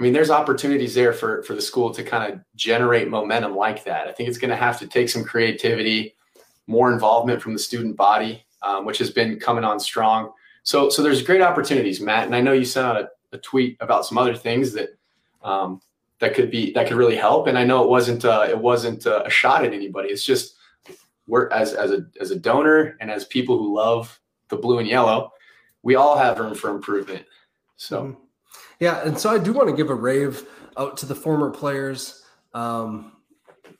I 0.00 0.02
mean, 0.02 0.12
there's 0.12 0.30
opportunities 0.30 0.94
there 0.94 1.12
for, 1.12 1.42
for 1.44 1.54
the 1.54 1.62
school 1.62 1.92
to 1.92 2.02
kind 2.02 2.32
of 2.32 2.40
generate 2.56 3.08
momentum 3.08 3.54
like 3.54 3.84
that. 3.84 4.08
I 4.08 4.12
think 4.12 4.28
it's 4.28 4.38
going 4.38 4.50
to 4.50 4.56
have 4.56 4.78
to 4.80 4.86
take 4.86 5.08
some 5.08 5.22
creativity, 5.22 6.16
more 6.66 6.92
involvement 6.92 7.40
from 7.40 7.52
the 7.52 7.58
student 7.58 7.96
body, 7.96 8.44
um, 8.62 8.84
which 8.84 8.98
has 8.98 9.10
been 9.10 9.38
coming 9.38 9.62
on 9.62 9.78
strong. 9.78 10.32
So, 10.64 10.88
so 10.88 11.02
there's 11.02 11.22
great 11.22 11.42
opportunities, 11.42 12.00
Matt. 12.00 12.26
And 12.26 12.34
I 12.34 12.40
know 12.40 12.52
you 12.52 12.64
sent 12.64 12.86
out 12.86 12.96
a, 12.96 13.10
a 13.36 13.38
tweet 13.38 13.76
about 13.80 14.06
some 14.06 14.18
other 14.18 14.34
things 14.34 14.72
that 14.72 14.96
um, 15.42 15.80
that 16.20 16.34
could 16.34 16.50
be 16.50 16.72
that 16.72 16.86
could 16.86 16.96
really 16.96 17.16
help. 17.16 17.48
And 17.48 17.58
I 17.58 17.64
know 17.64 17.82
it 17.82 17.90
wasn't 17.90 18.24
uh, 18.24 18.46
it 18.48 18.58
wasn't 18.58 19.06
uh, 19.06 19.24
a 19.26 19.30
shot 19.30 19.64
at 19.64 19.72
anybody. 19.72 20.08
It's 20.08 20.24
just 20.24 20.56
we're 21.32 21.48
as 21.48 21.72
as 21.72 21.90
a 21.90 22.04
as 22.20 22.30
a 22.30 22.38
donor 22.38 22.94
and 23.00 23.10
as 23.10 23.24
people 23.24 23.56
who 23.56 23.74
love 23.74 24.20
the 24.48 24.56
blue 24.56 24.80
and 24.80 24.86
yellow, 24.86 25.32
we 25.82 25.94
all 25.94 26.14
have 26.14 26.38
room 26.38 26.54
for 26.54 26.68
improvement. 26.68 27.24
So, 27.76 28.02
mm-hmm. 28.02 28.20
yeah, 28.80 29.02
and 29.02 29.18
so 29.18 29.30
I 29.30 29.38
do 29.38 29.54
want 29.54 29.70
to 29.70 29.74
give 29.74 29.88
a 29.88 29.94
rave 29.94 30.46
out 30.76 30.98
to 30.98 31.06
the 31.06 31.14
former 31.14 31.50
players, 31.50 32.22
um, 32.52 33.12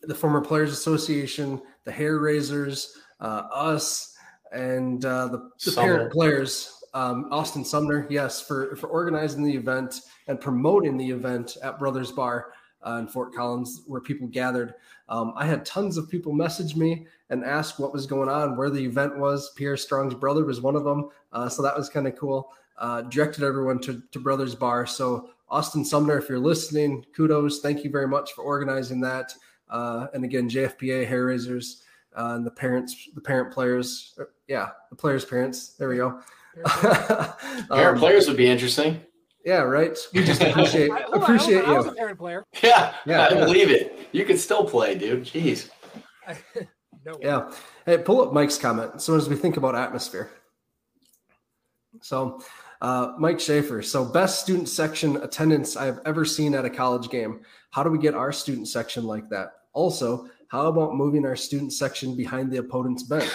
the 0.00 0.14
former 0.14 0.40
players 0.40 0.72
association, 0.72 1.60
the 1.84 1.92
hair 1.92 2.20
raisers, 2.20 2.96
uh, 3.20 3.42
us, 3.52 4.16
and 4.52 5.04
uh, 5.04 5.26
the, 5.28 5.50
the 5.66 5.72
parent 5.72 6.10
players. 6.10 6.82
Um, 6.94 7.28
Austin 7.30 7.66
Sumner, 7.66 8.06
yes, 8.08 8.40
for 8.40 8.76
for 8.76 8.86
organizing 8.86 9.44
the 9.44 9.54
event 9.54 10.00
and 10.26 10.40
promoting 10.40 10.96
the 10.96 11.10
event 11.10 11.58
at 11.62 11.78
Brothers 11.78 12.12
Bar 12.12 12.54
uh, 12.86 12.92
in 12.92 13.08
Fort 13.08 13.34
Collins, 13.34 13.82
where 13.86 14.00
people 14.00 14.26
gathered. 14.26 14.72
Um, 15.08 15.32
I 15.36 15.46
had 15.46 15.64
tons 15.64 15.96
of 15.96 16.08
people 16.08 16.32
message 16.32 16.76
me 16.76 17.06
and 17.30 17.44
ask 17.44 17.78
what 17.78 17.92
was 17.92 18.06
going 18.06 18.28
on, 18.28 18.56
where 18.56 18.70
the 18.70 18.84
event 18.84 19.18
was. 19.18 19.50
Pierre 19.56 19.76
Strong's 19.76 20.14
brother 20.14 20.44
was 20.44 20.60
one 20.60 20.76
of 20.76 20.84
them, 20.84 21.10
uh, 21.32 21.48
so 21.48 21.62
that 21.62 21.76
was 21.76 21.88
kind 21.88 22.06
of 22.06 22.16
cool. 22.16 22.50
Uh, 22.78 23.02
directed 23.02 23.44
everyone 23.44 23.78
to, 23.80 24.02
to 24.10 24.18
Brothers 24.18 24.54
Bar. 24.54 24.86
So 24.86 25.30
Austin 25.48 25.84
Sumner, 25.84 26.18
if 26.18 26.28
you're 26.28 26.38
listening, 26.38 27.04
kudos. 27.14 27.60
Thank 27.60 27.84
you 27.84 27.90
very 27.90 28.08
much 28.08 28.32
for 28.32 28.42
organizing 28.42 29.00
that. 29.02 29.32
Uh, 29.68 30.06
and 30.14 30.24
again, 30.24 30.48
JFPA 30.48 31.06
hair 31.06 31.26
raisers 31.26 31.82
uh, 32.16 32.32
and 32.34 32.46
the 32.46 32.50
parents, 32.50 33.08
the 33.14 33.20
parent 33.20 33.52
players. 33.52 34.14
Er, 34.18 34.30
yeah, 34.48 34.70
the 34.90 34.96
players' 34.96 35.24
parents. 35.24 35.74
There 35.74 35.88
we 35.88 35.96
go. 35.96 36.20
parent 36.66 37.70
um, 37.70 37.98
players 37.98 38.28
would 38.28 38.36
be 38.36 38.46
interesting. 38.48 39.00
Yeah, 39.44 39.62
right. 39.62 39.96
We 40.14 40.24
just 40.24 40.42
appreciate 40.42 40.90
I, 40.90 41.04
appreciate 41.12 41.64
I, 41.64 41.66
was, 41.66 41.66
you. 41.68 41.74
I 41.74 41.78
was 41.78 41.86
a 41.86 41.92
parent 41.92 42.18
player. 42.18 42.44
Yeah, 42.62 42.94
yeah, 43.06 43.26
I 43.26 43.34
yeah. 43.34 43.44
believe 43.44 43.70
it. 43.70 44.08
You 44.12 44.24
can 44.24 44.38
still 44.38 44.64
play, 44.64 44.94
dude. 44.94 45.24
Jeez. 45.24 45.70
no 47.04 47.18
yeah. 47.20 47.52
Hey, 47.84 47.98
pull 47.98 48.22
up 48.22 48.32
Mike's 48.32 48.58
comment. 48.58 49.02
So 49.02 49.16
as 49.16 49.28
we 49.28 49.36
think 49.36 49.56
about 49.56 49.74
atmosphere, 49.74 50.30
so 52.00 52.40
Uh, 52.82 53.14
Mike 53.16 53.38
Schaefer. 53.38 53.80
So, 53.80 54.04
best 54.04 54.40
student 54.40 54.68
section 54.68 55.16
attendance 55.18 55.76
I've 55.76 56.00
ever 56.04 56.24
seen 56.24 56.52
at 56.52 56.64
a 56.64 56.70
college 56.70 57.10
game. 57.10 57.42
How 57.70 57.84
do 57.84 57.90
we 57.90 57.98
get 57.98 58.12
our 58.14 58.32
student 58.32 58.66
section 58.66 59.04
like 59.04 59.28
that? 59.28 59.52
Also, 59.72 60.28
how 60.48 60.66
about 60.66 60.96
moving 60.96 61.24
our 61.24 61.36
student 61.36 61.72
section 61.72 62.16
behind 62.16 62.50
the 62.50 62.56
opponent's 62.58 63.04
bench? 63.04 63.30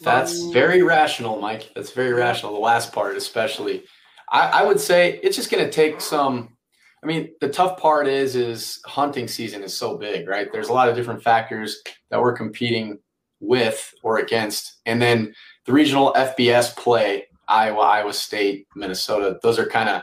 That's 0.00 0.42
very 0.46 0.82
rational, 0.82 1.40
Mike. 1.40 1.70
That's 1.76 1.92
very 1.92 2.12
rational. 2.12 2.54
The 2.54 2.58
last 2.58 2.92
part, 2.92 3.16
especially. 3.16 3.84
I, 4.30 4.60
I 4.60 4.64
would 4.64 4.80
say 4.80 5.20
it's 5.22 5.36
just 5.36 5.50
going 5.50 5.64
to 5.64 5.70
take 5.70 6.00
some. 6.00 6.56
I 7.02 7.06
mean, 7.06 7.30
the 7.40 7.48
tough 7.48 7.78
part 7.78 8.08
is 8.08 8.34
is 8.34 8.80
hunting 8.84 9.28
season 9.28 9.62
is 9.62 9.74
so 9.74 9.96
big, 9.96 10.28
right? 10.28 10.48
There's 10.52 10.68
a 10.68 10.72
lot 10.72 10.88
of 10.88 10.96
different 10.96 11.22
factors 11.22 11.80
that 12.10 12.20
we're 12.20 12.32
competing 12.32 12.98
with 13.40 13.94
or 14.02 14.18
against, 14.18 14.78
and 14.84 15.00
then 15.00 15.32
the 15.64 15.72
regional 15.72 16.12
FBS 16.16 16.76
play 16.76 17.28
Iowa, 17.46 17.80
Iowa 17.80 18.12
State, 18.12 18.66
Minnesota. 18.74 19.38
Those 19.42 19.58
are 19.58 19.66
kind 19.66 19.88
of, 19.88 20.02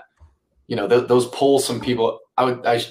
you 0.68 0.76
know, 0.76 0.88
th- 0.88 1.08
those 1.08 1.28
pull 1.28 1.60
some 1.60 1.80
people. 1.80 2.20
I 2.38 2.46
would, 2.46 2.66
I, 2.66 2.82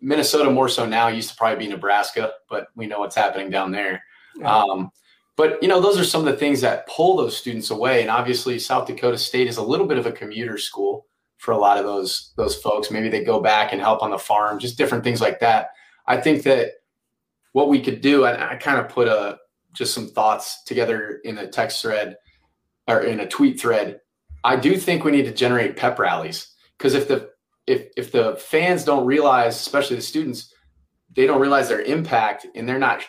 Minnesota 0.00 0.50
more 0.50 0.68
so 0.68 0.86
now 0.86 1.08
used 1.08 1.30
to 1.30 1.36
probably 1.36 1.66
be 1.66 1.70
Nebraska, 1.70 2.32
but 2.48 2.68
we 2.74 2.86
know 2.86 3.00
what's 3.00 3.16
happening 3.16 3.50
down 3.50 3.72
there. 3.72 4.02
Um, 4.44 4.90
but 5.38 5.62
you 5.62 5.68
know, 5.68 5.80
those 5.80 5.96
are 5.96 6.04
some 6.04 6.26
of 6.26 6.26
the 6.26 6.36
things 6.36 6.60
that 6.62 6.88
pull 6.88 7.16
those 7.16 7.36
students 7.36 7.70
away. 7.70 8.02
And 8.02 8.10
obviously, 8.10 8.58
South 8.58 8.88
Dakota 8.88 9.16
State 9.16 9.46
is 9.46 9.56
a 9.56 9.62
little 9.62 9.86
bit 9.86 9.96
of 9.96 10.04
a 10.04 10.10
commuter 10.10 10.58
school 10.58 11.06
for 11.36 11.52
a 11.52 11.56
lot 11.56 11.78
of 11.78 11.84
those 11.84 12.32
those 12.36 12.56
folks. 12.56 12.90
Maybe 12.90 13.08
they 13.08 13.22
go 13.22 13.40
back 13.40 13.72
and 13.72 13.80
help 13.80 14.02
on 14.02 14.10
the 14.10 14.18
farm, 14.18 14.58
just 14.58 14.76
different 14.76 15.04
things 15.04 15.20
like 15.20 15.38
that. 15.38 15.68
I 16.08 16.16
think 16.16 16.42
that 16.42 16.72
what 17.52 17.68
we 17.68 17.80
could 17.80 18.00
do, 18.00 18.24
and 18.24 18.42
I 18.42 18.56
kind 18.56 18.80
of 18.80 18.88
put 18.88 19.06
a 19.06 19.38
just 19.72 19.94
some 19.94 20.08
thoughts 20.08 20.64
together 20.64 21.20
in 21.22 21.38
a 21.38 21.46
text 21.46 21.82
thread 21.82 22.16
or 22.88 23.02
in 23.02 23.20
a 23.20 23.28
tweet 23.28 23.60
thread, 23.60 24.00
I 24.42 24.56
do 24.56 24.76
think 24.76 25.04
we 25.04 25.12
need 25.12 25.26
to 25.26 25.32
generate 25.32 25.76
pep 25.76 26.00
rallies 26.00 26.52
because 26.76 26.94
if 26.94 27.06
the 27.06 27.30
if 27.68 27.86
if 27.96 28.10
the 28.10 28.34
fans 28.40 28.82
don't 28.82 29.06
realize, 29.06 29.54
especially 29.54 29.94
the 29.94 30.02
students, 30.02 30.52
they 31.14 31.28
don't 31.28 31.40
realize 31.40 31.68
their 31.68 31.82
impact 31.82 32.44
and 32.56 32.68
they're 32.68 32.80
not 32.80 33.04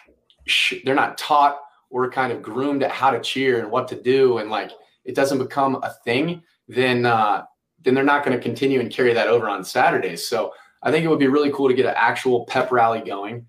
they're 0.85 0.93
not 0.93 1.17
taught 1.17 1.57
or 1.89 2.09
kind 2.09 2.31
of 2.31 2.41
groomed 2.41 2.83
at 2.83 2.91
how 2.91 3.09
to 3.09 3.19
cheer 3.19 3.59
and 3.59 3.71
what 3.71 3.87
to 3.87 4.01
do 4.01 4.37
and 4.37 4.49
like 4.49 4.71
it 5.05 5.15
doesn't 5.15 5.39
become 5.39 5.75
a 5.83 5.93
thing, 6.03 6.43
then 6.67 7.05
uh, 7.05 7.43
then 7.81 7.93
they're 7.93 8.03
not 8.03 8.23
going 8.23 8.37
to 8.37 8.43
continue 8.43 8.79
and 8.79 8.91
carry 8.91 9.13
that 9.13 9.27
over 9.27 9.49
on 9.49 9.63
Saturdays. 9.63 10.27
So 10.27 10.53
I 10.83 10.91
think 10.91 11.03
it 11.03 11.07
would 11.07 11.19
be 11.19 11.27
really 11.27 11.51
cool 11.51 11.67
to 11.67 11.73
get 11.73 11.85
an 11.85 11.95
actual 11.95 12.45
pep 12.45 12.71
rally 12.71 13.01
going 13.01 13.45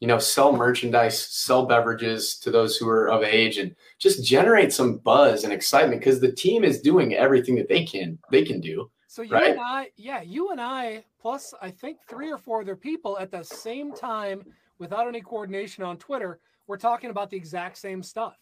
you 0.00 0.08
know, 0.08 0.18
sell 0.18 0.56
merchandise, 0.56 1.26
sell 1.28 1.66
beverages 1.66 2.38
to 2.38 2.50
those 2.50 2.76
who 2.76 2.88
are 2.88 3.10
of 3.10 3.22
age, 3.22 3.58
and 3.58 3.76
just 3.98 4.24
generate 4.24 4.72
some 4.72 4.96
buzz 4.96 5.44
and 5.44 5.52
excitement 5.52 6.00
because 6.00 6.20
the 6.20 6.32
team 6.32 6.64
is 6.64 6.80
doing 6.80 7.14
everything 7.14 7.54
that 7.56 7.68
they 7.68 7.84
can 7.84 8.18
they 8.30 8.42
can 8.42 8.60
do. 8.60 8.90
So 9.06 9.22
you 9.22 9.32
right? 9.32 9.50
and 9.50 9.60
I, 9.60 9.90
yeah, 9.96 10.22
you 10.22 10.50
and 10.50 10.60
I, 10.60 11.04
plus 11.20 11.52
I 11.60 11.70
think 11.70 11.98
three 12.08 12.32
or 12.32 12.38
four 12.38 12.62
other 12.62 12.76
people 12.76 13.18
at 13.18 13.30
the 13.30 13.42
same 13.42 13.92
time, 13.92 14.42
without 14.78 15.06
any 15.06 15.20
coordination 15.20 15.84
on 15.84 15.98
Twitter, 15.98 16.40
we're 16.70 16.76
talking 16.76 17.10
about 17.10 17.30
the 17.30 17.36
exact 17.36 17.76
same 17.76 18.00
stuff. 18.00 18.36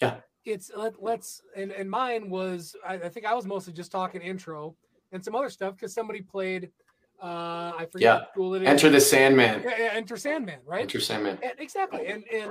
Yeah. 0.00 0.20
It's 0.44 0.70
let, 0.76 0.94
us 1.02 1.42
and, 1.56 1.72
and 1.72 1.90
mine 1.90 2.30
was 2.30 2.76
I, 2.86 2.94
I 2.94 3.08
think 3.08 3.26
I 3.26 3.34
was 3.34 3.44
mostly 3.44 3.72
just 3.72 3.90
talking 3.90 4.20
intro 4.22 4.76
and 5.10 5.22
some 5.24 5.34
other 5.34 5.50
stuff 5.50 5.74
because 5.74 5.92
somebody 5.92 6.20
played 6.20 6.70
uh, 7.20 7.72
I 7.76 7.86
forget 7.90 8.20
yeah. 8.20 8.26
school 8.30 8.54
it 8.54 8.62
is. 8.62 8.68
Enter 8.68 8.88
the 8.88 9.00
Sandman. 9.00 9.62
Yeah, 9.64 9.90
Enter 9.92 10.16
Sandman, 10.16 10.60
right? 10.64 10.82
Enter 10.82 11.00
Sandman. 11.00 11.38
And, 11.42 11.54
exactly. 11.58 12.06
And 12.06 12.22
and 12.32 12.50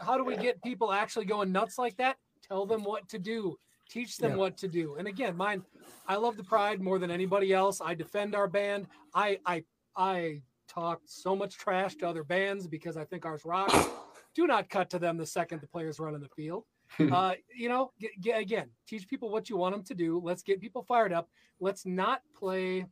how 0.00 0.18
do 0.18 0.24
we 0.24 0.36
get 0.36 0.62
people 0.62 0.92
actually 0.92 1.24
going 1.24 1.50
nuts 1.50 1.78
like 1.78 1.96
that? 1.96 2.16
Tell 2.46 2.66
them 2.66 2.84
what 2.84 3.08
to 3.08 3.18
do. 3.18 3.56
Teach 3.88 4.18
them 4.18 4.32
yeah. 4.32 4.36
what 4.36 4.58
to 4.58 4.68
do. 4.68 4.96
And 4.96 5.08
again, 5.08 5.34
mine, 5.34 5.62
I 6.06 6.16
love 6.16 6.36
the 6.36 6.44
pride 6.44 6.80
more 6.80 6.98
than 6.98 7.10
anybody 7.10 7.54
else. 7.54 7.80
I 7.82 7.94
defend 7.94 8.34
our 8.34 8.48
band. 8.48 8.86
I 9.14 9.38
I 9.46 9.64
I 9.96 10.42
talk 10.68 11.00
so 11.06 11.34
much 11.34 11.56
trash 11.56 11.94
to 11.96 12.08
other 12.08 12.24
bands 12.24 12.66
because 12.66 12.98
I 12.98 13.04
think 13.04 13.24
ours 13.24 13.46
rocks. 13.46 13.88
Do 14.34 14.46
not 14.46 14.68
cut 14.68 14.90
to 14.90 14.98
them 14.98 15.16
the 15.16 15.26
second 15.26 15.60
the 15.60 15.66
players 15.66 15.98
run 15.98 16.14
in 16.14 16.20
the 16.20 16.28
field. 16.28 16.64
uh, 17.12 17.34
you 17.56 17.70
know, 17.70 17.90
get, 17.98 18.20
get, 18.20 18.40
again, 18.40 18.68
teach 18.86 19.08
people 19.08 19.30
what 19.30 19.48
you 19.48 19.56
want 19.56 19.74
them 19.74 19.82
to 19.82 19.94
do. 19.94 20.20
Let's 20.22 20.42
get 20.42 20.60
people 20.60 20.82
fired 20.82 21.12
up. 21.12 21.28
Let's 21.58 21.86
not 21.86 22.20
play 22.38 22.84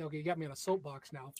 okay, 0.00 0.16
you 0.16 0.22
got 0.22 0.38
me 0.38 0.46
on 0.46 0.52
a 0.52 0.56
soapbox 0.56 1.10
now. 1.12 1.32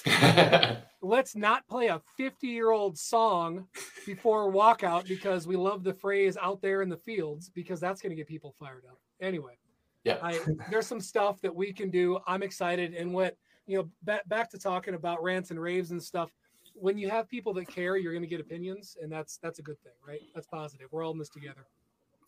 Let's 1.03 1.35
not 1.35 1.67
play 1.69 1.88
a 1.88 2.01
50 2.17 2.47
year 2.47 2.71
old 2.71 2.99
song 2.99 3.67
before 4.07 4.53
walkout 4.53 5.09
because 5.09 5.47
we 5.47 5.57
love 5.57 5.85
the 5.85 5.95
phrase 5.95 6.37
out 6.40 6.62
there 6.62 6.83
in 6.83 6.88
the 6.88 6.97
fields 6.97 7.51
because 7.51 7.81
that's 7.81 8.01
going 8.01 8.11
to 8.11 8.17
get 8.17 8.29
people 8.29 8.55
fired 8.59 8.85
up. 8.88 8.99
Anyway, 9.21 9.59
yeah, 10.05 10.19
I, 10.23 10.38
there's 10.71 10.87
some 10.87 11.01
stuff 11.01 11.40
that 11.40 11.55
we 11.55 11.73
can 11.73 11.90
do. 11.90 12.19
I'm 12.27 12.43
excited. 12.43 12.95
And 12.95 13.12
what, 13.12 13.37
you 13.67 13.79
know, 13.79 13.88
back, 14.03 14.29
back 14.29 14.51
to 14.51 14.59
talking 14.59 14.95
about 14.95 15.23
rants 15.23 15.51
and 15.51 15.61
raves 15.61 15.90
and 15.90 16.03
stuff. 16.03 16.31
When 16.75 16.99
you 16.99 17.09
have 17.09 17.29
people 17.29 17.55
that 17.55 17.67
care, 17.67 17.97
you're 17.97 18.13
going 18.13 18.23
to 18.23 18.29
get 18.29 18.41
opinions, 18.41 18.97
and 19.01 19.11
that's 19.11 19.39
that's 19.39 19.59
a 19.59 19.63
good 19.63 19.81
thing, 19.83 19.93
right? 20.07 20.21
That's 20.35 20.47
positive. 20.47 20.89
We're 20.91 21.05
all 21.05 21.13
in 21.13 21.19
this 21.19 21.29
together. 21.29 21.67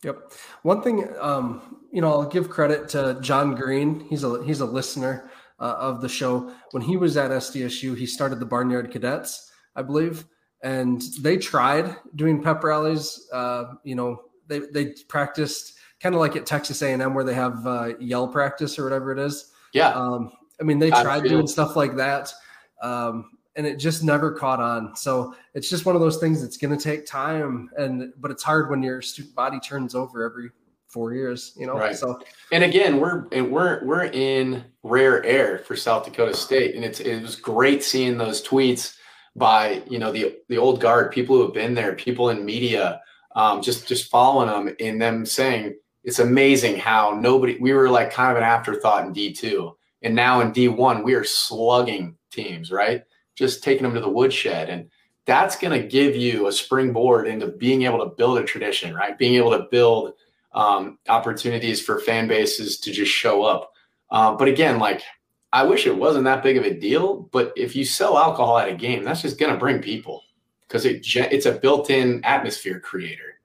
Yep. 0.03 0.31
One 0.61 0.81
thing, 0.81 1.07
um, 1.19 1.79
you 1.91 2.01
know, 2.01 2.11
I'll 2.11 2.29
give 2.29 2.49
credit 2.49 2.87
to 2.89 3.17
John 3.21 3.55
Green. 3.55 4.01
He's 4.09 4.23
a 4.23 4.43
he's 4.43 4.59
a 4.59 4.65
listener 4.65 5.29
uh, 5.59 5.75
of 5.79 6.01
the 6.01 6.09
show. 6.09 6.53
When 6.71 6.83
he 6.83 6.97
was 6.97 7.17
at 7.17 7.31
SDSU, 7.31 7.97
he 7.97 8.05
started 8.05 8.39
the 8.39 8.45
Barnyard 8.45 8.91
Cadets, 8.91 9.51
I 9.75 9.81
believe, 9.81 10.25
and 10.61 11.01
they 11.19 11.37
tried 11.37 11.95
doing 12.15 12.41
pep 12.43 12.63
rallies. 12.63 13.27
Uh, 13.33 13.73
you 13.83 13.95
know, 13.95 14.21
they 14.47 14.59
they 14.59 14.93
practiced 15.07 15.73
kind 15.99 16.13
of 16.13 16.21
like 16.21 16.35
at 16.35 16.45
Texas 16.45 16.81
A&M 16.81 17.13
where 17.13 17.23
they 17.23 17.33
have 17.33 17.65
uh, 17.65 17.93
yell 17.99 18.27
practice 18.27 18.77
or 18.77 18.83
whatever 18.83 19.11
it 19.11 19.19
is. 19.19 19.51
Yeah. 19.73 19.89
Um, 19.89 20.31
I 20.59 20.63
mean, 20.63 20.79
they 20.79 20.89
tried 20.89 21.23
doing 21.23 21.47
stuff 21.47 21.75
like 21.75 21.95
that. 21.97 22.33
Um, 22.81 23.31
and 23.57 23.65
it 23.65 23.77
just 23.77 24.03
never 24.03 24.31
caught 24.31 24.59
on. 24.59 24.95
So 24.95 25.35
it's 25.55 25.69
just 25.69 25.85
one 25.85 25.95
of 25.95 26.01
those 26.01 26.17
things 26.17 26.41
that's 26.41 26.57
going 26.57 26.77
to 26.77 26.81
take 26.81 27.05
time, 27.05 27.69
and 27.77 28.13
but 28.17 28.31
it's 28.31 28.43
hard 28.43 28.69
when 28.69 28.81
your 28.81 29.01
student 29.01 29.35
body 29.35 29.59
turns 29.59 29.95
over 29.95 30.23
every 30.23 30.51
four 30.87 31.13
years, 31.13 31.53
you 31.57 31.65
know. 31.65 31.73
Right. 31.73 31.95
So, 31.95 32.21
and 32.51 32.63
again, 32.63 32.99
we're 32.99 33.27
and 33.31 33.51
we're 33.51 33.83
we're 33.83 34.05
in 34.05 34.63
rare 34.83 35.23
air 35.25 35.59
for 35.59 35.75
South 35.75 36.05
Dakota 36.05 36.35
State, 36.35 36.75
and 36.75 36.85
it's 36.85 36.99
it 36.99 37.21
was 37.21 37.35
great 37.35 37.83
seeing 37.83 38.17
those 38.17 38.45
tweets 38.45 38.95
by 39.35 39.81
you 39.89 39.99
know 39.99 40.11
the 40.11 40.37
the 40.49 40.57
old 40.57 40.79
guard, 40.79 41.11
people 41.11 41.35
who 41.35 41.43
have 41.43 41.53
been 41.53 41.73
there, 41.73 41.93
people 41.93 42.29
in 42.29 42.45
media, 42.45 43.01
um, 43.35 43.61
just 43.61 43.87
just 43.87 44.09
following 44.09 44.49
them 44.49 44.75
and 44.79 45.01
them 45.01 45.25
saying 45.25 45.75
it's 46.03 46.19
amazing 46.19 46.77
how 46.77 47.17
nobody 47.19 47.57
we 47.59 47.73
were 47.73 47.89
like 47.89 48.11
kind 48.11 48.31
of 48.31 48.37
an 48.37 48.43
afterthought 48.43 49.05
in 49.05 49.13
D 49.13 49.33
two, 49.33 49.75
and 50.03 50.15
now 50.15 50.41
in 50.41 50.51
D 50.51 50.67
one 50.67 51.03
we 51.03 51.15
are 51.15 51.23
slugging 51.23 52.15
teams, 52.31 52.71
right? 52.71 53.03
Just 53.37 53.63
taking 53.63 53.83
them 53.83 53.93
to 53.93 54.01
the 54.01 54.09
woodshed 54.09 54.69
and. 54.69 54.89
That's 55.25 55.57
going 55.57 55.77
to 55.77 55.85
give 55.85 56.15
you 56.15 56.47
a 56.47 56.53
springboard 56.53 57.27
into 57.27 57.47
being 57.47 57.81
able 57.81 57.99
to 57.99 58.15
build 58.15 58.37
a 58.37 58.45
tradition, 58.45 58.95
right? 58.95 59.17
Being 59.17 59.35
able 59.35 59.51
to 59.51 59.67
build 59.69 60.13
um, 60.53 60.99
opportunities 61.09 61.81
for 61.81 61.99
fan 61.99 62.29
bases 62.29 62.79
to 62.79 62.93
just 62.93 63.11
show 63.11 63.43
up. 63.43 63.73
Uh, 64.09 64.35
but 64.35 64.47
again, 64.47 64.79
like 64.79 65.03
I 65.51 65.63
wish 65.63 65.85
it 65.85 65.97
wasn't 65.97 66.23
that 66.23 66.43
big 66.43 66.55
of 66.55 66.63
a 66.63 66.73
deal. 66.73 67.27
But 67.33 67.51
if 67.57 67.75
you 67.75 67.83
sell 67.83 68.17
alcohol 68.17 68.57
at 68.57 68.69
a 68.69 68.73
game, 68.73 69.03
that's 69.03 69.21
just 69.21 69.37
going 69.37 69.51
to 69.51 69.59
bring 69.59 69.81
people 69.81 70.23
because 70.65 70.85
it 70.85 71.05
it's 71.15 71.45
a 71.45 71.51
built-in 71.51 72.23
atmosphere 72.23 72.79
creator. 72.79 73.41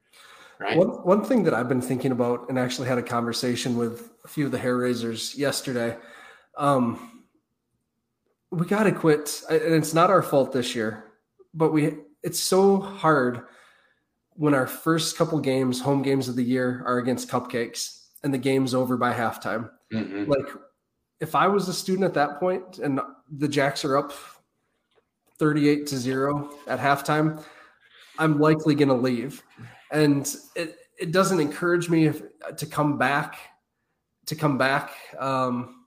Right. 0.60 0.76
One, 0.76 0.88
one 0.88 1.24
thing 1.24 1.42
that 1.42 1.54
I've 1.54 1.68
been 1.68 1.82
thinking 1.82 2.12
about 2.12 2.48
and 2.48 2.60
actually 2.60 2.86
had 2.86 2.98
a 2.98 3.02
conversation 3.02 3.76
with 3.76 4.12
a 4.24 4.28
few 4.28 4.46
of 4.46 4.52
the 4.52 4.58
hair 4.58 4.76
raisers 4.76 5.34
yesterday. 5.36 5.96
Um, 6.56 7.11
we 8.52 8.66
got 8.66 8.84
to 8.84 8.92
quit, 8.92 9.42
and 9.50 9.74
it's 9.74 9.94
not 9.94 10.10
our 10.10 10.22
fault 10.22 10.52
this 10.52 10.74
year, 10.74 11.12
but 11.54 11.72
we 11.72 11.94
it's 12.22 12.38
so 12.38 12.78
hard 12.78 13.42
when 14.34 14.54
our 14.54 14.66
first 14.66 15.16
couple 15.16 15.40
games, 15.40 15.80
home 15.80 16.02
games 16.02 16.28
of 16.28 16.36
the 16.36 16.44
year, 16.44 16.82
are 16.86 16.98
against 16.98 17.28
cupcakes 17.28 18.02
and 18.22 18.32
the 18.32 18.38
game's 18.38 18.74
over 18.74 18.96
by 18.96 19.12
halftime. 19.12 19.70
Mm-hmm. 19.92 20.30
Like, 20.30 20.48
if 21.20 21.34
I 21.34 21.48
was 21.48 21.68
a 21.68 21.74
student 21.74 22.04
at 22.04 22.14
that 22.14 22.38
point 22.38 22.78
and 22.78 23.00
the 23.30 23.48
Jacks 23.48 23.84
are 23.84 23.96
up 23.96 24.12
38 25.38 25.86
to 25.88 25.96
zero 25.96 26.50
at 26.66 26.78
halftime, 26.78 27.42
I'm 28.18 28.38
likely 28.38 28.74
going 28.74 28.88
to 28.88 28.94
leave. 28.94 29.42
And 29.90 30.32
it, 30.54 30.76
it 30.98 31.10
doesn't 31.10 31.40
encourage 31.40 31.88
me 31.88 32.06
if, 32.06 32.22
to 32.56 32.66
come 32.66 32.98
back, 32.98 33.36
to 34.26 34.36
come 34.36 34.56
back, 34.56 34.92
um, 35.18 35.81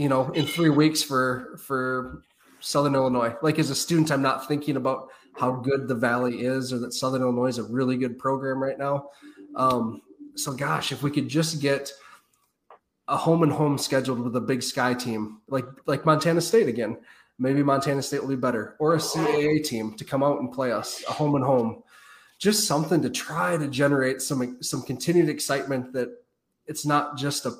you 0.00 0.08
know, 0.08 0.30
in 0.30 0.46
three 0.46 0.70
weeks 0.70 1.02
for, 1.02 1.58
for 1.58 2.22
Southern 2.60 2.94
Illinois. 2.94 3.34
Like 3.42 3.58
as 3.58 3.68
a 3.68 3.74
student, 3.74 4.10
I'm 4.10 4.22
not 4.22 4.48
thinking 4.48 4.76
about 4.76 5.08
how 5.34 5.52
good 5.52 5.88
the 5.88 5.94
Valley 5.94 6.40
is 6.40 6.72
or 6.72 6.78
that 6.78 6.94
Southern 6.94 7.20
Illinois 7.20 7.48
is 7.48 7.58
a 7.58 7.64
really 7.64 7.98
good 7.98 8.18
program 8.18 8.62
right 8.62 8.78
now. 8.78 9.10
Um, 9.56 10.00
so, 10.36 10.52
gosh, 10.52 10.90
if 10.90 11.02
we 11.02 11.10
could 11.10 11.28
just 11.28 11.60
get 11.60 11.92
a 13.08 13.16
home 13.16 13.42
and 13.42 13.52
home 13.52 13.76
scheduled 13.76 14.20
with 14.20 14.34
a 14.36 14.40
Big 14.40 14.62
Sky 14.62 14.94
team, 14.94 15.42
like 15.48 15.66
like 15.84 16.06
Montana 16.06 16.40
State 16.40 16.68
again, 16.68 16.96
maybe 17.38 17.62
Montana 17.62 18.00
State 18.00 18.22
will 18.22 18.28
be 18.28 18.36
better, 18.36 18.76
or 18.78 18.94
a 18.94 18.98
CAA 18.98 19.62
team 19.62 19.94
to 19.94 20.04
come 20.04 20.22
out 20.22 20.40
and 20.40 20.50
play 20.50 20.72
us 20.72 21.04
a 21.08 21.12
home 21.12 21.34
and 21.34 21.44
home, 21.44 21.82
just 22.38 22.66
something 22.66 23.02
to 23.02 23.10
try 23.10 23.58
to 23.58 23.68
generate 23.68 24.22
some 24.22 24.62
some 24.62 24.80
continued 24.82 25.28
excitement 25.28 25.92
that 25.92 26.08
it's 26.66 26.86
not 26.86 27.18
just 27.18 27.44
a 27.44 27.52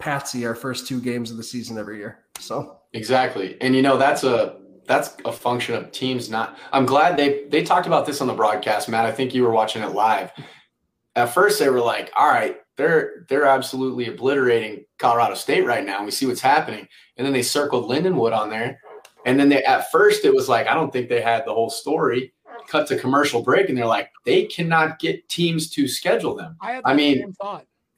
patsy 0.00 0.46
our 0.46 0.54
first 0.54 0.86
two 0.86 1.00
games 1.00 1.30
of 1.30 1.36
the 1.36 1.42
season 1.42 1.78
every 1.78 1.98
year. 1.98 2.20
So 2.38 2.78
exactly, 2.92 3.56
and 3.60 3.74
you 3.76 3.82
know 3.82 3.96
that's 3.96 4.24
a 4.24 4.56
that's 4.86 5.16
a 5.24 5.32
function 5.32 5.76
of 5.76 5.92
teams 5.92 6.28
not. 6.28 6.58
I'm 6.72 6.86
glad 6.86 7.16
they 7.16 7.44
they 7.48 7.62
talked 7.62 7.86
about 7.86 8.06
this 8.06 8.20
on 8.20 8.26
the 8.26 8.34
broadcast, 8.34 8.88
Matt. 8.88 9.06
I 9.06 9.12
think 9.12 9.34
you 9.34 9.44
were 9.44 9.52
watching 9.52 9.82
it 9.82 9.92
live. 9.92 10.32
At 11.14 11.26
first, 11.26 11.58
they 11.58 11.68
were 11.68 11.80
like, 11.80 12.10
"All 12.16 12.28
right, 12.28 12.56
they're 12.76 13.26
they're 13.28 13.46
absolutely 13.46 14.08
obliterating 14.08 14.84
Colorado 14.98 15.34
State 15.34 15.64
right 15.64 15.84
now. 15.84 16.04
We 16.04 16.10
see 16.10 16.26
what's 16.26 16.40
happening." 16.40 16.88
And 17.16 17.26
then 17.26 17.32
they 17.32 17.42
circled 17.42 17.90
Lindenwood 17.90 18.36
on 18.36 18.50
there, 18.50 18.80
and 19.26 19.38
then 19.38 19.48
they 19.48 19.62
at 19.64 19.90
first 19.90 20.24
it 20.24 20.34
was 20.34 20.48
like, 20.48 20.66
I 20.66 20.74
don't 20.74 20.92
think 20.92 21.08
they 21.08 21.20
had 21.20 21.44
the 21.44 21.54
whole 21.54 21.70
story. 21.70 22.32
Cut 22.68 22.86
to 22.88 22.98
commercial 22.98 23.42
break, 23.42 23.68
and 23.68 23.76
they're 23.76 23.86
like, 23.86 24.10
they 24.24 24.44
cannot 24.44 24.98
get 24.98 25.28
teams 25.28 25.70
to 25.70 25.88
schedule 25.88 26.36
them. 26.36 26.56
I, 26.60 26.80
I 26.84 26.94
mean, 26.94 27.34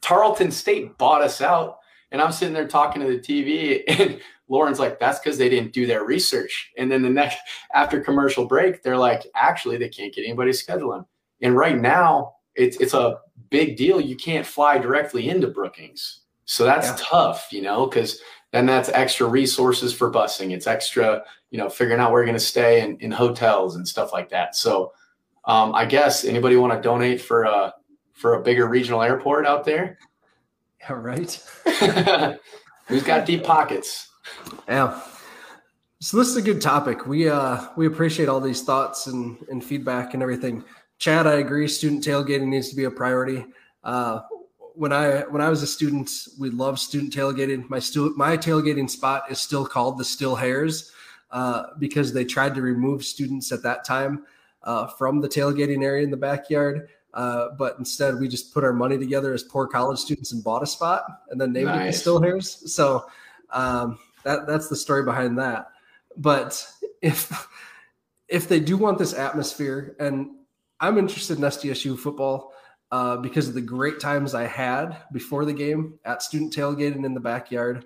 Tarleton 0.01 0.51
State 0.51 0.97
bought 0.99 1.21
us 1.21 1.41
out, 1.41 1.79
and 2.13 2.23
I'm 2.23 2.33
sitting 2.33 2.55
there 2.55 2.69
talking 2.69 3.03
to 3.03 3.09
the 3.09 3.19
TV, 3.19 3.83
and 3.89 4.21
Lauren's 4.49 4.79
like, 4.79 5.01
that's 5.01 5.19
because 5.19 5.39
they 5.39 5.49
didn't 5.49 5.73
do 5.73 5.87
their 5.87 6.05
research. 6.05 6.71
And 6.79 6.91
then 6.91 7.03
the 7.03 7.11
next 7.11 7.39
after 7.75 8.01
commercial 8.01 8.47
break, 8.47 8.83
they're 8.83 8.97
like, 8.97 9.27
actually, 9.35 9.79
they 9.79 9.89
can't 9.89 10.15
get 10.15 10.25
anybody 10.25 10.53
scheduling." 10.53 11.05
And 11.41 11.57
right 11.57 11.79
now, 11.79 12.35
it's 12.55 12.77
it's 12.77 12.95
a 12.95 13.19
big 13.51 13.77
deal. 13.77 14.01
You 14.01 14.17
can't 14.17 14.47
fly 14.47 14.79
directly 14.79 15.29
into 15.29 15.49
Brookings. 15.49 16.21
So 16.45 16.65
that's 16.65 16.89
yeah. 16.89 16.97
tough, 16.99 17.49
you 17.51 17.63
know, 17.63 17.87
because 17.87 18.21
then 18.53 18.67
that's 18.67 18.89
extra 18.91 19.27
resources 19.27 19.93
for 19.93 20.11
busing. 20.11 20.53
It's 20.53 20.67
extra, 20.67 21.23
you 21.51 21.59
know, 21.59 21.69
figuring 21.69 22.01
out 22.01 22.13
where 22.13 22.21
you're 22.21 22.27
going 22.27 22.39
to 22.39 22.45
stay 22.45 22.83
in, 22.83 22.99
in 22.99 23.11
hotels 23.11 23.77
and 23.77 23.87
stuff 23.89 24.13
like 24.13 24.29
that. 24.31 24.55
So 24.55 24.93
um, 25.47 25.75
I 25.75 25.87
guess 25.87 26.25
anybody 26.25 26.57
want 26.57 26.73
to 26.73 26.81
donate 26.81 27.21
for 27.21 27.45
a 27.45 27.75
for 28.13 28.35
a 28.35 28.43
bigger 28.43 28.69
regional 28.69 29.03
airport 29.03 29.47
out 29.47 29.65
there? 29.65 29.99
Yeah, 30.83 30.93
right. 30.95 31.41
Who's 32.89 33.03
got 33.03 33.25
deep 33.25 33.45
pockets? 33.45 34.09
Yeah. 34.69 35.01
So 36.01 36.17
this 36.17 36.29
is 36.29 36.37
a 36.37 36.43
good 36.43 36.61
topic. 36.61 37.07
We 37.07 37.29
uh 37.29 37.69
we 37.77 37.87
appreciate 37.87 38.29
all 38.29 38.41
these 38.41 38.63
thoughts 38.63 39.07
and, 39.07 39.39
and 39.49 39.65
feedback 39.65 40.15
and 40.15 40.23
everything. 40.23 40.65
Chad, 40.99 41.27
I 41.27 41.35
agree. 41.35 41.69
Student 41.69 42.05
tailgating 42.05 42.49
needs 42.49 42.69
to 42.71 42.77
be 42.77 42.85
a 42.85 42.91
priority. 42.91 43.45
Uh, 43.85 44.21
when 44.75 44.93
I 44.93 45.21
when 45.23 45.41
I 45.41 45.49
was 45.49 45.63
a 45.63 45.67
student, 45.67 46.11
we 46.39 46.51
loved 46.51 46.79
student 46.79 47.13
tailgating. 47.13 47.69
My 47.69 47.79
stu- 47.79 48.15
my 48.17 48.37
tailgating 48.37 48.91
spot 48.91 49.31
is 49.31 49.41
still 49.41 49.67
called 49.67 49.99
the 49.99 50.05
Still 50.05 50.35
Hairs 50.35 50.93
uh, 51.31 51.67
because 51.79 52.13
they 52.13 52.25
tried 52.25 52.55
to 52.55 52.63
remove 52.63 53.05
students 53.05 53.53
at 53.53 53.63
that 53.63 53.85
time 53.85 54.25
uh, 54.63 54.87
from 54.89 55.21
the 55.21 55.29
tailgating 55.29 55.85
area 55.85 56.03
in 56.05 56.11
the 56.11 56.17
backyard. 56.17 56.89
Uh, 57.15 57.49
but 57.59 57.77
instead, 57.79 58.19
we 58.19 58.27
just 58.27 58.55
put 58.55 58.65
our 58.65 58.73
money 58.73 58.99
together 58.99 59.35
as 59.35 59.43
poor 59.43 59.67
college 59.67 59.99
students 59.99 60.33
and 60.33 60.43
bought 60.43 60.63
a 60.63 60.67
spot 60.67 61.05
and 61.31 61.41
then 61.41 61.53
named 61.53 61.67
nice. 61.67 61.83
it 61.83 61.87
the 61.87 61.99
Still 61.99 62.23
Hairs. 62.23 62.73
So 62.73 63.07
um, 63.51 63.99
that 64.25 64.47
that's 64.47 64.69
the 64.69 64.77
story 64.77 65.05
behind 65.05 65.39
that. 65.39 65.67
But 66.17 66.67
if 67.03 67.49
if 68.29 68.49
they 68.49 68.61
do 68.61 68.77
want 68.77 68.99
this 68.99 69.13
atmosphere, 69.13 69.95
and 69.99 70.31
I'm 70.81 70.99
interested 70.99 71.39
in 71.39 71.45
SDSU 71.45 71.99
football 71.99 72.55
uh, 72.91 73.17
because 73.19 73.49
of 73.49 73.55
the 73.55 73.61
great 73.61 74.01
times 74.01 74.35
I 74.35 74.47
had 74.47 74.97
before 75.13 75.45
the 75.45 75.53
game 75.53 75.99
at 76.05 76.23
student 76.23 76.55
tailgating 76.55 77.05
in 77.05 77.15
the 77.15 77.21
backyard. 77.21 77.85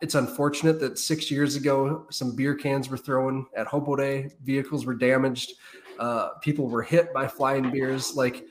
It's 0.00 0.14
unfortunate 0.14 0.78
that 0.80 0.98
six 0.98 1.30
years 1.30 1.56
ago, 1.56 2.06
some 2.10 2.36
beer 2.36 2.54
cans 2.54 2.88
were 2.88 2.96
thrown 2.96 3.46
at 3.56 3.66
Hobo 3.66 3.96
Day, 3.96 4.30
vehicles 4.44 4.86
were 4.86 4.94
damaged, 4.94 5.54
uh, 5.98 6.30
people 6.40 6.68
were 6.68 6.82
hit 6.82 7.12
by 7.12 7.26
flying 7.26 7.70
beers. 7.70 8.14
Like, 8.14 8.46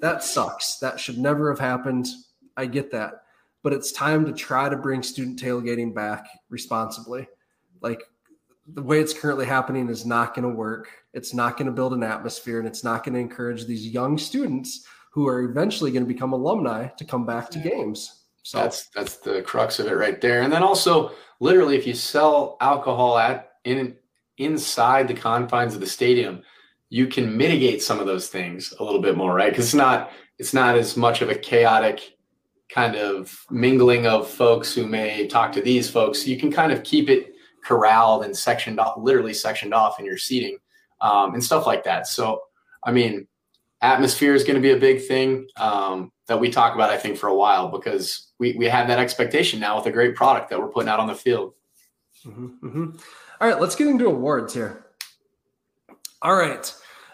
that 0.00 0.22
sucks. 0.22 0.78
That 0.78 0.98
should 0.98 1.18
never 1.18 1.50
have 1.50 1.58
happened. 1.58 2.06
I 2.56 2.66
get 2.66 2.90
that. 2.92 3.22
But 3.62 3.72
it's 3.72 3.92
time 3.92 4.24
to 4.26 4.32
try 4.32 4.68
to 4.68 4.76
bring 4.76 5.02
student 5.02 5.40
tailgating 5.40 5.94
back 5.94 6.26
responsibly. 6.48 7.28
Like, 7.80 8.02
the 8.74 8.82
way 8.82 9.00
it's 9.00 9.12
currently 9.12 9.46
happening 9.46 9.88
is 9.88 10.06
not 10.06 10.34
going 10.34 10.48
to 10.48 10.54
work. 10.54 10.88
It's 11.12 11.34
not 11.34 11.56
going 11.56 11.66
to 11.66 11.72
build 11.72 11.92
an 11.92 12.02
atmosphere 12.02 12.58
and 12.58 12.68
it's 12.68 12.84
not 12.84 13.04
going 13.04 13.14
to 13.14 13.20
encourage 13.20 13.66
these 13.66 13.86
young 13.86 14.16
students 14.16 14.86
who 15.12 15.26
are 15.26 15.42
eventually 15.42 15.90
going 15.90 16.04
to 16.04 16.12
become 16.12 16.32
alumni 16.32 16.86
to 16.86 17.04
come 17.04 17.26
back 17.26 17.50
to 17.50 17.58
games. 17.58 18.20
So 18.42 18.58
that's 18.58 18.88
that's 18.88 19.16
the 19.16 19.42
crux 19.42 19.78
of 19.78 19.86
it 19.86 19.94
right 19.94 20.20
there. 20.20 20.42
And 20.42 20.52
then 20.52 20.62
also, 20.62 21.12
literally, 21.40 21.76
if 21.76 21.86
you 21.86 21.94
sell 21.94 22.56
alcohol 22.60 23.18
at 23.18 23.52
in 23.64 23.96
inside 24.38 25.08
the 25.08 25.14
confines 25.14 25.74
of 25.74 25.80
the 25.80 25.86
stadium, 25.86 26.42
you 26.90 27.06
can 27.06 27.36
mitigate 27.36 27.82
some 27.82 28.00
of 28.00 28.06
those 28.06 28.28
things 28.28 28.74
a 28.78 28.84
little 28.84 29.00
bit 29.00 29.16
more, 29.16 29.32
right? 29.32 29.50
Because 29.50 29.66
it's 29.66 29.74
not 29.74 30.10
it's 30.38 30.52
not 30.52 30.76
as 30.76 30.96
much 30.96 31.22
of 31.22 31.30
a 31.30 31.34
chaotic 31.34 32.16
kind 32.68 32.96
of 32.96 33.44
mingling 33.50 34.06
of 34.06 34.28
folks 34.28 34.74
who 34.74 34.86
may 34.86 35.26
talk 35.26 35.52
to 35.52 35.60
these 35.60 35.88
folks. 35.88 36.26
You 36.26 36.38
can 36.38 36.52
kind 36.52 36.72
of 36.72 36.82
keep 36.82 37.08
it 37.08 37.34
corralled 37.64 38.24
and 38.24 38.36
sectioned 38.36 38.80
off, 38.80 38.96
literally 38.96 39.34
sectioned 39.34 39.74
off 39.74 39.98
in 39.98 40.06
your 40.06 40.16
seating 40.16 40.58
um, 41.00 41.34
and 41.34 41.42
stuff 41.42 41.66
like 41.66 41.84
that. 41.84 42.06
So, 42.06 42.42
I 42.84 42.92
mean, 42.92 43.26
atmosphere 43.82 44.34
is 44.34 44.44
going 44.44 44.54
to 44.54 44.60
be 44.60 44.70
a 44.70 44.78
big 44.78 45.06
thing 45.06 45.46
um, 45.56 46.12
that 46.26 46.40
we 46.40 46.50
talk 46.50 46.74
about, 46.74 46.90
I 46.90 46.96
think, 46.96 47.18
for 47.18 47.28
a 47.28 47.34
while 47.34 47.68
because 47.68 48.32
we, 48.38 48.54
we 48.54 48.66
have 48.66 48.88
that 48.88 48.98
expectation 48.98 49.60
now 49.60 49.76
with 49.76 49.86
a 49.86 49.92
great 49.92 50.14
product 50.14 50.50
that 50.50 50.58
we're 50.58 50.68
putting 50.68 50.88
out 50.88 51.00
on 51.00 51.06
the 51.06 51.14
field. 51.14 51.54
Mm-hmm, 52.24 52.66
mm-hmm. 52.66 52.96
All 53.40 53.48
right, 53.48 53.60
let's 53.60 53.74
get 53.74 53.88
into 53.88 54.06
awards 54.06 54.54
here. 54.54 54.86
All 56.22 56.34
right. 56.34 56.72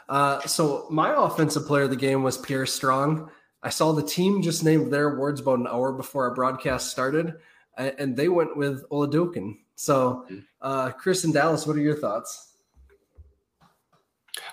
Uh, 0.09 0.41
so 0.43 0.87
my 0.91 1.15
offensive 1.17 1.67
player 1.67 1.85
of 1.85 1.91
the 1.91 1.97
game 1.97 2.23
was 2.23 2.39
Pierre 2.39 2.67
Strong. 2.67 3.31
I 3.63 3.71
saw 3.71 3.93
the 3.93 4.03
team 4.03 4.43
just 4.43 4.65
named 4.65 4.93
their 4.93 5.15
awards 5.15 5.41
about 5.41 5.59
an 5.59 5.67
hour 5.67 5.93
before 5.93 6.29
our 6.29 6.35
broadcast 6.35 6.91
started, 6.91 7.35
and 7.77 8.17
they 8.17 8.29
went 8.29 8.57
with 8.57 8.89
Oladokun. 8.91 9.57
So, 9.75 10.27
uh, 10.63 10.93
Chris 10.93 11.25
and 11.25 11.35
Dallas, 11.35 11.67
what 11.67 11.77
are 11.77 11.81
your 11.81 11.97
thoughts? 11.97 12.55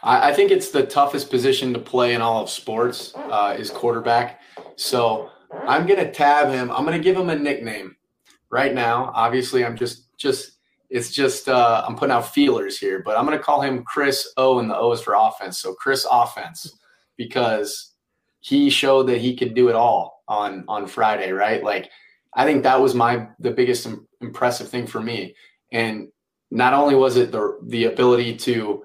I, 0.02 0.30
I 0.30 0.34
think 0.34 0.52
it's 0.52 0.72
the 0.72 0.86
toughest 0.86 1.30
position 1.30 1.74
to 1.74 1.80
play 1.80 2.14
in 2.14 2.22
all 2.22 2.42
of 2.42 2.50
sports 2.50 3.14
uh, 3.16 3.56
is 3.58 3.70
quarterback. 3.70 4.42
So 4.76 5.30
I'm 5.68 5.86
gonna 5.86 6.12
tab 6.12 6.50
him. 6.50 6.72
I'm 6.72 6.84
gonna 6.84 7.00
give 7.00 7.16
him 7.16 7.30
a 7.30 7.36
nickname 7.36 7.96
right 8.50 8.74
now. 8.74 9.12
Obviously, 9.14 9.66
I'm 9.66 9.78
just 9.78 10.16
just 10.18 10.53
it's 10.94 11.10
just 11.10 11.50
uh, 11.50 11.84
I'm 11.88 11.96
putting 11.96 12.14
out 12.14 12.32
feelers 12.32 12.78
here, 12.78 13.02
but 13.04 13.18
I'm 13.18 13.26
gonna 13.26 13.40
call 13.40 13.62
him 13.62 13.84
Chris 13.84 14.32
O, 14.38 14.60
and 14.60 14.70
the 14.70 14.78
O 14.78 14.92
is 14.92 15.02
for 15.02 15.16
offense. 15.16 15.58
So 15.58 15.74
Chris 15.74 16.06
Offense 16.10 16.78
because 17.18 17.94
he 18.42 18.70
showed 18.70 19.08
that 19.08 19.20
he 19.20 19.36
could 19.36 19.56
do 19.56 19.70
it 19.70 19.76
all 19.76 20.24
on 20.28 20.64
on 20.68 20.86
Friday, 20.86 21.32
right? 21.32 21.64
Like 21.64 21.90
I 22.36 22.46
think 22.46 22.62
that 22.62 22.80
was 22.80 22.94
my 22.94 23.28
the 23.40 23.50
biggest 23.50 23.88
impressive 24.22 24.70
thing 24.70 24.86
for 24.86 25.02
me. 25.02 25.36
And 25.72 26.10
not 26.52 26.76
only 26.76 26.94
was 26.94 27.18
it 27.18 27.32
the 27.32 27.58
the 27.64 27.86
ability 27.86 28.36
to 28.38 28.84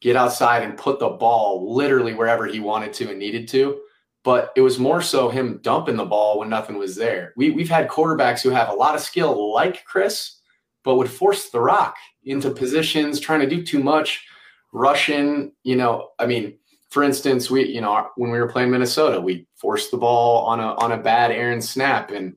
get 0.00 0.16
outside 0.16 0.62
and 0.62 0.78
put 0.78 0.98
the 0.98 1.10
ball 1.10 1.74
literally 1.74 2.14
wherever 2.14 2.46
he 2.46 2.58
wanted 2.58 2.94
to 2.94 3.10
and 3.10 3.18
needed 3.18 3.46
to. 3.48 3.78
But 4.24 4.50
it 4.56 4.62
was 4.62 4.78
more 4.78 5.02
so 5.02 5.28
him 5.28 5.60
dumping 5.62 5.96
the 5.96 6.06
ball 6.06 6.38
when 6.38 6.48
nothing 6.48 6.78
was 6.78 6.96
there. 6.96 7.34
We, 7.36 7.50
we've 7.50 7.68
had 7.68 7.88
quarterbacks 7.88 8.42
who 8.42 8.50
have 8.50 8.70
a 8.70 8.74
lot 8.74 8.94
of 8.94 9.02
skill, 9.02 9.52
like 9.52 9.84
Chris, 9.84 10.39
but 10.84 10.96
would 10.96 11.10
force 11.10 11.50
the 11.50 11.60
rock 11.60 11.96
into 12.24 12.50
positions, 12.50 13.20
trying 13.20 13.40
to 13.40 13.48
do 13.48 13.62
too 13.62 13.82
much, 13.82 14.26
rushing. 14.72 15.52
You 15.62 15.76
know, 15.76 16.10
I 16.18 16.26
mean, 16.26 16.58
for 16.90 17.02
instance, 17.02 17.50
we, 17.50 17.66
you 17.66 17.80
know, 17.80 18.08
when 18.16 18.30
we 18.30 18.38
were 18.38 18.48
playing 18.48 18.70
Minnesota, 18.70 19.20
we 19.20 19.46
forced 19.56 19.90
the 19.90 19.98
ball 19.98 20.46
on 20.46 20.60
a 20.60 20.74
on 20.74 20.92
a 20.92 20.98
bad 20.98 21.30
Aaron 21.30 21.62
snap, 21.62 22.10
and 22.10 22.34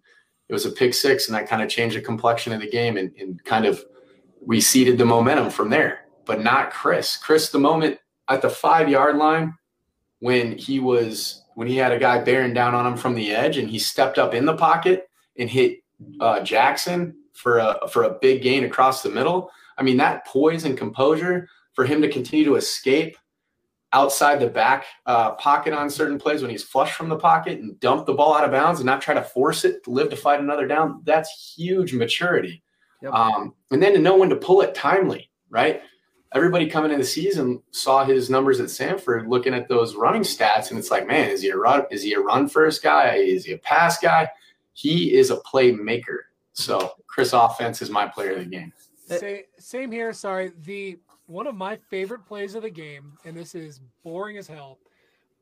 it 0.49 0.53
was 0.53 0.65
a 0.65 0.71
pick 0.71 0.93
six, 0.93 1.27
and 1.27 1.35
that 1.35 1.47
kind 1.47 1.61
of 1.61 1.69
changed 1.69 1.95
the 1.95 2.01
complexion 2.01 2.53
of 2.53 2.61
the 2.61 2.69
game, 2.69 2.97
and, 2.97 3.11
and 3.17 3.43
kind 3.43 3.65
of 3.65 3.83
we 4.45 4.59
seeded 4.59 4.97
the 4.97 5.05
momentum 5.05 5.49
from 5.49 5.69
there 5.69 6.03
but 6.25 6.41
not 6.41 6.71
Chris. 6.71 7.17
Chris, 7.17 7.49
the 7.49 7.59
moment 7.59 7.99
at 8.29 8.41
the 8.41 8.49
five 8.49 8.89
yard 8.89 9.17
line 9.17 9.53
when 10.19 10.57
he 10.57 10.79
was 10.79 11.43
when 11.55 11.67
he 11.67 11.75
had 11.75 11.91
a 11.91 11.99
guy 11.99 12.19
bearing 12.19 12.53
down 12.53 12.73
on 12.73 12.85
him 12.85 12.97
from 12.97 13.13
the 13.13 13.31
edge 13.31 13.57
and 13.57 13.69
he 13.69 13.77
stepped 13.77 14.17
up 14.17 14.33
in 14.33 14.45
the 14.45 14.55
pocket 14.55 15.07
and 15.37 15.49
hit 15.49 15.79
uh, 16.19 16.39
Jaxon 16.39 17.13
for 17.33 17.59
a 17.59 17.87
for 17.91 18.03
a 18.03 18.17
big 18.21 18.41
gain 18.41 18.63
across 18.63 19.03
the 19.03 19.09
middle. 19.09 19.51
I 19.77 19.83
mean 19.83 19.97
that 19.97 20.25
poise 20.25 20.65
and 20.65 20.77
composure 20.77 21.47
for 21.73 21.85
him 21.85 22.01
to 22.01 22.09
continue 22.09 22.45
to 22.45 22.55
escape 22.55 23.17
outside 23.91 24.39
the 24.39 24.47
back 24.47 24.85
uh, 25.05 25.31
pocket 25.33 25.73
on 25.73 25.89
certain 25.89 26.17
plays 26.17 26.41
when 26.41 26.49
he's 26.49 26.63
flush 26.63 26.93
from 26.93 27.09
the 27.09 27.15
pocket 27.15 27.59
and 27.59 27.79
dump 27.79 28.05
the 28.05 28.13
ball 28.13 28.33
out 28.33 28.43
of 28.43 28.51
bounds 28.51 28.79
and 28.79 28.87
not 28.87 29.01
try 29.01 29.13
to 29.13 29.21
force 29.21 29.65
it 29.65 29.83
to 29.83 29.91
live 29.91 30.09
to 30.09 30.15
fight 30.15 30.39
another 30.39 30.67
down. 30.67 31.01
That's 31.03 31.53
huge 31.55 31.93
maturity. 31.93 32.63
Yep. 33.03 33.13
Um, 33.13 33.53
and 33.69 33.83
then 33.83 33.93
to 33.93 33.99
know 33.99 34.17
when 34.17 34.29
to 34.29 34.35
pull 34.35 34.61
it 34.61 34.73
timely, 34.73 35.29
right? 35.49 35.81
everybody 36.33 36.67
coming 36.67 36.91
in 36.91 36.99
the 36.99 37.05
season 37.05 37.61
saw 37.71 38.03
his 38.03 38.29
numbers 38.29 38.59
at 38.59 38.69
Sanford, 38.69 39.27
looking 39.27 39.53
at 39.53 39.67
those 39.67 39.95
running 39.95 40.23
stats, 40.23 40.69
and 40.69 40.79
it's 40.79 40.91
like, 40.91 41.07
man, 41.07 41.29
is 41.29 41.41
he 41.41 41.49
a 41.49 41.57
run? 41.57 41.83
Is 41.91 42.03
he 42.03 42.13
a 42.13 42.19
run 42.19 42.49
first 42.49 42.81
guy? 42.83 43.15
Is 43.15 43.45
he 43.45 43.53
a 43.53 43.57
pass 43.57 43.99
guy? 43.99 44.29
He 44.73 45.13
is 45.13 45.29
a 45.29 45.37
playmaker. 45.37 46.19
So 46.53 46.93
Chris 47.07 47.33
Offense 47.33 47.81
is 47.81 47.89
my 47.89 48.07
player 48.07 48.33
of 48.33 48.39
the 48.39 48.45
game. 48.45 48.71
Same, 49.07 49.41
same 49.59 49.91
here. 49.91 50.13
Sorry, 50.13 50.51
the 50.65 50.97
one 51.25 51.47
of 51.47 51.55
my 51.55 51.75
favorite 51.89 52.25
plays 52.25 52.55
of 52.55 52.61
the 52.61 52.69
game, 52.69 53.13
and 53.25 53.35
this 53.35 53.55
is 53.55 53.81
boring 54.03 54.37
as 54.37 54.47
hell. 54.47 54.79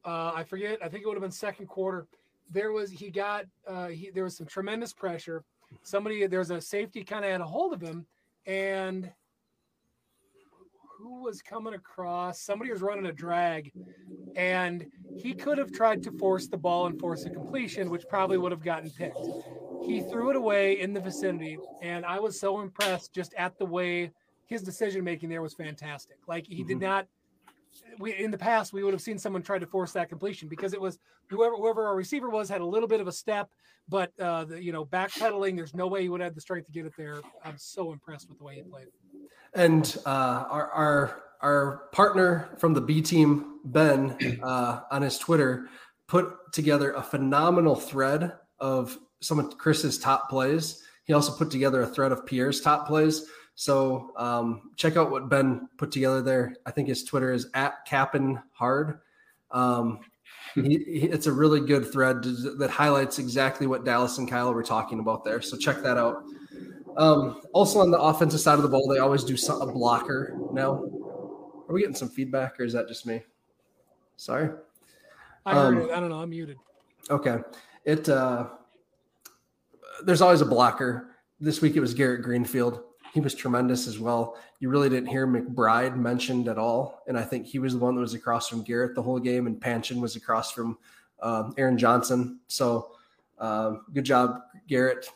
Uh, 0.05 0.32
I 0.34 0.43
forget. 0.43 0.80
I 0.84 0.89
think 0.89 1.03
it 1.03 1.07
would 1.07 1.16
have 1.16 1.22
been 1.22 1.32
second 1.32 1.68
quarter. 1.68 2.07
there 2.49 2.72
was 2.72 2.89
he 2.89 3.09
got 3.12 3.45
uh, 3.68 3.88
he 3.88 4.09
there 4.09 4.24
was 4.24 4.36
some 4.38 4.47
tremendous 4.47 4.93
pressure. 4.93 5.43
Somebody 5.84 6.26
there 6.28 6.39
was 6.39 6.51
a 6.51 6.59
safety 6.59 7.03
kind 7.03 7.24
of 7.24 7.32
had 7.32 7.41
a 7.41 7.45
hold 7.45 7.74
of 7.74 7.82
him, 7.82 8.05
and 8.45 9.12
who 10.97 11.24
was 11.24 11.41
coming 11.41 11.74
across? 11.74 12.41
Somebody 12.41 12.72
was 12.72 12.82
running 12.82 13.05
a 13.05 13.14
drag, 13.14 13.72
and 14.36 14.86
he 15.18 15.34
could 15.34 15.57
have 15.57 15.72
tried 15.72 16.03
to 16.03 16.12
force 16.14 16.47
the 16.47 16.57
ball 16.57 16.88
and 16.88 16.99
force 16.99 17.26
a 17.26 17.30
completion, 17.30 17.89
which 17.89 18.03
probably 18.09 18.38
would 18.38 18.51
have 18.51 18.64
gotten 18.64 18.89
picked. 18.89 19.18
He 19.86 20.02
threw 20.02 20.30
it 20.30 20.36
away 20.36 20.80
in 20.80 20.94
the 20.94 21.00
vicinity, 21.00 21.58
and 21.82 22.06
I 22.06 22.20
was 22.20 22.40
so 22.40 22.62
impressed 22.62 23.14
just 23.14 23.34
at 23.36 23.58
the 23.58 23.66
way 23.66 24.12
his 24.46 24.62
decision 24.62 25.04
making 25.04 25.30
there 25.30 25.42
was 25.42 25.54
fantastic. 25.54 26.18
Like 26.28 26.46
he 26.48 26.60
mm-hmm. 26.60 26.68
did 26.68 26.80
not 26.80 27.08
we 28.00 28.14
in 28.14 28.32
the 28.32 28.38
past 28.38 28.74
we 28.74 28.84
would 28.84 28.94
have 28.94 29.02
seen 29.02 29.18
someone 29.18 29.42
try 29.42 29.58
to 29.58 29.66
force 29.66 29.92
that 29.94 30.10
completion 30.10 30.48
because 30.48 30.74
it 30.74 30.82
was 30.82 31.00
whoever 31.30 31.56
whoever 31.56 31.86
our 31.88 31.96
receiver 31.96 32.30
was 32.30 32.50
had 32.50 32.62
a 32.62 32.66
little 32.66 32.88
bit 32.88 33.00
of 33.00 33.08
a 33.08 33.12
step, 33.12 33.50
but 33.88 34.12
uh, 34.20 34.46
the 34.46 34.62
you 34.62 34.72
know 34.72 34.86
backpedaling. 34.86 35.56
There's 35.56 35.74
no 35.74 35.88
way 35.88 36.02
he 36.02 36.10
would 36.10 36.22
have 36.22 36.36
the 36.36 36.42
strength 36.42 36.66
to 36.68 36.72
get 36.72 36.86
it 36.86 36.94
there. 36.98 37.22
I'm 37.44 37.58
so 37.58 37.92
impressed 37.92 38.30
with 38.30 38.38
the 38.38 38.44
way 38.44 38.56
he 38.56 38.64
played. 38.64 38.88
And 39.54 39.98
uh, 40.06 40.46
our 40.50 40.72
our 40.72 41.24
our 41.42 41.78
partner 41.92 42.50
from 42.58 42.74
the 42.74 42.82
B 42.82 43.02
team, 43.02 43.60
Ben, 43.66 44.40
uh, 44.44 44.82
on 44.92 45.02
his 45.02 45.18
Twitter, 45.18 45.70
put 46.08 46.54
together 46.54 46.94
a 46.94 47.02
phenomenal 47.02 47.76
thread 47.76 48.34
of 48.60 48.98
some 49.22 49.40
of 49.40 49.58
Chris's 49.58 49.98
top 49.98 50.30
plays. 50.30 50.84
He 51.06 51.14
also 51.14 51.32
put 51.32 51.50
together 51.50 51.82
a 51.82 51.88
thread 51.88 52.12
of 52.12 52.26
Pierre's 52.26 52.62
top 52.62 52.88
plays. 52.88 53.26
So 53.56 54.12
um, 54.18 54.72
check 54.76 54.98
out 54.98 55.12
what 55.12 55.30
Ben 55.30 55.70
put 55.78 55.92
together 55.92 56.22
there. 56.22 56.56
I 56.66 56.72
think 56.72 56.88
his 56.88 57.04
Twitter 57.04 57.32
is 57.32 57.48
at 57.54 57.86
Cappin 57.86 58.42
Hard. 58.54 59.00
Um, 59.52 60.00
he, 60.56 60.62
he, 60.62 61.08
it's 61.08 61.28
a 61.28 61.32
really 61.32 61.60
good 61.60 61.92
thread 61.92 62.24
to, 62.24 62.30
that 62.58 62.70
highlights 62.70 63.20
exactly 63.20 63.68
what 63.68 63.86
Dallas 63.86 64.18
and 64.18 64.30
Kyle 64.30 64.54
were 64.54 64.64
talking 64.64 65.00
about 65.00 65.24
there. 65.24 65.42
So 65.42 65.58
check 65.58 65.82
that 65.84 65.98
out. 65.98 66.24
Um, 66.98 67.42
also 67.54 67.80
on 67.80 67.92
the 67.92 68.00
offensive 68.00 68.40
side 68.40 68.56
of 68.56 68.64
the 68.64 68.70
ball, 68.70 68.88
they 68.88 69.00
always 69.00 69.24
do 69.24 69.38
some, 69.38 69.62
a 69.62 69.72
blocker 69.72 70.36
now. 70.52 70.84
Are 71.70 71.74
we 71.74 71.82
getting 71.82 71.96
some 71.96 72.10
feedback, 72.10 72.60
or 72.60 72.64
is 72.64 72.74
that 72.74 72.88
just 72.88 73.06
me? 73.06 73.22
Sorry. 74.18 74.50
I 75.46 75.54
heard 75.54 75.78
um, 75.78 75.82
it. 75.82 75.92
I 75.92 76.00
don't 76.00 76.10
know. 76.10 76.22
I'm 76.22 76.30
muted. 76.30 76.58
Okay. 77.10 77.38
It 77.86 78.10
uh, 78.10 78.48
there's 80.06 80.22
always 80.22 80.41
a 80.41 80.45
blocker. 80.45 81.10
This 81.39 81.62
week 81.62 81.76
it 81.76 81.80
was 81.80 81.93
Garrett 81.93 82.22
Greenfield 82.22 82.84
he 83.14 83.20
was 83.20 83.36
tremendous 83.36 83.88
as 83.88 83.99
well. 83.99 84.38
You 84.60 84.70
really 84.70 84.89
didn't 84.89 85.10
hear 85.10 85.28
McBride 85.28 85.97
mentioned 85.97 86.47
at 86.47 86.58
all, 86.58 87.04
and 87.08 87.18
I 87.18 87.24
think 87.24 87.45
he 87.45 87.60
was 87.60 87.74
the 87.74 87.80
one 87.80 87.95
that 87.95 88.02
was 88.02 88.14
across 88.14 88.47
from 88.47 88.64
Garrett 88.64 88.95
the 88.95 89.02
whole 89.02 89.20
game, 89.20 89.47
and 89.47 89.60
Panchin 89.60 89.99
was 89.99 90.16
across 90.16 90.52
from 90.52 90.78
uh, 91.22 91.52
Aaron 91.58 91.78
Johnson. 91.78 92.39
So 92.47 92.91
uh, 93.38 93.76
good 93.93 94.06
job, 94.06 94.39
Garrett. 94.68 95.10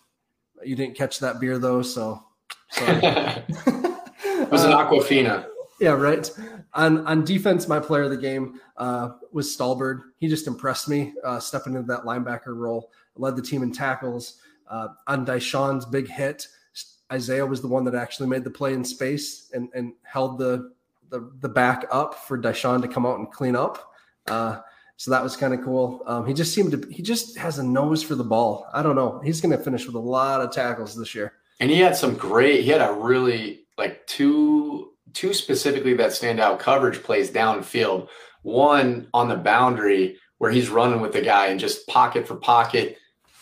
You 0.63 0.75
didn't 0.75 0.95
catch 0.95 1.19
that 1.19 1.39
beer 1.39 1.57
though, 1.57 1.81
so 1.81 2.21
sorry. 2.69 2.97
it 3.03 4.51
was 4.51 4.63
an 4.63 4.73
uh, 4.73 4.85
Aquafina. 4.85 5.47
Yeah, 5.79 5.91
right. 5.91 6.29
On 6.73 7.05
on 7.07 7.23
defense, 7.23 7.67
my 7.67 7.79
player 7.79 8.03
of 8.03 8.09
the 8.09 8.17
game 8.17 8.59
uh, 8.77 9.11
was 9.31 9.55
Stalbird. 9.55 10.01
He 10.17 10.27
just 10.27 10.47
impressed 10.47 10.89
me, 10.89 11.13
uh, 11.23 11.39
stepping 11.39 11.75
into 11.75 11.87
that 11.87 12.01
linebacker 12.01 12.55
role. 12.55 12.91
Led 13.15 13.37
the 13.37 13.41
team 13.41 13.63
in 13.63 13.71
tackles. 13.71 14.39
Uh, 14.69 14.89
on 15.07 15.25
Dyshawn's 15.25 15.85
big 15.85 16.07
hit, 16.07 16.47
Isaiah 17.11 17.45
was 17.45 17.61
the 17.61 17.67
one 17.67 17.83
that 17.85 17.95
actually 17.95 18.27
made 18.27 18.43
the 18.43 18.49
play 18.49 18.73
in 18.73 18.83
space 18.83 19.51
and, 19.53 19.69
and 19.75 19.93
held 20.03 20.39
the, 20.39 20.71
the, 21.09 21.31
the 21.39 21.49
back 21.49 21.85
up 21.91 22.15
for 22.15 22.37
Deshaun 22.37 22.81
to 22.81 22.87
come 22.87 23.05
out 23.05 23.19
and 23.19 23.31
clean 23.31 23.55
up. 23.55 23.93
Uh, 24.27 24.59
so 24.97 25.11
that 25.11 25.23
was 25.23 25.35
kind 25.35 25.53
of 25.53 25.61
cool. 25.63 26.01
Um, 26.07 26.25
he 26.25 26.33
just 26.33 26.53
seemed 26.53 26.71
to 26.71 26.87
he 26.89 27.03
just 27.03 27.37
has 27.37 27.59
a 27.59 27.63
nose 27.63 28.01
for 28.01 28.15
the 28.15 28.23
ball. 28.23 28.67
I 28.73 28.81
don't 28.81 28.95
know. 28.95 29.19
He's 29.23 29.41
going 29.41 29.55
to 29.55 29.63
finish 29.63 29.85
with 29.85 29.95
a 29.95 29.99
lot 29.99 30.41
of 30.41 30.51
tackles 30.51 30.95
this 30.95 31.13
year. 31.13 31.33
And 31.59 31.69
he 31.69 31.79
had 31.79 31.95
some 31.95 32.15
great. 32.15 32.63
He 32.63 32.69
had 32.69 32.81
a 32.81 32.93
really 32.93 33.65
like 33.77 34.05
two 34.07 34.91
two 35.13 35.33
specifically 35.33 35.93
that 35.95 36.13
stand 36.13 36.39
out 36.39 36.59
coverage 36.59 37.03
plays 37.03 37.29
downfield. 37.29 38.07
One 38.43 39.07
on 39.13 39.27
the 39.27 39.35
boundary 39.35 40.17
where 40.37 40.51
he's 40.51 40.69
running 40.69 41.01
with 41.01 41.13
the 41.13 41.21
guy 41.21 41.47
and 41.47 41.59
just 41.59 41.87
pocket 41.87 42.27
for 42.27 42.35
pocket 42.35 42.97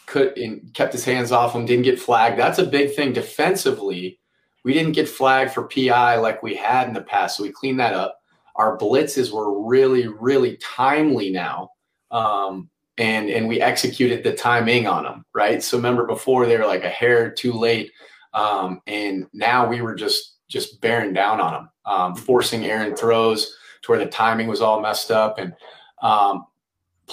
could 0.05 0.37
and 0.37 0.73
kept 0.73 0.93
his 0.93 1.05
hands 1.05 1.31
off 1.31 1.53
him, 1.53 1.65
didn't 1.65 1.85
get 1.85 1.99
flagged. 1.99 2.39
That's 2.39 2.59
a 2.59 2.65
big 2.65 2.95
thing 2.95 3.13
defensively. 3.13 4.19
We 4.63 4.73
didn't 4.73 4.93
get 4.93 5.09
flagged 5.09 5.51
for 5.51 5.67
PI 5.67 6.17
like 6.17 6.43
we 6.43 6.55
had 6.55 6.87
in 6.87 6.93
the 6.93 7.01
past, 7.01 7.37
so 7.37 7.43
we 7.43 7.51
cleaned 7.51 7.79
that 7.79 7.93
up. 7.93 8.19
Our 8.55 8.77
blitzes 8.77 9.31
were 9.31 9.67
really, 9.67 10.07
really 10.07 10.57
timely 10.57 11.31
now, 11.31 11.71
um, 12.11 12.69
and 12.97 13.29
and 13.29 13.47
we 13.47 13.59
executed 13.59 14.23
the 14.23 14.33
timing 14.33 14.87
on 14.87 15.03
them 15.03 15.25
right. 15.33 15.61
So 15.61 15.77
remember 15.77 16.05
before 16.05 16.45
they 16.45 16.57
were 16.57 16.65
like 16.65 16.83
a 16.83 16.89
hair 16.89 17.31
too 17.31 17.53
late, 17.53 17.91
um, 18.33 18.81
and 18.87 19.27
now 19.33 19.67
we 19.67 19.81
were 19.81 19.95
just 19.95 20.37
just 20.47 20.79
bearing 20.81 21.13
down 21.13 21.41
on 21.41 21.53
them, 21.53 21.69
um, 21.85 22.15
forcing 22.15 22.65
Aaron 22.65 22.95
throws 22.95 23.57
to 23.81 23.91
where 23.91 23.99
the 23.99 24.05
timing 24.05 24.47
was 24.47 24.61
all 24.61 24.79
messed 24.81 25.11
up, 25.11 25.39
and 25.39 25.53
um, 26.01 26.45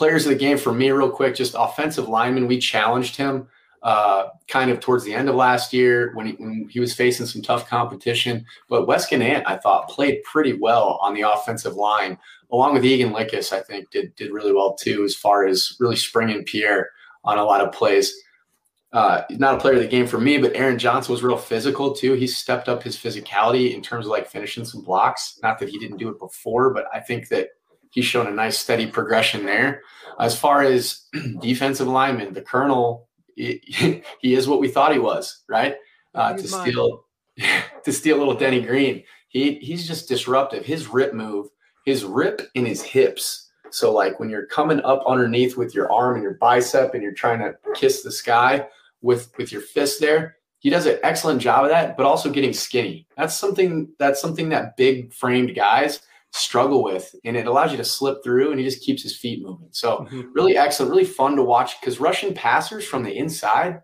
players 0.00 0.24
of 0.24 0.30
the 0.30 0.38
game 0.38 0.56
for 0.56 0.72
me, 0.72 0.90
real 0.90 1.10
quick, 1.10 1.34
just 1.34 1.54
offensive 1.58 2.08
lineman. 2.08 2.46
We 2.46 2.58
challenged 2.58 3.16
him 3.16 3.46
uh, 3.82 4.28
kind 4.48 4.70
of 4.70 4.80
towards 4.80 5.04
the 5.04 5.12
end 5.12 5.28
of 5.28 5.34
last 5.34 5.74
year 5.74 6.12
when 6.14 6.24
he, 6.24 6.32
when 6.38 6.66
he 6.70 6.80
was 6.80 6.94
facing 6.94 7.26
some 7.26 7.42
tough 7.42 7.68
competition. 7.68 8.46
But 8.70 8.86
Wes 8.86 9.10
Genant, 9.10 9.42
I 9.44 9.58
thought, 9.58 9.90
played 9.90 10.22
pretty 10.22 10.54
well 10.54 10.98
on 11.02 11.12
the 11.12 11.30
offensive 11.30 11.74
line, 11.74 12.16
along 12.50 12.72
with 12.72 12.82
Egan 12.86 13.12
Lickus, 13.12 13.52
I 13.52 13.60
think, 13.60 13.90
did, 13.90 14.16
did 14.16 14.32
really 14.32 14.54
well 14.54 14.72
too, 14.72 15.04
as 15.04 15.14
far 15.14 15.46
as 15.46 15.76
really 15.78 15.96
springing 15.96 16.44
Pierre 16.44 16.88
on 17.24 17.36
a 17.36 17.44
lot 17.44 17.60
of 17.60 17.70
plays. 17.70 18.10
Uh, 18.94 19.24
not 19.32 19.56
a 19.56 19.58
player 19.58 19.74
of 19.74 19.82
the 19.82 19.86
game 19.86 20.06
for 20.06 20.18
me, 20.18 20.38
but 20.38 20.56
Aaron 20.56 20.78
Johnson 20.78 21.12
was 21.12 21.22
real 21.22 21.36
physical 21.36 21.94
too. 21.94 22.14
He 22.14 22.26
stepped 22.26 22.70
up 22.70 22.82
his 22.82 22.96
physicality 22.96 23.74
in 23.74 23.82
terms 23.82 24.06
of 24.06 24.12
like 24.12 24.30
finishing 24.30 24.64
some 24.64 24.82
blocks. 24.82 25.38
Not 25.42 25.58
that 25.58 25.68
he 25.68 25.78
didn't 25.78 25.98
do 25.98 26.08
it 26.08 26.18
before, 26.18 26.72
but 26.72 26.86
I 26.90 27.00
think 27.00 27.28
that 27.28 27.48
he's 27.90 28.04
shown 28.04 28.26
a 28.26 28.30
nice 28.30 28.58
steady 28.58 28.86
progression 28.86 29.44
there. 29.44 29.82
As 30.18 30.38
far 30.38 30.62
as 30.62 31.06
defensive 31.40 31.88
lineman, 31.88 32.32
the 32.32 32.42
Colonel, 32.42 33.08
he, 33.36 34.02
he 34.20 34.34
is 34.34 34.48
what 34.48 34.60
we 34.60 34.68
thought 34.68 34.92
he 34.92 34.98
was, 34.98 35.42
right? 35.48 35.76
Uh, 36.14 36.32
to 36.36 36.46
steal 36.46 37.04
to 37.84 37.92
steal 37.92 38.16
a 38.16 38.20
little 38.20 38.34
Denny 38.34 38.60
Green. 38.60 39.02
He 39.28 39.54
he's 39.56 39.86
just 39.86 40.08
disruptive. 40.08 40.64
His 40.64 40.88
rip 40.88 41.14
move, 41.14 41.48
his 41.84 42.04
rip 42.04 42.42
in 42.54 42.66
his 42.66 42.82
hips. 42.82 43.48
So 43.70 43.92
like 43.92 44.18
when 44.18 44.28
you're 44.28 44.46
coming 44.46 44.80
up 44.80 45.04
underneath 45.06 45.56
with 45.56 45.74
your 45.74 45.90
arm 45.92 46.14
and 46.14 46.22
your 46.22 46.34
bicep 46.34 46.92
and 46.92 47.02
you're 47.02 47.12
trying 47.12 47.38
to 47.38 47.54
kiss 47.74 48.02
the 48.02 48.10
sky 48.10 48.66
with 49.00 49.32
with 49.38 49.52
your 49.52 49.60
fist 49.60 50.00
there, 50.00 50.36
he 50.58 50.68
does 50.70 50.86
an 50.86 50.98
excellent 51.02 51.40
job 51.40 51.64
of 51.64 51.70
that, 51.70 51.96
but 51.96 52.04
also 52.04 52.30
getting 52.30 52.52
skinny. 52.52 53.06
That's 53.16 53.36
something 53.36 53.88
that's 53.98 54.20
something 54.20 54.48
that 54.50 54.76
big 54.76 55.12
framed 55.14 55.54
guys 55.54 56.00
struggle 56.32 56.82
with 56.82 57.14
and 57.24 57.36
it 57.36 57.46
allows 57.46 57.72
you 57.72 57.76
to 57.76 57.84
slip 57.84 58.22
through 58.22 58.50
and 58.50 58.60
he 58.60 58.64
just 58.64 58.82
keeps 58.82 59.02
his 59.02 59.16
feet 59.16 59.42
moving. 59.42 59.68
So 59.72 59.98
mm-hmm. 59.98 60.32
really 60.32 60.56
excellent 60.56 60.90
really 60.90 61.04
fun 61.04 61.36
to 61.36 61.42
watch 61.42 61.80
because 61.80 62.00
rushing 62.00 62.34
passers 62.34 62.86
from 62.86 63.02
the 63.02 63.16
inside 63.16 63.80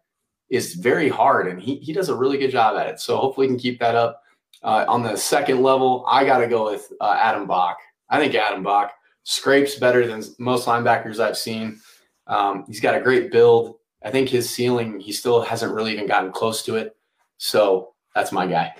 is 0.48 0.74
very 0.74 1.08
hard 1.08 1.48
and 1.48 1.60
he, 1.60 1.76
he 1.76 1.92
does 1.92 2.08
a 2.08 2.14
really 2.14 2.38
good 2.38 2.52
job 2.52 2.76
at 2.76 2.86
it. 2.86 3.00
So 3.00 3.16
hopefully 3.16 3.46
we 3.46 3.52
can 3.52 3.58
keep 3.58 3.80
that 3.80 3.94
up. 3.94 4.22
Uh, 4.62 4.86
on 4.88 5.02
the 5.02 5.14
second 5.14 5.62
level 5.62 6.02
i 6.08 6.24
got 6.24 6.38
to 6.38 6.48
go 6.48 6.64
with 6.64 6.90
uh, 7.00 7.16
Adam 7.20 7.46
Bock. 7.46 7.76
I 8.08 8.18
think 8.18 8.34
Adam 8.34 8.62
Bock 8.62 8.92
scrapes 9.22 9.74
better 9.76 10.06
than 10.06 10.22
most 10.38 10.66
linebackers 10.66 11.20
i've 11.20 11.36
seen. 11.36 11.78
Um, 12.26 12.64
he's 12.66 12.80
got 12.80 12.96
a 12.96 13.00
great 13.00 13.30
build. 13.30 13.76
I 14.02 14.10
think 14.10 14.28
his 14.28 14.48
ceiling 14.48 14.98
he 14.98 15.12
still 15.12 15.42
hasn't 15.42 15.74
really 15.74 15.92
even 15.92 16.06
gotten 16.06 16.32
close 16.32 16.64
to 16.64 16.76
it. 16.76 16.96
So 17.36 17.94
that's 18.14 18.32
my 18.32 18.46
guy 18.46 18.74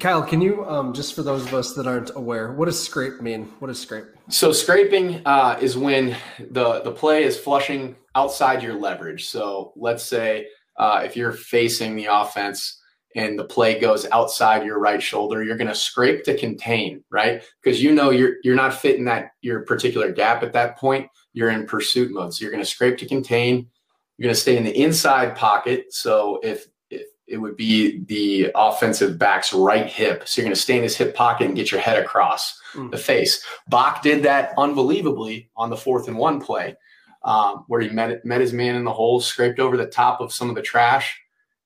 Kyle, 0.00 0.22
can 0.22 0.40
you 0.40 0.64
um, 0.66 0.92
just 0.92 1.14
for 1.14 1.22
those 1.22 1.44
of 1.46 1.54
us 1.54 1.72
that 1.74 1.86
aren't 1.86 2.14
aware, 2.16 2.52
what 2.52 2.66
does 2.66 2.82
scrape 2.82 3.20
mean? 3.20 3.44
What 3.60 3.70
is 3.70 3.80
scrape? 3.80 4.04
So 4.28 4.52
scraping 4.52 5.22
uh, 5.24 5.58
is 5.60 5.76
when 5.76 6.16
the 6.50 6.80
the 6.80 6.92
play 6.92 7.24
is 7.24 7.38
flushing 7.38 7.96
outside 8.14 8.62
your 8.62 8.74
leverage. 8.74 9.28
So 9.28 9.72
let's 9.76 10.04
say 10.04 10.48
uh, 10.76 11.02
if 11.04 11.16
you're 11.16 11.32
facing 11.32 11.96
the 11.96 12.06
offense 12.06 12.80
and 13.14 13.38
the 13.38 13.44
play 13.44 13.80
goes 13.80 14.06
outside 14.12 14.66
your 14.66 14.78
right 14.78 15.02
shoulder, 15.02 15.42
you're 15.42 15.56
going 15.56 15.68
to 15.68 15.74
scrape 15.74 16.22
to 16.24 16.36
contain, 16.36 17.02
right? 17.10 17.42
Because 17.62 17.82
you 17.82 17.92
know 17.92 18.10
you're 18.10 18.36
you're 18.42 18.54
not 18.54 18.74
fitting 18.74 19.04
that 19.06 19.30
your 19.40 19.60
particular 19.62 20.12
gap 20.12 20.42
at 20.42 20.52
that 20.52 20.76
point. 20.78 21.08
You're 21.32 21.50
in 21.50 21.66
pursuit 21.66 22.12
mode, 22.12 22.34
so 22.34 22.42
you're 22.42 22.52
going 22.52 22.64
to 22.64 22.68
scrape 22.70 22.98
to 22.98 23.06
contain. 23.06 23.68
You're 24.18 24.26
going 24.26 24.34
to 24.34 24.40
stay 24.40 24.56
in 24.56 24.64
the 24.64 24.82
inside 24.82 25.36
pocket. 25.36 25.92
So 25.92 26.40
if 26.42 26.66
it 27.26 27.38
would 27.38 27.56
be 27.56 28.04
the 28.04 28.50
offensive 28.54 29.18
back's 29.18 29.52
right 29.52 29.86
hip. 29.86 30.26
So 30.26 30.40
you're 30.40 30.46
going 30.46 30.54
to 30.54 30.60
stay 30.60 30.76
in 30.76 30.82
his 30.82 30.96
hip 30.96 31.14
pocket 31.14 31.46
and 31.46 31.56
get 31.56 31.70
your 31.70 31.80
head 31.80 32.02
across 32.02 32.60
mm. 32.72 32.90
the 32.90 32.96
face. 32.96 33.44
Bock 33.68 34.02
did 34.02 34.22
that 34.22 34.52
unbelievably 34.56 35.50
on 35.56 35.70
the 35.70 35.76
fourth 35.76 36.08
and 36.08 36.16
one 36.16 36.40
play, 36.40 36.76
um, 37.24 37.64
where 37.66 37.80
he 37.80 37.88
met, 37.88 38.24
met 38.24 38.40
his 38.40 38.52
man 38.52 38.76
in 38.76 38.84
the 38.84 38.92
hole, 38.92 39.20
scraped 39.20 39.58
over 39.58 39.76
the 39.76 39.86
top 39.86 40.20
of 40.20 40.32
some 40.32 40.48
of 40.48 40.54
the 40.54 40.62
trash, 40.62 41.20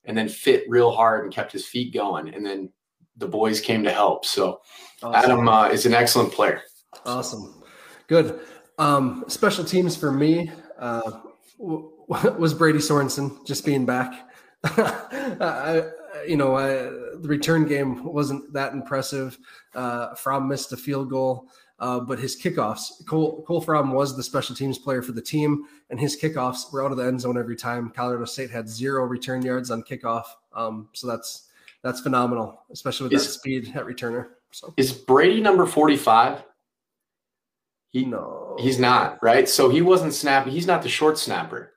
and 0.04 0.16
then 0.16 0.28
fit 0.28 0.64
real 0.68 0.90
hard 0.90 1.24
and 1.24 1.32
kept 1.32 1.52
his 1.52 1.66
feet 1.66 1.92
going. 1.92 2.32
And 2.34 2.44
then 2.44 2.70
the 3.16 3.28
boys 3.28 3.60
came 3.60 3.84
to 3.84 3.92
help. 3.92 4.24
So 4.24 4.60
awesome. 5.02 5.30
Adam 5.30 5.48
uh, 5.48 5.68
is 5.68 5.84
an 5.84 5.92
excellent 5.92 6.32
player. 6.32 6.62
Awesome. 7.04 7.62
Good. 8.06 8.40
Um, 8.78 9.24
special 9.28 9.64
teams 9.64 9.94
for 9.94 10.10
me. 10.10 10.50
Uh, 10.78 11.20
was 11.58 12.54
Brady 12.54 12.78
Sorensen 12.78 13.46
just 13.46 13.64
being 13.64 13.84
back. 13.84 14.29
I, 14.64 15.90
you 16.26 16.36
know, 16.36 16.56
I, 16.56 16.68
the 17.20 17.28
return 17.28 17.66
game 17.66 18.04
wasn't 18.04 18.52
that 18.52 18.72
impressive. 18.72 19.38
Uh, 19.74 20.14
Fromm 20.14 20.48
missed 20.48 20.72
a 20.72 20.76
field 20.76 21.08
goal, 21.08 21.48
uh, 21.78 22.00
but 22.00 22.18
his 22.18 22.40
kickoffs, 22.40 23.04
Cole, 23.06 23.42
Cole 23.42 23.60
Fromm 23.60 23.92
was 23.92 24.16
the 24.16 24.22
special 24.22 24.54
teams 24.54 24.78
player 24.78 25.00
for 25.00 25.12
the 25.12 25.22
team, 25.22 25.64
and 25.88 25.98
his 25.98 26.20
kickoffs 26.20 26.70
were 26.72 26.84
out 26.84 26.92
of 26.92 26.98
the 26.98 27.04
end 27.04 27.20
zone 27.20 27.38
every 27.38 27.56
time. 27.56 27.90
Colorado 27.90 28.26
State 28.26 28.50
had 28.50 28.68
zero 28.68 29.04
return 29.04 29.42
yards 29.42 29.70
on 29.70 29.82
kickoff, 29.82 30.24
um, 30.52 30.88
so 30.92 31.06
that's 31.06 31.48
that's 31.82 32.00
phenomenal, 32.00 32.62
especially 32.70 33.04
with 33.04 33.14
is, 33.14 33.26
that 33.26 33.32
speed 33.32 33.72
at 33.74 33.86
returner. 33.86 34.28
So 34.50 34.74
is 34.76 34.92
Brady 34.92 35.40
number 35.40 35.64
forty 35.64 35.96
five? 35.96 36.44
He 37.90 38.04
no, 38.04 38.56
he's 38.60 38.78
not 38.78 39.18
right. 39.22 39.48
So 39.48 39.70
he 39.70 39.80
wasn't 39.80 40.12
snapping. 40.12 40.52
He's 40.52 40.66
not 40.66 40.82
the 40.82 40.88
short 40.88 41.18
snapper. 41.18 41.72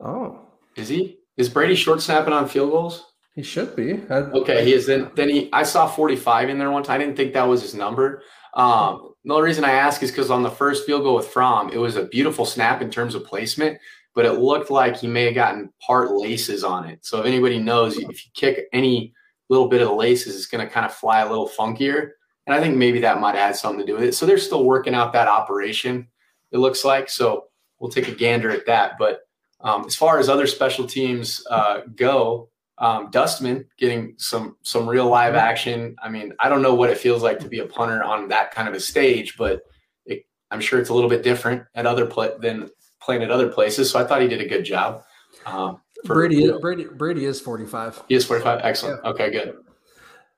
Oh, 0.00 0.40
is 0.76 0.88
he? 0.88 1.19
Is 1.40 1.48
Brady 1.48 1.74
short 1.74 2.02
snapping 2.02 2.34
on 2.34 2.46
field 2.46 2.70
goals? 2.70 3.06
He 3.34 3.42
should 3.42 3.74
be. 3.74 4.02
I, 4.10 4.16
okay, 4.16 4.62
he 4.62 4.74
is. 4.74 4.84
Then 4.84 5.10
then 5.14 5.30
he. 5.30 5.48
I 5.54 5.62
saw 5.62 5.88
forty 5.88 6.14
five 6.14 6.50
in 6.50 6.58
there 6.58 6.70
one 6.70 6.82
time. 6.82 6.96
I 6.96 6.98
didn't 6.98 7.16
think 7.16 7.32
that 7.32 7.48
was 7.48 7.62
his 7.62 7.74
number. 7.74 8.22
Um, 8.52 9.14
the 9.24 9.32
only 9.32 9.46
reason 9.46 9.64
I 9.64 9.70
ask 9.70 10.02
is 10.02 10.10
because 10.10 10.30
on 10.30 10.42
the 10.42 10.50
first 10.50 10.84
field 10.84 11.02
goal 11.02 11.16
with 11.16 11.28
Fromm, 11.28 11.70
it 11.70 11.78
was 11.78 11.96
a 11.96 12.04
beautiful 12.04 12.44
snap 12.44 12.82
in 12.82 12.90
terms 12.90 13.14
of 13.14 13.24
placement, 13.24 13.78
but 14.14 14.26
it 14.26 14.34
looked 14.34 14.70
like 14.70 14.96
he 14.96 15.06
may 15.06 15.24
have 15.24 15.34
gotten 15.34 15.72
part 15.80 16.10
laces 16.10 16.62
on 16.62 16.86
it. 16.86 17.06
So 17.06 17.20
if 17.20 17.26
anybody 17.26 17.58
knows, 17.58 17.96
if 17.96 18.26
you 18.26 18.30
kick 18.34 18.66
any 18.74 19.14
little 19.48 19.68
bit 19.68 19.80
of 19.80 19.88
the 19.88 19.94
laces, 19.94 20.36
it's 20.36 20.46
going 20.46 20.66
to 20.66 20.70
kind 20.70 20.84
of 20.84 20.92
fly 20.92 21.20
a 21.20 21.28
little 21.28 21.48
funkier. 21.48 22.10
And 22.46 22.54
I 22.54 22.60
think 22.60 22.76
maybe 22.76 23.00
that 23.00 23.20
might 23.20 23.34
have 23.36 23.56
something 23.56 23.80
to 23.80 23.86
do 23.86 23.94
with 23.94 24.04
it. 24.04 24.14
So 24.14 24.26
they're 24.26 24.36
still 24.36 24.64
working 24.64 24.94
out 24.94 25.14
that 25.14 25.28
operation, 25.28 26.06
it 26.52 26.58
looks 26.58 26.84
like. 26.84 27.08
So 27.08 27.46
we'll 27.78 27.90
take 27.90 28.08
a 28.08 28.14
gander 28.14 28.50
at 28.50 28.66
that. 28.66 28.96
But 28.98 29.20
um, 29.62 29.84
as 29.86 29.94
far 29.94 30.18
as 30.18 30.28
other 30.28 30.46
special 30.46 30.86
teams 30.86 31.44
uh, 31.50 31.80
go, 31.94 32.48
um, 32.78 33.10
Dustman 33.10 33.66
getting 33.78 34.14
some 34.16 34.56
some 34.62 34.88
real 34.88 35.06
live 35.06 35.34
action. 35.34 35.94
I 36.02 36.08
mean, 36.08 36.32
I 36.40 36.48
don't 36.48 36.62
know 36.62 36.74
what 36.74 36.90
it 36.90 36.98
feels 36.98 37.22
like 37.22 37.38
to 37.40 37.48
be 37.48 37.58
a 37.60 37.66
punter 37.66 38.02
on 38.02 38.28
that 38.28 38.52
kind 38.52 38.68
of 38.68 38.74
a 38.74 38.80
stage, 38.80 39.36
but 39.36 39.60
it, 40.06 40.24
I'm 40.50 40.60
sure 40.60 40.80
it's 40.80 40.88
a 40.88 40.94
little 40.94 41.10
bit 41.10 41.22
different 41.22 41.64
at 41.74 41.86
other 41.86 42.06
play 42.06 42.30
than 42.40 42.70
playing 43.02 43.22
at 43.22 43.30
other 43.30 43.48
places. 43.48 43.90
So 43.90 43.98
I 43.98 44.04
thought 44.04 44.22
he 44.22 44.28
did 44.28 44.40
a 44.40 44.48
good 44.48 44.64
job. 44.64 45.02
Um, 45.44 45.80
for, 46.06 46.14
Brady, 46.14 46.50
Brady, 46.60 46.84
Brady 46.84 47.24
is 47.26 47.40
45. 47.40 48.04
He 48.08 48.14
is 48.14 48.24
45. 48.24 48.60
Excellent. 48.62 49.00
Yeah. 49.04 49.10
Okay, 49.10 49.30
good. 49.30 49.56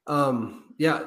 Um, 0.09 0.75
yeah, 0.79 1.05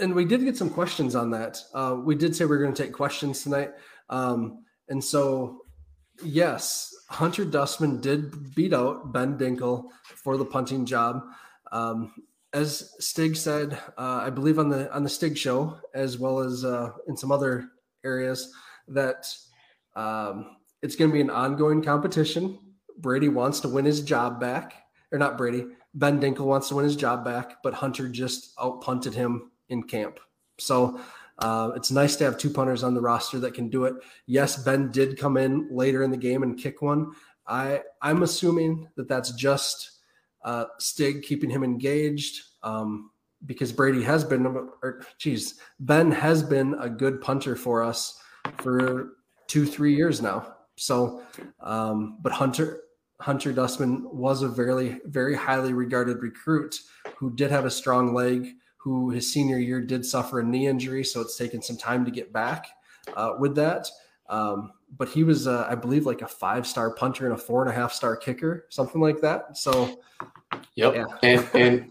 and 0.00 0.14
we 0.14 0.24
did 0.24 0.44
get 0.44 0.56
some 0.56 0.70
questions 0.70 1.14
on 1.14 1.30
that. 1.30 1.60
Uh, 1.74 1.96
we 1.98 2.14
did 2.14 2.34
say 2.36 2.44
we 2.44 2.56
are 2.56 2.60
going 2.60 2.74
to 2.74 2.82
take 2.82 2.92
questions 2.92 3.42
tonight. 3.42 3.72
Um, 4.08 4.64
and 4.88 5.02
so, 5.02 5.62
yes, 6.22 6.94
Hunter 7.08 7.44
Dustman 7.44 8.00
did 8.00 8.54
beat 8.54 8.72
out 8.72 9.12
Ben 9.12 9.38
Dinkel 9.38 9.86
for 10.04 10.36
the 10.36 10.44
punting 10.44 10.84
job. 10.84 11.22
Um, 11.72 12.12
as 12.52 12.94
Stig 12.98 13.36
said, 13.36 13.74
uh, 13.98 14.20
I 14.22 14.30
believe 14.30 14.58
on 14.58 14.68
the 14.68 14.92
on 14.94 15.04
the 15.04 15.08
Stig 15.10 15.36
show, 15.36 15.78
as 15.94 16.18
well 16.18 16.40
as 16.40 16.64
uh, 16.64 16.92
in 17.06 17.16
some 17.16 17.30
other 17.30 17.68
areas, 18.04 18.52
that 18.88 19.26
um, 19.94 20.56
it's 20.82 20.96
going 20.96 21.10
to 21.10 21.14
be 21.14 21.20
an 21.20 21.30
ongoing 21.30 21.82
competition. 21.82 22.58
Brady 22.98 23.28
wants 23.28 23.60
to 23.60 23.68
win 23.68 23.84
his 23.84 24.00
job 24.00 24.40
back, 24.40 24.74
or 25.12 25.18
not 25.18 25.36
Brady. 25.36 25.66
Ben 25.94 26.20
Dinkel 26.20 26.46
wants 26.46 26.68
to 26.68 26.74
win 26.74 26.84
his 26.84 26.96
job 26.96 27.24
back, 27.24 27.62
but 27.62 27.74
Hunter 27.74 28.08
just 28.08 28.52
out 28.60 28.80
punted 28.80 29.14
him 29.14 29.50
in 29.68 29.82
camp. 29.82 30.18
So 30.58 31.00
uh, 31.38 31.70
it's 31.76 31.90
nice 31.90 32.16
to 32.16 32.24
have 32.24 32.38
two 32.38 32.50
punters 32.50 32.82
on 32.82 32.94
the 32.94 33.00
roster 33.00 33.38
that 33.40 33.54
can 33.54 33.68
do 33.68 33.84
it. 33.84 33.94
Yes, 34.26 34.62
Ben 34.62 34.90
did 34.90 35.18
come 35.18 35.36
in 35.36 35.68
later 35.70 36.02
in 36.02 36.10
the 36.10 36.16
game 36.16 36.42
and 36.42 36.58
kick 36.58 36.82
one. 36.82 37.12
I 37.46 37.82
I'm 38.02 38.22
assuming 38.22 38.88
that 38.96 39.08
that's 39.08 39.32
just 39.32 40.00
uh, 40.44 40.66
Stig 40.78 41.22
keeping 41.22 41.50
him 41.50 41.62
engaged 41.62 42.42
um, 42.62 43.10
because 43.44 43.72
Brady 43.72 44.02
has 44.02 44.24
been, 44.24 44.46
or 44.46 45.02
geez, 45.18 45.60
Ben 45.80 46.10
has 46.10 46.42
been 46.42 46.74
a 46.80 46.88
good 46.88 47.20
punter 47.20 47.54
for 47.54 47.82
us 47.82 48.18
for 48.58 49.12
two 49.46 49.66
three 49.66 49.94
years 49.94 50.22
now. 50.22 50.54
So, 50.76 51.22
um, 51.60 52.18
but 52.22 52.32
Hunter 52.32 52.82
Hunter 53.20 53.52
Dustman 53.52 54.08
was 54.10 54.42
a 54.42 54.48
very 54.48 55.00
very 55.04 55.34
highly 55.34 55.72
regarded 55.72 56.22
recruit 56.22 56.80
who 57.16 57.34
did 57.34 57.50
have 57.50 57.64
a 57.64 57.70
strong 57.70 58.14
leg 58.14 58.54
who 58.86 59.10
his 59.10 59.32
senior 59.32 59.58
year 59.58 59.80
did 59.80 60.06
suffer 60.06 60.38
a 60.38 60.44
knee 60.44 60.68
injury, 60.68 61.02
so 61.02 61.20
it's 61.20 61.36
taken 61.36 61.60
some 61.60 61.76
time 61.76 62.04
to 62.04 62.10
get 62.12 62.32
back 62.32 62.68
uh, 63.16 63.32
with 63.36 63.56
that. 63.56 63.88
Um, 64.28 64.74
but 64.96 65.08
he 65.08 65.24
was, 65.24 65.48
uh, 65.48 65.66
I 65.68 65.74
believe, 65.74 66.06
like 66.06 66.22
a 66.22 66.28
five 66.28 66.68
star 66.68 66.94
punter 66.94 67.24
and 67.24 67.34
a 67.34 67.36
four 67.36 67.62
and 67.62 67.70
a 67.72 67.74
half 67.74 67.92
star 67.92 68.16
kicker, 68.16 68.66
something 68.68 69.00
like 69.00 69.20
that. 69.22 69.58
So, 69.58 69.98
yep. 70.76 70.94
Yeah. 70.94 71.06
and, 71.24 71.48
and 71.54 71.90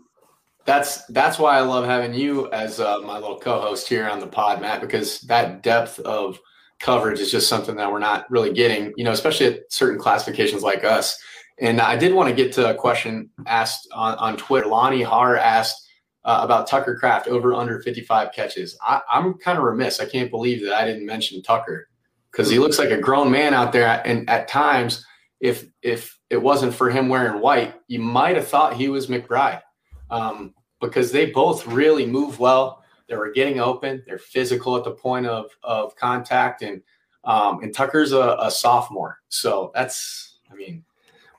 that's 0.63 1.05
that's 1.07 1.37
why 1.37 1.57
I 1.57 1.61
love 1.63 1.83
having 1.83 2.13
you 2.13 2.49
as 2.53 2.79
uh, 2.79 2.99
my 2.99 3.15
little 3.15 3.39
co-host 3.39 3.89
here 3.89 4.07
on 4.07 4.21
the 4.21 4.27
pod, 4.27 4.61
Matt, 4.61 4.79
because 4.79 5.19
that 5.23 5.63
depth 5.63 5.99
of 5.99 6.39
coverage 6.79 7.19
is 7.19 7.29
just 7.29 7.49
something 7.49 7.75
that 7.75 7.91
we're 7.91 7.99
not 7.99 8.31
really 8.31 8.53
getting, 8.53 8.93
you 8.95 9.03
know, 9.03 9.11
especially 9.11 9.47
at 9.47 9.59
certain 9.69 9.99
classifications 9.99 10.63
like 10.63 10.85
us. 10.85 11.21
And 11.59 11.81
I 11.81 11.97
did 11.97 12.13
want 12.13 12.29
to 12.29 12.35
get 12.35 12.53
to 12.53 12.69
a 12.69 12.73
question 12.73 13.29
asked 13.47 13.89
on, 13.93 14.17
on 14.17 14.37
Twitter. 14.37 14.67
Lonnie 14.67 15.03
Har 15.03 15.35
asked, 15.35 15.84
uh, 16.25 16.39
about 16.41 16.67
Tucker 16.67 16.95
Kraft 16.95 17.27
over 17.27 17.53
under 17.53 17.79
55 17.79 18.31
catches. 18.33 18.77
I, 18.81 19.01
am 19.13 19.35
kind 19.35 19.57
of 19.57 19.63
remiss. 19.63 19.99
I 19.99 20.05
can't 20.05 20.31
believe 20.31 20.65
that 20.65 20.73
I 20.73 20.83
didn't 20.83 21.05
mention 21.05 21.41
Tucker 21.41 21.87
because 22.31 22.49
he 22.49 22.59
looks 22.59 22.79
like 22.79 22.89
a 22.89 22.97
grown 22.97 23.31
man 23.31 23.53
out 23.53 23.71
there. 23.71 24.01
And 24.05 24.29
at 24.29 24.47
times, 24.47 25.05
if 25.39 25.67
if 25.83 26.19
it 26.31 26.41
wasn't 26.41 26.73
for 26.73 26.89
him 26.89 27.09
wearing 27.09 27.41
white, 27.41 27.75
you 27.87 27.99
might 27.99 28.35
have 28.35 28.47
thought 28.47 28.75
he 28.75 28.89
was 28.89 29.05
McBride 29.07 29.61
um, 30.09 30.55
because 30.81 31.11
they 31.11 31.27
both 31.27 31.67
really 31.67 32.07
move 32.07 32.39
well. 32.39 32.83
They 33.07 33.15
were 33.15 33.31
getting 33.31 33.59
open. 33.59 34.03
They're 34.07 34.17
physical 34.17 34.75
at 34.75 34.83
the 34.83 34.91
point 34.91 35.27
of 35.27 35.51
of 35.63 35.95
contact, 35.95 36.63
and 36.63 36.81
um, 37.23 37.61
and 37.61 37.71
Tucker's 37.71 38.13
a, 38.13 38.35
a 38.39 38.49
sophomore, 38.49 39.19
so 39.29 39.71
that's 39.75 40.39
I 40.51 40.55
mean, 40.55 40.83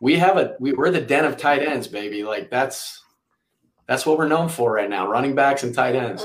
we 0.01 0.15
have 0.15 0.37
a 0.37 0.55
we, 0.61 0.73
we're 0.75 0.93
the 0.93 1.01
den 1.01 1.25
of 1.25 1.37
tight 1.37 1.63
ends, 1.63 1.89
baby. 1.89 2.23
Like 2.23 2.51
that's 2.51 3.03
that's 3.87 4.05
what 4.07 4.19
we're 4.19 4.29
known 4.29 4.49
for 4.49 4.73
right 4.73 4.91
now 4.91 5.09
running 5.09 5.35
backs 5.35 5.63
and 5.63 5.75
tight 5.75 5.95
ends. 5.95 6.25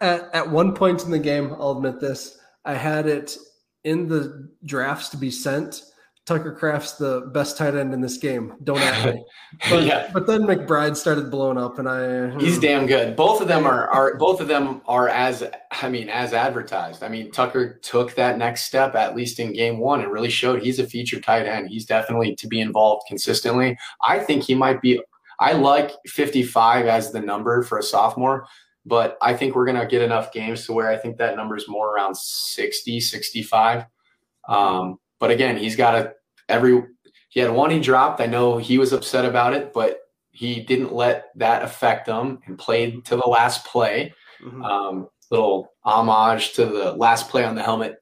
At, 0.00 0.32
at 0.32 0.50
one 0.50 0.74
point 0.74 1.04
in 1.04 1.10
the 1.10 1.18
game, 1.18 1.54
I'll 1.58 1.72
admit 1.72 2.00
this, 2.00 2.38
I 2.64 2.74
had 2.74 3.06
it 3.06 3.36
in 3.84 4.08
the 4.08 4.48
drafts 4.64 5.08
to 5.10 5.16
be 5.16 5.30
sent. 5.30 5.82
Tucker 6.28 6.52
Kraft's 6.52 6.92
the 6.98 7.30
best 7.32 7.56
tight 7.56 7.74
end 7.74 7.94
in 7.94 8.02
this 8.02 8.18
game. 8.18 8.52
Don't 8.62 8.78
at 8.80 9.14
me. 9.14 9.24
But, 9.70 9.84
yeah. 9.84 10.10
but 10.12 10.26
then 10.26 10.42
McBride 10.42 10.94
started 10.94 11.30
blowing 11.30 11.56
up, 11.56 11.78
and 11.78 11.88
I 11.88 12.38
he's 12.38 12.56
hmm. 12.56 12.60
damn 12.60 12.86
good. 12.86 13.16
Both 13.16 13.40
of 13.40 13.48
them 13.48 13.66
are 13.66 13.88
are 13.88 14.14
both 14.18 14.42
of 14.42 14.46
them 14.46 14.82
are 14.86 15.08
as 15.08 15.42
I 15.70 15.88
mean 15.88 16.10
as 16.10 16.34
advertised. 16.34 17.02
I 17.02 17.08
mean 17.08 17.32
Tucker 17.32 17.78
took 17.82 18.14
that 18.16 18.36
next 18.36 18.64
step 18.64 18.94
at 18.94 19.16
least 19.16 19.40
in 19.40 19.54
game 19.54 19.78
one 19.78 20.02
and 20.02 20.12
really 20.12 20.28
showed 20.28 20.62
he's 20.62 20.78
a 20.78 20.86
featured 20.86 21.22
tight 21.22 21.46
end. 21.46 21.70
He's 21.70 21.86
definitely 21.86 22.36
to 22.36 22.46
be 22.46 22.60
involved 22.60 23.04
consistently. 23.08 23.78
I 24.06 24.18
think 24.18 24.42
he 24.42 24.54
might 24.54 24.82
be 24.82 25.00
I 25.38 25.52
like 25.52 25.92
55 26.06 26.86
as 26.86 27.12
the 27.12 27.20
number 27.20 27.62
for 27.62 27.78
a 27.78 27.82
sophomore, 27.82 28.46
but 28.84 29.16
I 29.22 29.34
think 29.34 29.54
we're 29.54 29.66
going 29.66 29.80
to 29.80 29.86
get 29.86 30.02
enough 30.02 30.32
games 30.32 30.66
to 30.66 30.72
where 30.72 30.90
I 30.90 30.96
think 30.96 31.18
that 31.18 31.36
number 31.36 31.56
is 31.56 31.68
more 31.68 31.94
around 31.94 32.16
60, 32.16 33.00
65. 33.00 33.84
Um, 34.48 34.98
but 35.20 35.30
again, 35.30 35.56
he's 35.56 35.76
got 35.76 35.94
a 35.94 36.14
every 36.48 36.82
he 37.28 37.40
had 37.40 37.50
one 37.50 37.70
he 37.70 37.80
dropped. 37.80 38.20
I 38.20 38.26
know 38.26 38.56
he 38.56 38.78
was 38.78 38.92
upset 38.92 39.24
about 39.24 39.52
it, 39.52 39.72
but 39.72 40.00
he 40.30 40.60
didn't 40.60 40.94
let 40.94 41.26
that 41.36 41.62
affect 41.62 42.08
him 42.08 42.38
and 42.46 42.58
played 42.58 43.04
to 43.06 43.16
the 43.16 43.28
last 43.28 43.66
play. 43.66 44.14
Mm-hmm. 44.42 44.62
Um, 44.62 45.08
little 45.30 45.72
homage 45.84 46.54
to 46.54 46.64
the 46.64 46.92
last 46.92 47.28
play 47.28 47.44
on 47.44 47.54
the 47.54 47.62
helmet. 47.62 47.96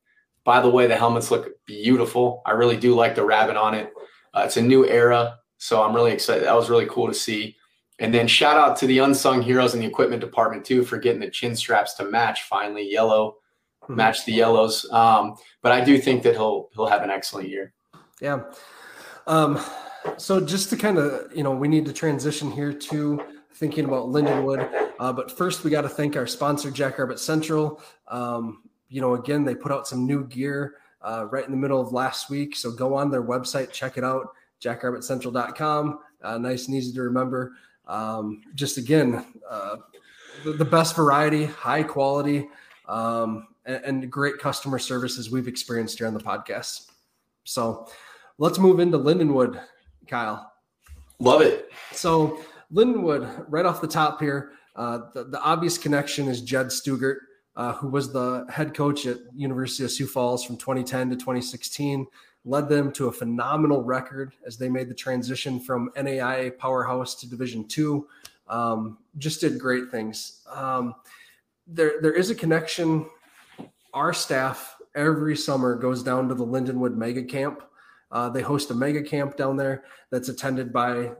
By 0.45 0.61
the 0.61 0.71
way, 0.71 0.87
the 0.87 0.97
helmets 0.97 1.31
look 1.31 1.49
beautiful. 1.67 2.43
I 2.47 2.53
really 2.53 2.77
do 2.77 2.95
like 2.95 3.17
the 3.17 3.25
rabbit 3.25 3.57
on 3.57 3.75
it. 3.75 3.93
Uh, 4.33 4.43
it's 4.45 4.57
a 4.57 4.63
new 4.63 4.87
era. 4.87 5.39
So 5.59 5.83
I'm 5.83 5.95
really 5.95 6.13
excited. 6.13 6.45
That 6.45 6.55
was 6.55 6.71
really 6.71 6.87
cool 6.87 7.07
to 7.07 7.15
see. 7.15 7.57
And 7.99 8.13
then 8.13 8.27
shout 8.27 8.57
out 8.57 8.77
to 8.79 8.87
the 8.87 8.99
unsung 8.99 9.41
heroes 9.41 9.75
in 9.75 9.81
the 9.81 9.87
equipment 9.87 10.21
department 10.21 10.65
too 10.65 10.85
for 10.85 10.99
getting 10.99 11.21
the 11.21 11.31
chin 11.31 11.57
straps 11.57 11.95
to 11.95 12.05
match 12.05 12.43
finally 12.43 12.91
yellow, 12.91 13.37
mm-hmm. 13.83 13.95
match 13.95 14.27
the 14.27 14.33
yellows. 14.33 14.87
Um, 14.91 15.37
but 15.63 15.73
I 15.73 15.83
do 15.83 15.99
think 15.99 16.23
that 16.25 16.35
he'll 16.35 16.69
he'll 16.75 16.87
have 16.87 17.03
an 17.03 17.11
excellent 17.11 17.49
year. 17.49 17.73
Yeah. 18.21 18.43
Um, 19.27 19.59
so 20.19 20.41
just 20.41 20.71
to 20.71 20.77
kind 20.77 20.99
of 20.99 21.35
you 21.35 21.43
know 21.43 21.53
we 21.53 21.69
need 21.69 21.87
to 21.87 21.93
transition 21.93 22.51
here 22.51 22.73
to 22.73 23.23
thinking 23.55 23.87
about 23.87 24.07
Lindenwood. 24.09 24.91
Uh, 24.99 25.13
but 25.13 25.37
first 25.37 25.65
we 25.65 25.71
got 25.71 25.83
to 25.83 25.89
thank 25.89 26.17
our 26.17 26.27
sponsor 26.27 26.71
Jack 26.71 26.93
Jackrabbit 26.93 27.19
Central. 27.19 27.81
Um, 28.09 28.63
you 28.89 29.01
know 29.01 29.15
again 29.15 29.45
they 29.45 29.55
put 29.55 29.73
out 29.73 29.89
some 29.89 30.07
new 30.07 30.27
gear 30.27 30.75
uh, 31.01 31.27
right 31.31 31.45
in 31.47 31.51
the 31.51 31.57
middle 31.57 31.81
of 31.81 31.93
last 31.93 32.29
week. 32.29 32.57
So 32.57 32.71
go 32.71 32.95
on 32.95 33.11
their 33.11 33.23
website 33.23 33.73
check 33.73 33.97
it 33.97 34.05
out 34.05 34.29
jackrabbitcentral.com. 34.63 35.99
Uh, 36.23 36.39
nice 36.39 36.67
and 36.67 36.77
easy 36.77 36.93
to 36.93 37.03
remember. 37.03 37.53
Um, 37.87 38.43
just 38.55 38.79
again, 38.79 39.25
uh, 39.49 39.77
the, 40.45 40.53
the, 40.53 40.65
best 40.65 40.97
variety, 40.97 41.45
high 41.45 41.85
quality, 41.85 42.49
um, 42.89 43.49
and, 43.65 43.85
and, 43.85 44.11
great 44.11 44.39
customer 44.39 44.81
services 44.81 45.31
we've 45.31 45.47
experienced 45.47 45.99
here 45.99 46.09
on 46.09 46.15
the 46.15 46.21
podcast. 46.21 46.91
So, 47.45 47.89
let's 48.39 48.59
move 48.59 48.81
into 48.81 48.99
Lindenwood, 48.99 49.63
Kyle. 50.09 50.53
Love 51.19 51.41
it. 51.43 51.71
So 51.93 52.41
Lindenwood, 52.73 53.47
right 53.49 53.65
off 53.65 53.81
the 53.81 53.89
top 53.89 54.21
here, 54.21 54.53
uh, 54.75 55.01
the, 55.15 55.25
the 55.25 55.41
obvious 55.41 55.79
connection 55.79 56.29
is 56.29 56.43
Jed 56.43 56.67
Stugart, 56.67 57.17
uh, 57.57 57.73
who 57.75 57.89
was 57.89 58.13
the 58.13 58.47
head 58.51 58.75
coach 58.75 59.07
at 59.07 59.19
University 59.35 59.85
of 59.85 59.91
Sioux 59.91 60.07
Falls 60.07 60.45
from 60.45 60.57
2010 60.57 61.11
to 61.11 61.17
2016, 61.17 62.07
led 62.47 62.69
them 62.69 62.93
to 62.93 63.09
a 63.09 63.13
phenomenal 63.13 63.83
record 63.83 64.33
as 64.47 64.57
they 64.57 64.69
made 64.69 64.89
the 64.89 64.95
transition 64.95 65.61
from 65.61 65.91
NAIA 65.97 66.57
powerhouse 66.57 67.15
to 67.17 67.29
Division 67.29 67.67
Two. 67.67 68.09
Um, 68.49 68.99
just 69.19 69.41
did 69.41 69.59
great 69.59 69.91
things. 69.91 70.47
Um, 70.51 70.95
there, 71.67 72.01
there 72.01 72.13
is 72.13 72.31
a 72.31 72.35
connection. 72.35 73.07
Our 73.93 74.13
staff 74.13 74.77
every 74.95 75.37
summer 75.37 75.75
goes 75.75 76.03
down 76.03 76.29
to 76.29 76.35
the 76.35 76.47
Lindenwood 76.47 76.97
Mega 76.97 77.25
Camp. 77.25 77.63
Uh, 78.13 78.29
they 78.29 78.43
host 78.43 78.71
a 78.71 78.75
mega 78.75 79.03
camp 79.03 79.37
down 79.37 79.57
there 79.57 79.83
that's 80.11 80.29
attended 80.29 80.73
by 80.73 81.11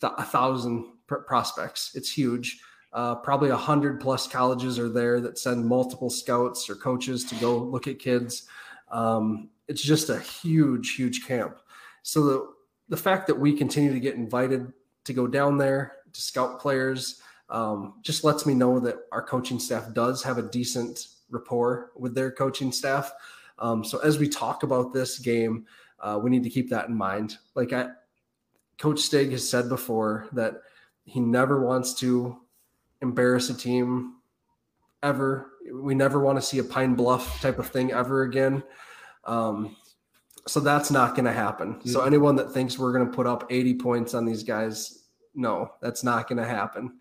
th- 0.00 0.12
a 0.16 0.24
thousand 0.24 0.84
pr- 1.08 1.16
prospects. 1.16 1.90
It's 1.96 2.10
huge. 2.10 2.60
Uh, 2.92 3.16
probably 3.16 3.50
a 3.50 3.56
hundred 3.56 4.00
plus 4.00 4.28
colleges 4.28 4.78
are 4.78 4.88
there 4.88 5.20
that 5.20 5.38
send 5.38 5.66
multiple 5.66 6.10
scouts 6.10 6.70
or 6.70 6.76
coaches 6.76 7.24
to 7.24 7.34
go 7.36 7.56
look 7.58 7.88
at 7.88 7.98
kids. 7.98 8.46
Um, 8.90 9.48
it's 9.68 9.82
just 9.82 10.10
a 10.10 10.18
huge, 10.18 10.94
huge 10.94 11.26
camp. 11.26 11.58
So 12.02 12.24
the 12.24 12.52
the 12.88 12.96
fact 12.96 13.26
that 13.28 13.38
we 13.38 13.54
continue 13.54 13.92
to 13.92 14.00
get 14.00 14.16
invited 14.16 14.72
to 15.04 15.12
go 15.12 15.26
down 15.26 15.56
there 15.56 15.96
to 16.12 16.20
scout 16.20 16.60
players 16.60 17.20
um, 17.48 17.94
just 18.02 18.24
lets 18.24 18.44
me 18.44 18.54
know 18.54 18.80
that 18.80 18.96
our 19.12 19.22
coaching 19.22 19.58
staff 19.58 19.92
does 19.94 20.22
have 20.22 20.38
a 20.38 20.42
decent 20.42 21.06
rapport 21.30 21.92
with 21.96 22.14
their 22.14 22.30
coaching 22.30 22.72
staff. 22.72 23.12
Um, 23.58 23.84
so 23.84 23.98
as 24.00 24.18
we 24.18 24.28
talk 24.28 24.62
about 24.62 24.92
this 24.92 25.18
game, 25.18 25.66
uh, 26.00 26.18
we 26.22 26.30
need 26.30 26.42
to 26.42 26.50
keep 26.50 26.68
that 26.70 26.88
in 26.88 26.94
mind. 26.94 27.38
Like 27.54 27.72
I, 27.72 27.88
Coach 28.78 29.00
Stig 29.00 29.30
has 29.30 29.48
said 29.48 29.68
before 29.68 30.28
that 30.32 30.54
he 31.04 31.20
never 31.20 31.64
wants 31.64 31.94
to 32.00 32.36
embarrass 33.00 33.50
a 33.50 33.54
team 33.54 34.16
ever. 35.02 35.52
We 35.72 35.94
never 35.94 36.20
want 36.20 36.38
to 36.38 36.42
see 36.42 36.58
a 36.58 36.64
Pine 36.64 36.94
Bluff 36.94 37.40
type 37.40 37.58
of 37.58 37.68
thing 37.68 37.92
ever 37.92 38.22
again. 38.22 38.62
Um, 39.24 39.76
so 40.46 40.60
that's 40.60 40.90
not 40.90 41.14
going 41.14 41.24
to 41.24 41.32
happen. 41.32 41.74
Mm-hmm. 41.74 41.88
So 41.88 42.04
anyone 42.04 42.36
that 42.36 42.52
thinks 42.52 42.78
we're 42.78 42.92
going 42.92 43.08
to 43.08 43.12
put 43.14 43.26
up 43.26 43.46
80 43.50 43.74
points 43.74 44.14
on 44.14 44.24
these 44.24 44.42
guys, 44.42 45.04
no, 45.34 45.72
that's 45.80 46.02
not 46.02 46.28
going 46.28 46.38
to 46.38 46.46
happen. 46.46 46.98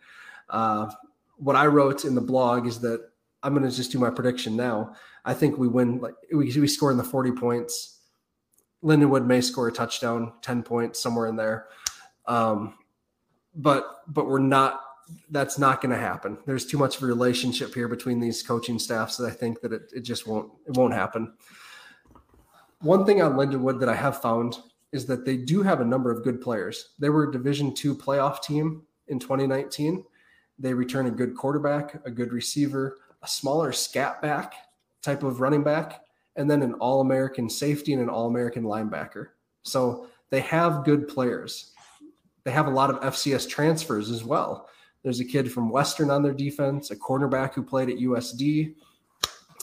Uh, 0.49 0.91
what 1.37 1.55
I 1.55 1.65
wrote 1.65 2.05
in 2.05 2.13
the 2.13 2.21
blog 2.21 2.67
is 2.67 2.79
that 2.81 3.09
I'm 3.41 3.55
going 3.55 3.67
to 3.67 3.75
just 3.75 3.91
do 3.91 3.99
my 3.99 4.11
prediction 4.11 4.55
now. 4.55 4.93
I 5.25 5.33
think 5.33 5.57
we 5.57 5.67
win 5.67 5.99
like 5.99 6.13
we, 6.31 6.51
we 6.59 6.67
score 6.67 6.91
in 6.91 6.97
the 6.97 7.03
40 7.03 7.31
points. 7.31 7.99
Lindenwood 8.83 9.25
may 9.25 9.41
score 9.41 9.67
a 9.67 9.71
touchdown, 9.71 10.33
10 10.41 10.63
points 10.63 11.01
somewhere 11.01 11.27
in 11.27 11.35
there. 11.35 11.67
Um, 12.27 12.75
but 13.55 14.03
but 14.07 14.27
we're 14.27 14.39
not 14.39 14.81
that's 15.29 15.57
not 15.57 15.81
going 15.81 15.93
to 15.93 16.01
happen. 16.01 16.37
There's 16.45 16.65
too 16.65 16.77
much 16.77 16.97
of 16.97 17.03
a 17.03 17.05
relationship 17.05 17.73
here 17.73 17.87
between 17.87 18.19
these 18.19 18.41
coaching 18.41 18.79
staffs 18.79 19.17
that 19.17 19.25
I 19.25 19.31
think 19.31 19.61
that 19.61 19.73
it, 19.73 19.91
it 19.95 20.01
just 20.01 20.27
won't 20.27 20.51
it 20.67 20.77
won't 20.77 20.93
happen. 20.93 21.33
One 22.81 23.05
thing 23.05 23.21
on 23.21 23.33
Lindenwood 23.33 23.79
that 23.79 23.89
I 23.89 23.95
have 23.95 24.21
found 24.21 24.57
is 24.91 25.05
that 25.05 25.23
they 25.23 25.37
do 25.37 25.61
have 25.61 25.81
a 25.81 25.85
number 25.85 26.11
of 26.11 26.23
good 26.23 26.41
players. 26.41 26.89
They 26.99 27.09
were 27.09 27.29
a 27.29 27.31
Division 27.31 27.73
two 27.73 27.95
playoff 27.95 28.41
team 28.41 28.81
in 29.07 29.19
2019. 29.19 30.03
They 30.57 30.73
return 30.73 31.05
a 31.05 31.11
good 31.11 31.35
quarterback, 31.35 32.01
a 32.05 32.11
good 32.11 32.33
receiver, 32.33 32.97
a 33.21 33.27
smaller 33.27 33.71
scat 33.71 34.21
back 34.21 34.53
type 35.01 35.23
of 35.23 35.41
running 35.41 35.63
back, 35.63 36.01
and 36.35 36.49
then 36.49 36.63
an 36.63 36.73
All 36.75 37.01
American 37.01 37.49
safety 37.49 37.93
and 37.93 38.01
an 38.01 38.09
All 38.09 38.27
American 38.27 38.63
linebacker. 38.63 39.27
So 39.63 40.07
they 40.31 40.41
have 40.41 40.83
good 40.83 41.07
players. 41.07 41.73
They 42.43 42.51
have 42.51 42.67
a 42.67 42.71
lot 42.71 42.89
of 42.89 42.99
FCS 43.01 43.47
transfers 43.47 44.09
as 44.09 44.23
well. 44.23 44.67
There's 45.03 45.19
a 45.19 45.25
kid 45.25 45.51
from 45.51 45.69
Western 45.69 46.09
on 46.09 46.23
their 46.23 46.33
defense, 46.33 46.89
a 46.89 46.95
cornerback 46.95 47.53
who 47.53 47.63
played 47.63 47.89
at 47.89 47.97
USD. 47.97 48.75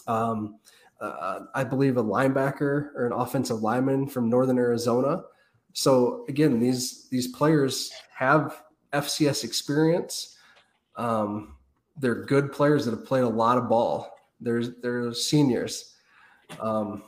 Um, 0.06 0.58
uh, 1.00 1.40
I 1.54 1.64
believe 1.64 1.96
a 1.96 2.04
linebacker 2.04 2.90
or 2.94 3.06
an 3.06 3.12
offensive 3.12 3.62
lineman 3.62 4.08
from 4.08 4.28
Northern 4.28 4.58
Arizona. 4.58 5.22
So 5.72 6.24
again, 6.28 6.58
these 6.58 7.08
these 7.08 7.28
players 7.28 7.90
have 8.16 8.62
FCS 8.92 9.44
experience. 9.44 10.36
Um, 10.96 11.54
they're 11.96 12.24
good 12.24 12.52
players 12.52 12.84
that 12.84 12.92
have 12.92 13.04
played 13.04 13.24
a 13.24 13.28
lot 13.28 13.58
of 13.58 13.68
ball. 13.68 14.12
There's 14.40 14.70
they're 14.80 15.12
seniors. 15.12 15.94
Um, 16.60 17.02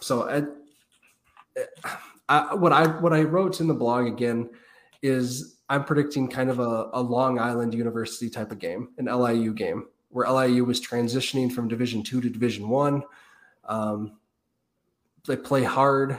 so 0.00 0.28
I, 0.28 1.62
I, 2.28 2.54
what 2.54 2.72
I 2.72 2.86
what 2.86 3.12
I 3.12 3.22
wrote 3.22 3.60
in 3.60 3.68
the 3.68 3.74
blog 3.74 4.06
again 4.06 4.50
is 5.02 5.56
I'm 5.68 5.84
predicting 5.84 6.28
kind 6.28 6.50
of 6.50 6.58
a, 6.58 6.90
a 6.92 7.00
Long 7.00 7.38
Island 7.38 7.74
University 7.74 8.28
type 8.28 8.52
of 8.52 8.58
game, 8.58 8.90
an 8.98 9.06
LIU 9.06 9.54
game, 9.54 9.86
where 10.10 10.30
LIU 10.30 10.64
was 10.64 10.80
transitioning 10.80 11.50
from 11.50 11.68
Division 11.68 12.02
two 12.02 12.20
to 12.20 12.28
Division 12.28 12.68
one. 12.68 13.02
Um, 13.64 14.18
they 15.26 15.36
play 15.36 15.62
hard, 15.62 16.18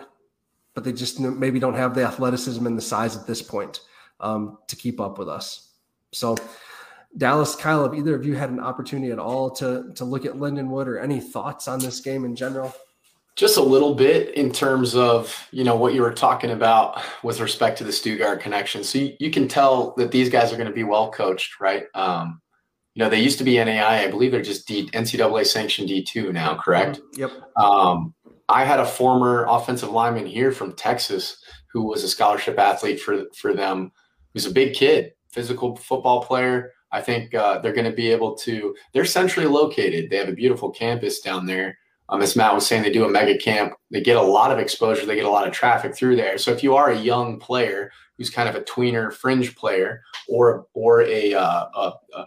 but 0.74 0.84
they 0.84 0.94
just 0.94 1.20
maybe 1.20 1.60
don't 1.60 1.76
have 1.76 1.94
the 1.94 2.06
athleticism 2.06 2.66
and 2.66 2.78
the 2.78 2.82
size 2.82 3.16
at 3.16 3.28
this 3.28 3.42
point 3.42 3.82
um, 4.20 4.58
to 4.68 4.76
keep 4.76 5.00
up 5.00 5.18
with 5.18 5.30
us. 5.30 5.72
So, 6.12 6.38
Dallas, 7.18 7.56
Kyle, 7.56 7.84
have 7.84 7.94
either 7.94 8.16
of 8.16 8.26
you 8.26 8.36
had 8.36 8.50
an 8.50 8.60
opportunity 8.60 9.12
at 9.12 9.20
all 9.20 9.52
to 9.52 9.92
to 9.96 10.06
look 10.06 10.26
at 10.26 10.34
Lindenwood 10.34 10.88
or 10.88 11.00
any 11.00 11.20
thoughts 11.20 11.68
on 11.68 11.80
this 11.80 12.00
game 12.00 12.26
in 12.26 12.36
general? 12.36 12.74
Just 13.36 13.58
a 13.58 13.62
little 13.62 13.96
bit 13.96 14.36
in 14.36 14.52
terms 14.52 14.96
of 14.96 15.48
you 15.52 15.64
know 15.64 15.76
what 15.76 15.94
you 15.94 16.02
were 16.02 16.14
talking 16.14 16.52
about 16.52 17.02
with 17.24 17.40
respect 17.40 17.78
to 17.80 17.84
the 17.84 17.92
Stugart 17.92 18.40
connection. 18.40 18.84
So 18.84 19.00
you, 19.00 19.16
you 19.20 19.32
can 19.32 19.48
tell 19.48 19.94
that 19.98 20.12
these 20.12 20.30
guys 20.30 20.52
are 20.54 20.58
going 20.58 20.68
to 20.68 20.74
be 20.74 20.84
well 20.84 21.12
coached, 21.12 21.60
right? 21.60 21.86
Um, 21.94 22.42
you 22.94 23.04
know 23.04 23.10
they 23.10 23.22
used 23.22 23.38
to 23.40 23.44
be 23.44 23.64
NAI, 23.64 24.04
I 24.04 24.08
believe 24.10 24.32
they're 24.32 24.42
just 24.42 24.68
D, 24.68 24.90
NCAA 24.90 25.46
sanctioned 25.46 25.88
D 25.88 26.04
two 26.04 26.32
now, 26.32 26.56
correct? 26.56 27.00
Mm-hmm. 27.00 27.22
Yep. 27.22 27.32
Um, 27.58 28.14
I 28.50 28.66
had 28.66 28.80
a 28.80 28.86
former 28.86 29.46
offensive 29.50 29.90
lineman 29.90 30.26
here 30.26 30.52
from 30.52 30.74
Texas 30.74 31.38
who 31.72 31.84
was 31.84 32.04
a 32.04 32.10
scholarship 32.10 32.60
athlete 32.60 33.00
for 33.00 33.26
for 33.36 33.54
them. 33.54 33.92
He's 34.34 34.46
a 34.46 34.52
big 34.52 34.74
kid, 34.74 35.14
physical 35.30 35.76
football 35.76 36.24
player. 36.24 36.72
I 36.92 37.02
think 37.02 37.34
uh, 37.34 37.58
they're 37.60 37.74
going 37.74 37.90
to 37.90 37.96
be 37.96 38.12
able 38.12 38.36
to. 38.36 38.76
They're 38.94 39.06
centrally 39.06 39.48
located. 39.48 40.10
They 40.10 40.18
have 40.18 40.30
a 40.30 40.34
beautiful 40.34 40.70
campus 40.70 41.22
down 41.22 41.46
there 41.46 41.78
um, 42.10 42.22
as 42.22 42.36
Matt 42.36 42.54
was 42.54 42.68
saying, 42.68 42.84
they 42.84 42.92
do 42.92 43.06
a 43.06 43.10
mega 43.10 43.38
camp. 43.38 43.74
They 43.90 44.02
get 44.02 44.18
a 44.18 44.22
lot 44.22 44.52
of 44.52 44.60
exposure. 44.60 45.06
They 45.06 45.16
get 45.16 45.26
a 45.26 45.30
lot 45.32 45.48
of 45.48 45.54
traffic 45.54 45.96
through 45.96 46.18
there. 46.18 46.38
So 46.38 46.52
if 46.52 46.62
you 46.62 46.76
are 46.76 46.92
a 46.92 47.00
young 47.00 47.40
player 47.40 47.92
who's 48.18 48.30
kind 48.30 48.50
of 48.50 48.56
a 48.56 48.62
tweener 48.62 49.12
fringe 49.12 49.56
player 49.56 50.04
or 50.28 50.68
or 50.74 51.02
a, 51.02 51.34
uh, 51.34 51.66
a, 51.74 51.94
a 52.16 52.26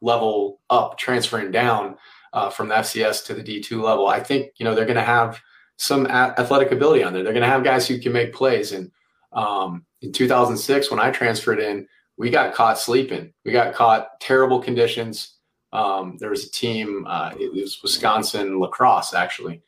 level 0.00 0.60
up 0.70 0.98
transferring 0.98 1.50
down 1.50 1.96
uh, 2.32 2.50
from 2.50 2.68
the 2.68 2.74
FCS 2.76 3.24
to 3.26 3.34
the 3.34 3.42
D2 3.42 3.82
level, 3.82 4.06
I 4.06 4.20
think 4.20 4.52
you 4.56 4.64
know 4.64 4.74
they're 4.74 4.84
going 4.84 4.96
to 4.96 5.02
have 5.02 5.40
some 5.76 6.06
athletic 6.06 6.72
ability 6.72 7.02
on 7.02 7.12
there. 7.12 7.22
They're 7.22 7.32
going 7.32 7.42
to 7.42 7.48
have 7.48 7.64
guys 7.64 7.86
who 7.86 7.98
can 7.98 8.12
make 8.12 8.32
plays. 8.32 8.72
And 8.72 8.90
um, 9.32 9.84
in 10.00 10.12
2006, 10.12 10.90
when 10.90 11.00
I 11.00 11.10
transferred 11.10 11.60
in, 11.60 11.86
we 12.16 12.30
got 12.30 12.54
caught 12.54 12.78
sleeping. 12.78 13.34
We 13.44 13.52
got 13.52 13.74
caught 13.74 14.18
terrible 14.20 14.60
conditions 14.60 15.36
um, 15.72 16.16
there 16.18 16.30
was 16.30 16.44
a 16.44 16.50
team. 16.50 17.04
Uh, 17.06 17.32
it 17.38 17.52
was 17.52 17.80
Wisconsin 17.82 18.58
La 18.58 18.68
Crosse 18.68 19.14
actually. 19.14 19.62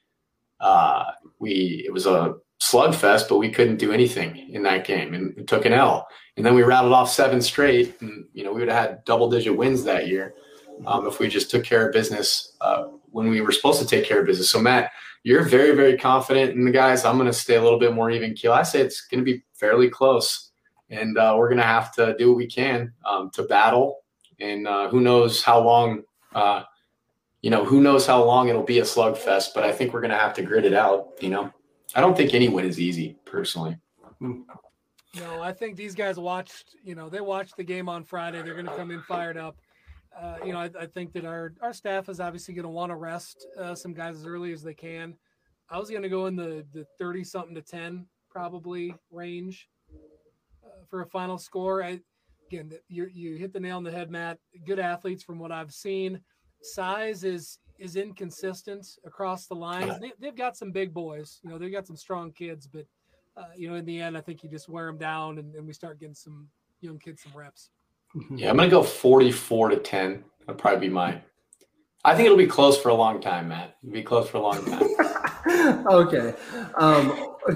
Uh, 0.60 1.04
we 1.38 1.84
it 1.86 1.92
was 1.92 2.06
a 2.06 2.36
slugfest, 2.60 3.28
but 3.28 3.38
we 3.38 3.50
couldn't 3.50 3.76
do 3.76 3.92
anything 3.92 4.50
in 4.52 4.62
that 4.64 4.84
game 4.84 5.14
and 5.14 5.46
took 5.46 5.64
an 5.64 5.72
L. 5.72 6.06
And 6.36 6.44
then 6.44 6.54
we 6.54 6.62
rattled 6.62 6.92
off 6.92 7.10
seven 7.10 7.40
straight, 7.40 8.00
and 8.00 8.26
you 8.32 8.44
know 8.44 8.52
we 8.52 8.60
would 8.60 8.68
have 8.68 8.88
had 8.88 9.04
double 9.04 9.30
digit 9.30 9.56
wins 9.56 9.84
that 9.84 10.08
year 10.08 10.34
um, 10.86 11.06
if 11.06 11.18
we 11.18 11.28
just 11.28 11.50
took 11.50 11.64
care 11.64 11.86
of 11.86 11.92
business 11.92 12.56
uh, 12.60 12.84
when 13.10 13.28
we 13.28 13.40
were 13.40 13.52
supposed 13.52 13.80
to 13.80 13.86
take 13.86 14.04
care 14.04 14.20
of 14.20 14.26
business. 14.26 14.50
So 14.50 14.60
Matt, 14.60 14.90
you're 15.22 15.42
very 15.42 15.74
very 15.74 15.96
confident 15.96 16.52
in 16.52 16.64
the 16.64 16.70
guys. 16.70 17.04
I'm 17.04 17.16
going 17.16 17.26
to 17.26 17.32
stay 17.32 17.56
a 17.56 17.62
little 17.62 17.78
bit 17.78 17.94
more 17.94 18.10
even 18.10 18.34
keel. 18.34 18.52
I 18.52 18.62
say 18.62 18.80
it's 18.80 19.06
going 19.06 19.20
to 19.20 19.24
be 19.24 19.42
fairly 19.54 19.88
close, 19.88 20.50
and 20.90 21.18
uh, 21.18 21.34
we're 21.36 21.48
going 21.48 21.58
to 21.58 21.64
have 21.64 21.92
to 21.94 22.16
do 22.18 22.28
what 22.28 22.36
we 22.36 22.46
can 22.46 22.92
um, 23.04 23.30
to 23.34 23.42
battle 23.44 23.98
and 24.40 24.66
uh, 24.66 24.88
who 24.88 25.00
knows 25.00 25.42
how 25.42 25.60
long 25.60 26.02
uh, 26.34 26.62
you 27.42 27.50
know 27.50 27.64
who 27.64 27.80
knows 27.80 28.06
how 28.06 28.22
long 28.22 28.48
it'll 28.48 28.62
be 28.62 28.80
a 28.80 28.82
slugfest 28.82 29.48
but 29.54 29.64
i 29.64 29.72
think 29.72 29.92
we're 29.92 30.00
going 30.00 30.10
to 30.10 30.16
have 30.16 30.34
to 30.34 30.42
grit 30.42 30.64
it 30.64 30.74
out 30.74 31.08
you 31.20 31.28
know 31.28 31.52
i 31.94 32.00
don't 32.00 32.16
think 32.16 32.34
any 32.34 32.48
win 32.48 32.64
is 32.64 32.78
easy 32.78 33.16
personally. 33.24 33.76
No 34.20 35.42
i 35.42 35.52
think 35.52 35.76
these 35.76 35.94
guys 35.94 36.18
watched 36.18 36.76
you 36.82 36.94
know 36.94 37.08
they 37.08 37.20
watched 37.20 37.56
the 37.56 37.64
game 37.64 37.88
on 37.88 38.04
friday. 38.04 38.42
They're 38.42 38.54
going 38.54 38.66
to 38.66 38.76
come 38.76 38.90
in 38.90 39.02
fired 39.02 39.36
up. 39.36 39.56
Uh, 40.18 40.36
you 40.44 40.52
know 40.52 40.58
I, 40.58 40.70
I, 40.80 40.86
think 40.86 41.12
that 41.12 41.24
our 41.24 41.52
our 41.60 41.72
staff 41.72 42.08
is 42.08 42.18
obviously 42.18 42.54
going 42.54 42.64
to 42.64 42.70
want 42.70 42.90
to 42.90 42.96
rest 42.96 43.46
uh, 43.58 43.74
some 43.74 43.94
guys 43.94 44.16
as 44.16 44.26
early 44.26 44.52
as 44.52 44.62
they 44.62 44.74
can. 44.74 45.14
I 45.70 45.78
was 45.78 45.90
going 45.90 46.02
to 46.02 46.08
go 46.08 46.26
in 46.26 46.36
the 46.36 46.66
the 46.72 46.84
30 46.98 47.24
something 47.24 47.54
to 47.54 47.62
10 47.62 48.06
probably 48.30 48.94
range 49.10 49.68
uh, 50.64 50.84
for 50.88 51.02
a 51.02 51.06
final 51.06 51.38
score. 51.38 51.82
I, 51.82 52.00
again, 52.50 52.72
you 52.88 53.08
you 53.12 53.36
hit 53.36 53.52
the 53.52 53.60
nail 53.60 53.76
on 53.76 53.84
the 53.84 53.90
head, 53.90 54.10
Matt. 54.10 54.38
Good 54.66 54.78
athletes 54.78 55.22
from 55.22 55.38
what 55.38 55.52
I've 55.52 55.72
seen. 55.72 56.20
Size 56.62 57.24
is 57.24 57.58
is 57.78 57.96
inconsistent 57.96 58.98
across 59.04 59.46
the 59.46 59.54
lines. 59.54 59.94
They, 60.00 60.26
have 60.26 60.36
got 60.36 60.56
some 60.56 60.72
big 60.72 60.92
boys, 60.92 61.40
you 61.42 61.50
know, 61.50 61.58
they've 61.58 61.72
got 61.72 61.86
some 61.86 61.96
strong 61.96 62.32
kids, 62.32 62.66
but 62.66 62.86
uh, 63.36 63.44
you 63.56 63.68
know, 63.68 63.76
in 63.76 63.84
the 63.84 64.00
end, 64.00 64.16
I 64.16 64.20
think 64.20 64.42
you 64.42 64.48
just 64.48 64.68
wear 64.68 64.86
them 64.86 64.98
down 64.98 65.38
and, 65.38 65.54
and 65.54 65.66
we 65.66 65.72
start 65.72 66.00
getting 66.00 66.14
some 66.14 66.48
young 66.80 66.98
kids 66.98 67.22
some 67.22 67.32
reps. 67.36 67.70
Yeah, 68.30 68.50
I'm 68.50 68.56
gonna 68.56 68.68
go 68.68 68.82
44 68.82 69.70
to 69.70 69.76
10. 69.76 70.24
That'll 70.40 70.54
probably 70.54 70.88
be 70.88 70.92
my. 70.92 71.20
I 72.04 72.14
think 72.14 72.26
it'll 72.26 72.38
be 72.38 72.46
close 72.46 72.80
for 72.80 72.88
a 72.88 72.94
long 72.94 73.20
time, 73.20 73.48
Matt. 73.48 73.76
It'll 73.82 73.92
be 73.92 74.02
close 74.02 74.28
for 74.28 74.38
a 74.38 74.40
long 74.40 74.64
time. 74.64 75.86
okay. 75.86 76.34
Um, 76.76 77.34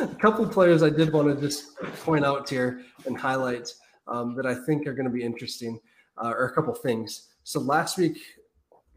a 0.00 0.16
couple 0.18 0.46
players 0.48 0.82
I 0.82 0.90
did 0.90 1.12
want 1.12 1.28
to 1.28 1.40
just 1.40 1.76
point 2.04 2.24
out 2.24 2.48
here 2.48 2.82
and 3.06 3.16
highlight 3.16 3.72
um, 4.08 4.34
that 4.34 4.46
I 4.46 4.54
think 4.54 4.86
are 4.86 4.94
going 4.94 5.06
to 5.06 5.12
be 5.12 5.22
interesting, 5.22 5.78
uh, 6.18 6.30
or 6.30 6.46
a 6.46 6.52
couple 6.52 6.74
things. 6.74 7.28
So 7.44 7.60
last 7.60 7.98
week, 7.98 8.18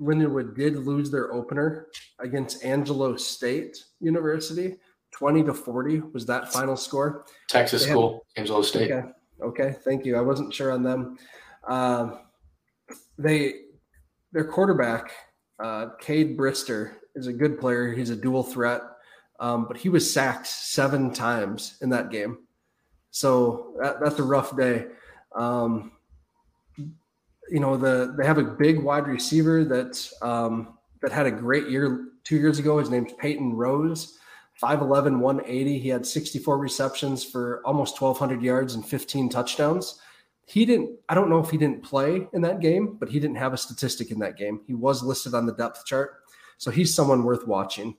Lindenwood 0.01 0.55
did 0.55 0.77
lose 0.77 1.11
their 1.11 1.33
opener 1.33 1.87
against 2.19 2.63
Angelo 2.63 3.15
State 3.15 3.77
University. 3.99 4.77
20 5.11 5.43
to 5.43 5.53
40 5.53 6.01
was 6.13 6.25
that 6.27 6.51
final 6.53 6.77
score. 6.77 7.25
Texas 7.47 7.83
had, 7.83 7.91
school, 7.91 8.25
Angelo 8.35 8.61
State. 8.61 8.91
Okay. 8.91 9.07
Okay. 9.41 9.75
Thank 9.83 10.05
you. 10.05 10.15
I 10.15 10.21
wasn't 10.21 10.53
sure 10.53 10.71
on 10.71 10.83
them. 10.83 11.17
Um, 11.67 12.19
they, 13.17 13.53
their 14.31 14.45
quarterback, 14.45 15.11
uh, 15.61 15.87
Cade 15.99 16.37
Brister, 16.37 16.93
is 17.15 17.27
a 17.27 17.33
good 17.33 17.59
player. 17.59 17.91
He's 17.91 18.11
a 18.11 18.15
dual 18.15 18.43
threat, 18.43 18.81
um, 19.39 19.65
but 19.67 19.77
he 19.77 19.89
was 19.89 20.11
sacked 20.11 20.47
seven 20.47 21.11
times 21.11 21.77
in 21.81 21.89
that 21.89 22.11
game. 22.11 22.39
So 23.11 23.73
that, 23.81 23.99
that's 24.01 24.19
a 24.19 24.23
rough 24.23 24.55
day. 24.55 24.85
Um, 25.35 25.91
you 27.51 27.59
know, 27.59 27.77
the 27.77 28.13
they 28.17 28.25
have 28.25 28.37
a 28.37 28.43
big 28.43 28.81
wide 28.81 29.07
receiver 29.07 29.63
that 29.65 30.09
um, 30.21 30.77
that 31.01 31.11
had 31.11 31.25
a 31.25 31.31
great 31.31 31.67
year 31.69 32.09
two 32.23 32.37
years 32.37 32.59
ago. 32.59 32.77
His 32.77 32.89
name's 32.89 33.13
Peyton 33.13 33.53
Rose. 33.53 34.15
5'11, 34.61 35.19
180. 35.19 35.79
He 35.79 35.87
had 35.87 36.05
64 36.05 36.57
receptions 36.57 37.23
for 37.23 37.61
almost 37.65 38.01
1,200 38.01 38.43
yards 38.43 38.75
and 38.75 38.85
15 38.85 39.29
touchdowns. 39.29 40.01
He 40.47 40.65
didn't, 40.65 40.99
I 41.07 41.15
don't 41.15 41.29
know 41.29 41.39
if 41.39 41.49
he 41.49 41.57
didn't 41.57 41.81
play 41.81 42.27
in 42.33 42.41
that 42.41 42.59
game, 42.59 42.97
but 42.99 43.07
he 43.07 43.21
didn't 43.21 43.37
have 43.37 43.53
a 43.53 43.57
statistic 43.57 44.11
in 44.11 44.19
that 44.19 44.35
game. 44.35 44.59
He 44.67 44.73
was 44.73 45.01
listed 45.01 45.33
on 45.33 45.45
the 45.45 45.53
depth 45.53 45.85
chart. 45.85 46.23
So 46.57 46.71
he's 46.71 46.93
someone 46.93 47.23
worth 47.23 47.47
watching. 47.47 47.95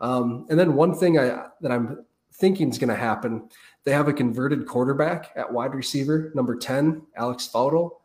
Um, 0.00 0.46
and 0.50 0.58
then 0.58 0.74
one 0.74 0.96
thing 0.96 1.16
I, 1.16 1.46
that 1.60 1.70
I'm 1.70 2.04
thinking 2.32 2.70
is 2.70 2.78
going 2.78 2.88
to 2.88 2.96
happen 2.96 3.48
they 3.84 3.92
have 3.92 4.08
a 4.08 4.12
converted 4.12 4.66
quarterback 4.66 5.30
at 5.36 5.50
wide 5.50 5.74
receiver, 5.74 6.32
number 6.34 6.54
10, 6.54 7.02
Alex 7.16 7.48
Faudel. 7.50 7.99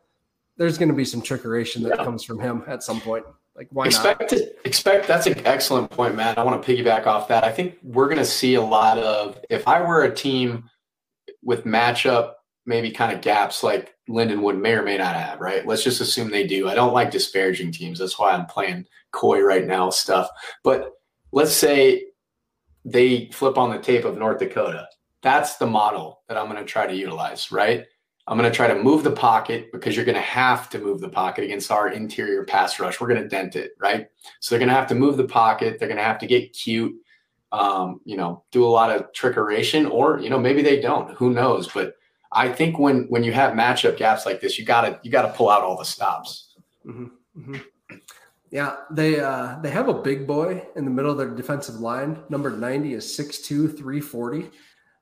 There's 0.56 0.78
going 0.78 0.88
to 0.88 0.94
be 0.94 1.04
some 1.04 1.20
trickeration 1.20 1.82
that 1.82 1.98
yeah. 1.98 2.04
comes 2.04 2.24
from 2.24 2.40
him 2.40 2.62
at 2.66 2.82
some 2.82 3.00
point. 3.00 3.24
Like 3.54 3.68
why 3.70 3.86
expect 3.86 4.32
not? 4.32 4.40
expect 4.64 5.08
that's 5.08 5.26
an 5.26 5.46
excellent 5.46 5.90
point, 5.90 6.14
Matt. 6.14 6.38
I 6.38 6.44
want 6.44 6.62
to 6.62 6.76
piggyback 6.76 7.06
off 7.06 7.28
that. 7.28 7.42
I 7.42 7.52
think 7.52 7.76
we're 7.82 8.06
going 8.06 8.18
to 8.18 8.24
see 8.24 8.54
a 8.54 8.62
lot 8.62 8.98
of 8.98 9.40
if 9.48 9.66
I 9.66 9.80
were 9.80 10.04
a 10.04 10.14
team 10.14 10.64
with 11.42 11.64
matchup 11.64 12.32
maybe 12.66 12.90
kind 12.90 13.12
of 13.12 13.22
gaps 13.22 13.62
like 13.62 13.94
Lindenwood 14.10 14.60
may 14.60 14.72
or 14.72 14.82
may 14.82 14.98
not 14.98 15.14
have, 15.14 15.40
right? 15.40 15.66
Let's 15.66 15.84
just 15.84 16.00
assume 16.00 16.30
they 16.30 16.46
do. 16.46 16.68
I 16.68 16.74
don't 16.74 16.92
like 16.92 17.10
disparaging 17.10 17.72
teams. 17.72 17.98
That's 17.98 18.18
why 18.18 18.32
I'm 18.32 18.46
playing 18.46 18.86
coy 19.12 19.40
right 19.40 19.64
now 19.64 19.90
stuff. 19.90 20.28
But 20.64 20.90
let's 21.32 21.52
say 21.52 22.06
they 22.84 23.30
flip 23.32 23.56
on 23.56 23.70
the 23.70 23.78
tape 23.78 24.04
of 24.04 24.18
North 24.18 24.40
Dakota. 24.40 24.88
That's 25.22 25.56
the 25.56 25.66
model 25.66 26.22
that 26.28 26.36
I'm 26.36 26.50
going 26.50 26.58
to 26.58 26.64
try 26.64 26.86
to 26.86 26.94
utilize, 26.94 27.50
right? 27.50 27.84
I'm 28.28 28.36
going 28.36 28.50
to 28.50 28.56
try 28.56 28.66
to 28.66 28.82
move 28.82 29.04
the 29.04 29.12
pocket 29.12 29.70
because 29.72 29.94
you're 29.94 30.04
going 30.04 30.16
to 30.16 30.20
have 30.20 30.68
to 30.70 30.80
move 30.80 31.00
the 31.00 31.08
pocket 31.08 31.44
against 31.44 31.70
our 31.70 31.90
interior 31.90 32.44
pass 32.44 32.80
rush. 32.80 33.00
We're 33.00 33.06
going 33.08 33.22
to 33.22 33.28
dent 33.28 33.54
it, 33.54 33.72
right? 33.78 34.08
So 34.40 34.50
they're 34.54 34.58
going 34.58 34.68
to 34.68 34.74
have 34.74 34.88
to 34.88 34.96
move 34.96 35.16
the 35.16 35.28
pocket. 35.28 35.78
They're 35.78 35.88
going 35.88 35.98
to 35.98 36.04
have 36.04 36.18
to 36.18 36.26
get 36.26 36.52
cute, 36.52 36.94
um, 37.52 38.00
you 38.04 38.16
know, 38.16 38.42
do 38.50 38.64
a 38.64 38.66
lot 38.66 38.90
of 38.90 39.12
trickeration, 39.12 39.88
or 39.88 40.18
you 40.18 40.28
know, 40.28 40.38
maybe 40.38 40.62
they 40.62 40.80
don't. 40.80 41.14
Who 41.16 41.32
knows? 41.32 41.68
But 41.68 41.94
I 42.32 42.50
think 42.50 42.78
when 42.78 43.06
when 43.08 43.22
you 43.22 43.32
have 43.32 43.52
matchup 43.52 43.96
gaps 43.96 44.26
like 44.26 44.40
this, 44.40 44.58
you 44.58 44.64
gotta 44.64 44.98
you 45.02 45.10
gotta 45.10 45.32
pull 45.32 45.48
out 45.48 45.62
all 45.62 45.76
the 45.76 45.84
stops. 45.84 46.54
Mm-hmm. 46.84 47.06
Mm-hmm. 47.38 47.96
Yeah, 48.50 48.76
they 48.90 49.20
uh, 49.20 49.58
they 49.62 49.70
have 49.70 49.88
a 49.88 49.94
big 49.94 50.26
boy 50.26 50.66
in 50.76 50.84
the 50.84 50.90
middle 50.90 51.12
of 51.12 51.18
their 51.18 51.30
defensive 51.30 51.76
line. 51.76 52.22
Number 52.28 52.50
ninety 52.50 52.94
is 52.94 53.04
6'2", 53.04 53.76
340. 53.76 54.50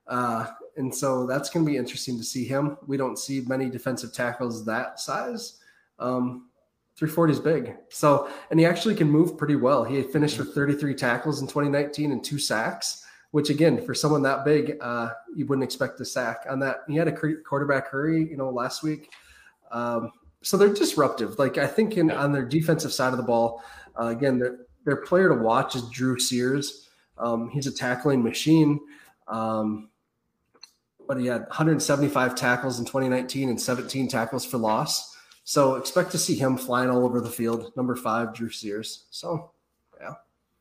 Uh, 0.07 0.47
and 0.77 0.95
so 0.95 1.27
that's 1.27 1.51
going 1.51 1.65
to 1.65 1.71
be 1.71 1.77
interesting 1.77 2.17
to 2.19 2.25
see 2.25 2.45
him. 2.45 2.77
We 2.87 2.97
don't 2.97 3.19
see 3.19 3.43
many 3.47 3.71
defensive 3.71 4.13
tackles 4.13 4.65
that 4.65 5.01
size. 5.01 5.61
Um, 5.99 6.49
340 6.97 7.33
is 7.33 7.41
big. 7.41 7.77
So, 7.89 8.29
and 8.51 8.61
he 8.61 8.67
actually 8.67 8.95
can 8.95 9.11
move 9.11 9.37
pretty 9.37 9.57
well. 9.57 9.85
He 9.85 10.01
finished 10.03 10.39
with 10.39 10.55
33 10.55 10.95
tackles 10.95 11.41
in 11.41 11.47
2019 11.47 12.13
and 12.13 12.23
two 12.23 12.39
sacks, 12.39 13.05
which 13.33 13.51
again, 13.51 13.85
for 13.85 13.95
someone 13.95 14.23
that 14.23 14.45
big, 14.45 14.77
uh, 14.81 15.11
you 15.35 15.45
wouldn't 15.47 15.65
expect 15.65 16.01
a 16.01 16.05
sack 16.05 16.47
on 16.49 16.61
that. 16.61 16.79
He 16.89 16.95
had 16.97 17.09
a 17.09 17.13
quarterback 17.13 17.89
hurry, 17.89 18.29
you 18.29 18.37
know, 18.37 18.51
last 18.51 18.83
week. 18.83 19.11
Um, 19.73 20.13
so 20.43 20.57
they're 20.57 20.73
disruptive. 20.73 21.39
Like 21.39 21.59
I 21.59 21.67
think 21.67 21.97
in 21.97 22.11
on 22.11 22.31
their 22.31 22.45
defensive 22.45 22.93
side 22.93 23.13
of 23.13 23.17
the 23.17 23.25
ball, 23.25 23.63
uh, 23.99 24.07
again, 24.07 24.39
their, 24.39 24.59
their 24.85 24.97
player 24.97 25.29
to 25.29 25.43
watch 25.43 25.75
is 25.75 25.83
Drew 25.89 26.19
Sears. 26.19 26.89
Um, 27.19 27.49
he's 27.51 27.67
a 27.67 27.73
tackling 27.73 28.23
machine. 28.23 28.79
Um, 29.27 29.89
but 31.07 31.19
he 31.19 31.27
had 31.27 31.43
175 31.43 32.35
tackles 32.35 32.79
in 32.79 32.85
2019 32.85 33.49
and 33.49 33.61
17 33.61 34.09
tackles 34.09 34.45
for 34.45 34.59
loss. 34.59 35.17
So 35.45 35.75
expect 35.75 36.11
to 36.13 36.19
see 36.19 36.35
him 36.35 36.57
flying 36.57 36.91
all 36.91 37.05
over 37.05 37.21
the 37.21 37.31
field. 37.31 37.73
Number 37.77 37.95
five, 37.95 38.35
Drew 38.35 38.49
Sears. 38.49 39.05
So, 39.11 39.51
yeah, 40.01 40.15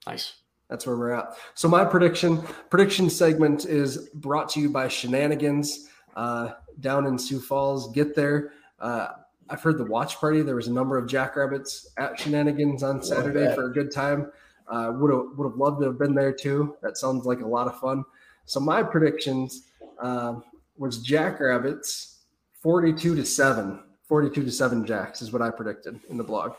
nice. 0.05 0.33
That's 0.69 0.85
where 0.85 0.97
we're 0.97 1.11
at. 1.11 1.37
So 1.53 1.67
my 1.67 1.85
prediction 1.85 2.41
prediction 2.69 3.09
segment 3.09 3.65
is 3.65 4.09
brought 4.15 4.49
to 4.49 4.59
you 4.59 4.69
by 4.69 4.87
Shenanigans 4.87 5.87
uh, 6.15 6.53
down 6.79 7.05
in 7.05 7.17
Sioux 7.17 7.39
Falls. 7.39 7.91
Get 7.93 8.15
there. 8.15 8.53
Uh, 8.79 9.09
I've 9.49 9.61
heard 9.61 9.77
the 9.77 9.85
watch 9.85 10.17
party. 10.17 10.41
There 10.41 10.55
was 10.55 10.67
a 10.67 10.73
number 10.73 10.97
of 10.97 11.07
jackrabbits 11.07 11.91
at 11.97 12.19
Shenanigans 12.19 12.81
on 12.83 13.03
Saturday 13.03 13.53
for 13.55 13.69
a 13.69 13.73
good 13.73 13.91
time. 13.91 14.31
Uh, 14.67 14.91
would 14.95 15.11
have 15.11 15.37
would 15.37 15.45
have 15.45 15.57
loved 15.57 15.81
to 15.81 15.87
have 15.87 15.99
been 15.99 16.15
there 16.15 16.33
too. 16.33 16.75
That 16.81 16.97
sounds 16.97 17.25
like 17.25 17.41
a 17.41 17.47
lot 17.47 17.67
of 17.67 17.79
fun. 17.79 18.03
So 18.45 18.59
my 18.59 18.83
predictions 18.83 19.67
uh, 20.01 20.35
was 20.77 20.99
Jackrabbits 20.99 22.13
42 22.61 23.15
to 23.15 23.25
7. 23.25 23.79
42 24.03 24.43
to 24.43 24.51
7 24.51 24.85
Jacks 24.85 25.21
is 25.21 25.31
what 25.31 25.41
I 25.41 25.49
predicted 25.49 25.99
in 26.09 26.17
the 26.17 26.23
blog. 26.23 26.53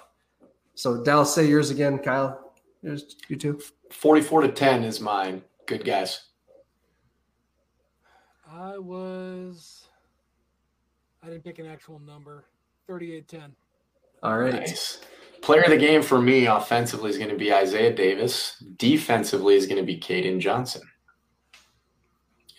So 0.75 1.03
Dallas, 1.03 1.35
say 1.35 1.47
yours 1.47 1.71
again, 1.71 1.99
Kyle. 1.99 2.53
Here's 2.83 3.17
you 3.29 3.37
too. 3.37 3.61
44 3.91 4.43
to 4.43 4.49
10 4.49 4.85
is 4.85 5.01
mine. 5.01 5.43
Good 5.67 5.85
guess. 5.85 6.29
I 8.51 8.79
was 8.79 9.89
I 11.23 11.29
didn't 11.29 11.45
pick 11.45 11.59
an 11.59 11.67
actual 11.67 11.99
number. 12.01 12.45
38 12.87 13.27
10. 13.27 13.57
All 14.23 14.39
right. 14.39 14.53
Nice. 14.53 15.01
Player 15.41 15.63
of 15.63 15.71
the 15.71 15.77
game 15.77 16.03
for 16.03 16.21
me 16.21 16.47
offensively 16.47 17.11
is 17.11 17.19
going 17.19 17.31
to 17.31 17.37
be 17.37 17.53
Isaiah 17.53 17.95
Davis. 17.95 18.63
Defensively 18.77 19.55
is 19.55 19.67
going 19.67 19.79
to 19.79 19.87
be 19.87 19.99
Caden 19.99 20.39
Johnson 20.39 20.83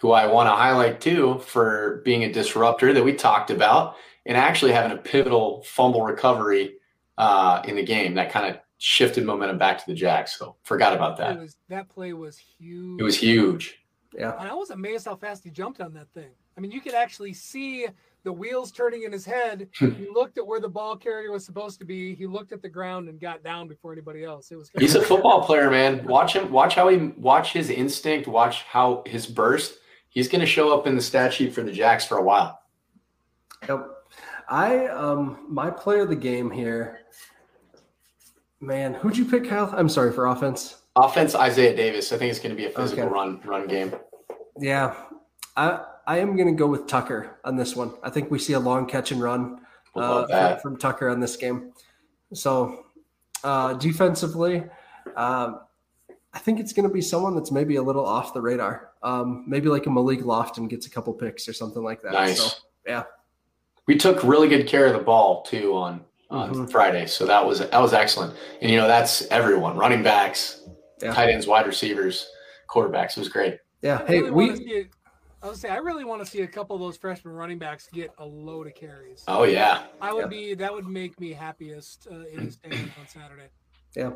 who 0.05 0.11
I 0.11 0.27
want 0.27 0.47
to 0.47 0.51
highlight 0.51 1.01
too 1.01 1.39
for 1.39 2.03
being 2.05 2.25
a 2.25 2.31
disruptor 2.31 2.93
that 2.93 3.03
we 3.03 3.11
talked 3.11 3.49
about 3.49 3.95
and 4.27 4.37
actually 4.37 4.71
having 4.71 4.95
a 4.95 5.01
pivotal 5.01 5.63
fumble 5.63 6.03
recovery 6.03 6.75
uh, 7.17 7.63
in 7.65 7.75
the 7.75 7.83
game 7.83 8.13
that 8.13 8.31
kind 8.31 8.45
of 8.45 8.61
shifted 8.77 9.25
momentum 9.25 9.57
back 9.57 9.79
to 9.79 9.85
the 9.87 9.95
Jacks. 9.95 10.37
So 10.37 10.57
forgot 10.61 10.93
about 10.93 11.17
that. 11.17 11.39
Was, 11.39 11.57
that 11.69 11.89
play 11.89 12.13
was 12.13 12.37
huge. 12.37 13.01
It 13.01 13.03
was 13.03 13.17
huge. 13.17 13.79
Yeah. 14.13 14.39
And 14.39 14.47
I 14.47 14.53
was 14.53 14.69
amazed 14.69 15.05
how 15.05 15.15
fast 15.15 15.43
he 15.43 15.49
jumped 15.49 15.81
on 15.81 15.91
that 15.95 16.07
thing. 16.13 16.29
I 16.55 16.61
mean, 16.61 16.69
you 16.69 16.81
could 16.81 16.93
actually 16.93 17.33
see 17.33 17.87
the 18.23 18.31
wheels 18.31 18.71
turning 18.71 19.03
in 19.03 19.11
his 19.11 19.25
head. 19.25 19.69
he 19.79 20.07
looked 20.13 20.37
at 20.37 20.45
where 20.45 20.59
the 20.59 20.69
ball 20.69 20.95
carrier 20.95 21.31
was 21.31 21.43
supposed 21.43 21.79
to 21.79 21.85
be. 21.85 22.13
He 22.13 22.27
looked 22.27 22.51
at 22.51 22.61
the 22.61 22.69
ground 22.69 23.09
and 23.09 23.19
got 23.19 23.43
down 23.43 23.67
before 23.67 23.91
anybody 23.91 24.23
else. 24.23 24.51
It 24.51 24.57
was. 24.57 24.69
He's 24.77 24.93
a 24.93 25.01
football 25.09 25.43
player, 25.43 25.71
man. 25.71 26.05
Watch 26.05 26.33
him. 26.33 26.51
Watch 26.51 26.75
how 26.75 26.89
he. 26.89 26.97
Watch 27.17 27.53
his 27.53 27.71
instinct. 27.71 28.27
Watch 28.27 28.61
how 28.63 29.01
his 29.07 29.25
burst 29.25 29.79
he's 30.15 30.27
going 30.27 30.39
to 30.39 30.47
show 30.47 30.75
up 30.75 30.87
in 30.87 30.95
the 30.95 31.01
stat 31.01 31.31
sheet 31.31 31.53
for 31.53 31.61
the 31.61 31.71
Jacks 31.71 32.05
for 32.05 32.17
a 32.17 32.23
while. 32.23 32.59
Yep. 33.67 33.87
I 34.47 34.87
um 34.87 35.45
my 35.47 35.69
player 35.69 36.01
of 36.01 36.09
the 36.09 36.15
game 36.15 36.49
here. 36.49 37.01
Man, 38.59 38.93
who'd 38.95 39.17
you 39.17 39.25
pick, 39.25 39.47
Kyle? 39.47 39.71
I'm 39.75 39.89
sorry 39.89 40.11
for 40.11 40.27
offense. 40.27 40.81
Offense, 40.95 41.35
Isaiah 41.35 41.75
Davis. 41.75 42.11
I 42.11 42.17
think 42.17 42.31
it's 42.31 42.39
going 42.39 42.51
to 42.51 42.55
be 42.55 42.65
a 42.65 42.69
physical 42.69 43.05
okay. 43.05 43.13
run 43.13 43.41
run 43.43 43.67
game. 43.67 43.93
Yeah, 44.59 44.95
I 45.57 45.83
I 46.07 46.19
am 46.19 46.35
going 46.35 46.47
to 46.47 46.53
go 46.53 46.67
with 46.67 46.87
Tucker 46.87 47.39
on 47.43 47.55
this 47.55 47.75
one. 47.75 47.93
I 48.03 48.09
think 48.09 48.31
we 48.31 48.39
see 48.39 48.53
a 48.53 48.59
long 48.59 48.85
catch 48.85 49.11
and 49.11 49.21
run 49.21 49.61
uh, 49.95 50.57
from 50.57 50.77
Tucker 50.77 51.09
on 51.09 51.19
this 51.19 51.35
game. 51.35 51.73
So 52.33 52.85
uh, 53.43 53.73
defensively, 53.73 54.63
um, 55.15 55.61
I 56.33 56.39
think 56.39 56.59
it's 56.59 56.73
going 56.73 56.87
to 56.87 56.93
be 56.93 57.01
someone 57.01 57.35
that's 57.35 57.51
maybe 57.51 57.77
a 57.77 57.83
little 57.83 58.05
off 58.05 58.33
the 58.33 58.41
radar. 58.41 58.91
Um, 59.05 59.45
maybe 59.47 59.69
like 59.69 59.85
a 59.85 59.91
Malik 59.91 60.21
Lofton 60.21 60.67
gets 60.67 60.87
a 60.87 60.89
couple 60.89 61.13
picks 61.13 61.47
or 61.47 61.53
something 61.53 61.83
like 61.83 62.01
that. 62.01 62.13
Nice. 62.13 62.41
So, 62.41 62.57
yeah. 62.87 63.03
We 63.87 63.95
took 63.95 64.23
really 64.23 64.47
good 64.47 64.67
care 64.67 64.87
of 64.87 64.93
the 64.93 65.03
ball 65.03 65.43
too 65.43 65.77
on 65.77 66.03
on 66.31 66.51
mm-hmm. 66.51 66.65
Friday, 66.65 67.05
so 67.05 67.27
that 67.27 67.45
was 67.45 67.59
that 67.59 67.79
was 67.79 67.93
excellent. 67.93 68.35
And 68.61 68.71
you 68.71 68.77
know 68.77 68.87
that's 68.87 69.27
everyone: 69.27 69.77
running 69.77 70.01
backs, 70.01 70.67
yeah. 71.01 71.13
tight 71.13 71.29
ends, 71.29 71.45
wide 71.45 71.67
receivers, 71.67 72.27
quarterbacks. 72.67 73.11
It 73.11 73.19
was 73.19 73.29
great. 73.29 73.59
Yeah. 73.83 74.05
Hey, 74.07 74.21
really 74.21 74.31
we. 74.31 74.45
wanna 74.47 74.57
see 74.57 74.63
it- 74.63 74.89
I 75.43 75.47
would 75.49 75.57
say 75.57 75.69
I 75.69 75.77
really 75.77 76.05
want 76.05 76.25
to 76.25 76.29
see 76.29 76.41
a 76.41 76.47
couple 76.47 76.75
of 76.75 76.81
those 76.81 76.97
freshman 76.97 77.35
running 77.35 77.59
backs 77.59 77.87
get 77.93 78.11
a 78.17 78.25
load 78.25 78.65
of 78.65 78.73
carries. 78.73 79.23
Oh 79.27 79.43
yeah. 79.43 79.83
I 80.01 80.11
would 80.11 80.23
Yeah. 80.23 80.27
be 80.27 80.53
that 80.55 80.73
would 80.73 80.87
make 80.87 81.19
me 81.19 81.33
happiest 81.33 82.07
uh, 82.09 82.25
in 82.33 82.45
the 82.45 82.51
stands 82.51 82.91
on 82.99 83.07
Saturday. 83.07 83.49
Yeah. 83.95 84.13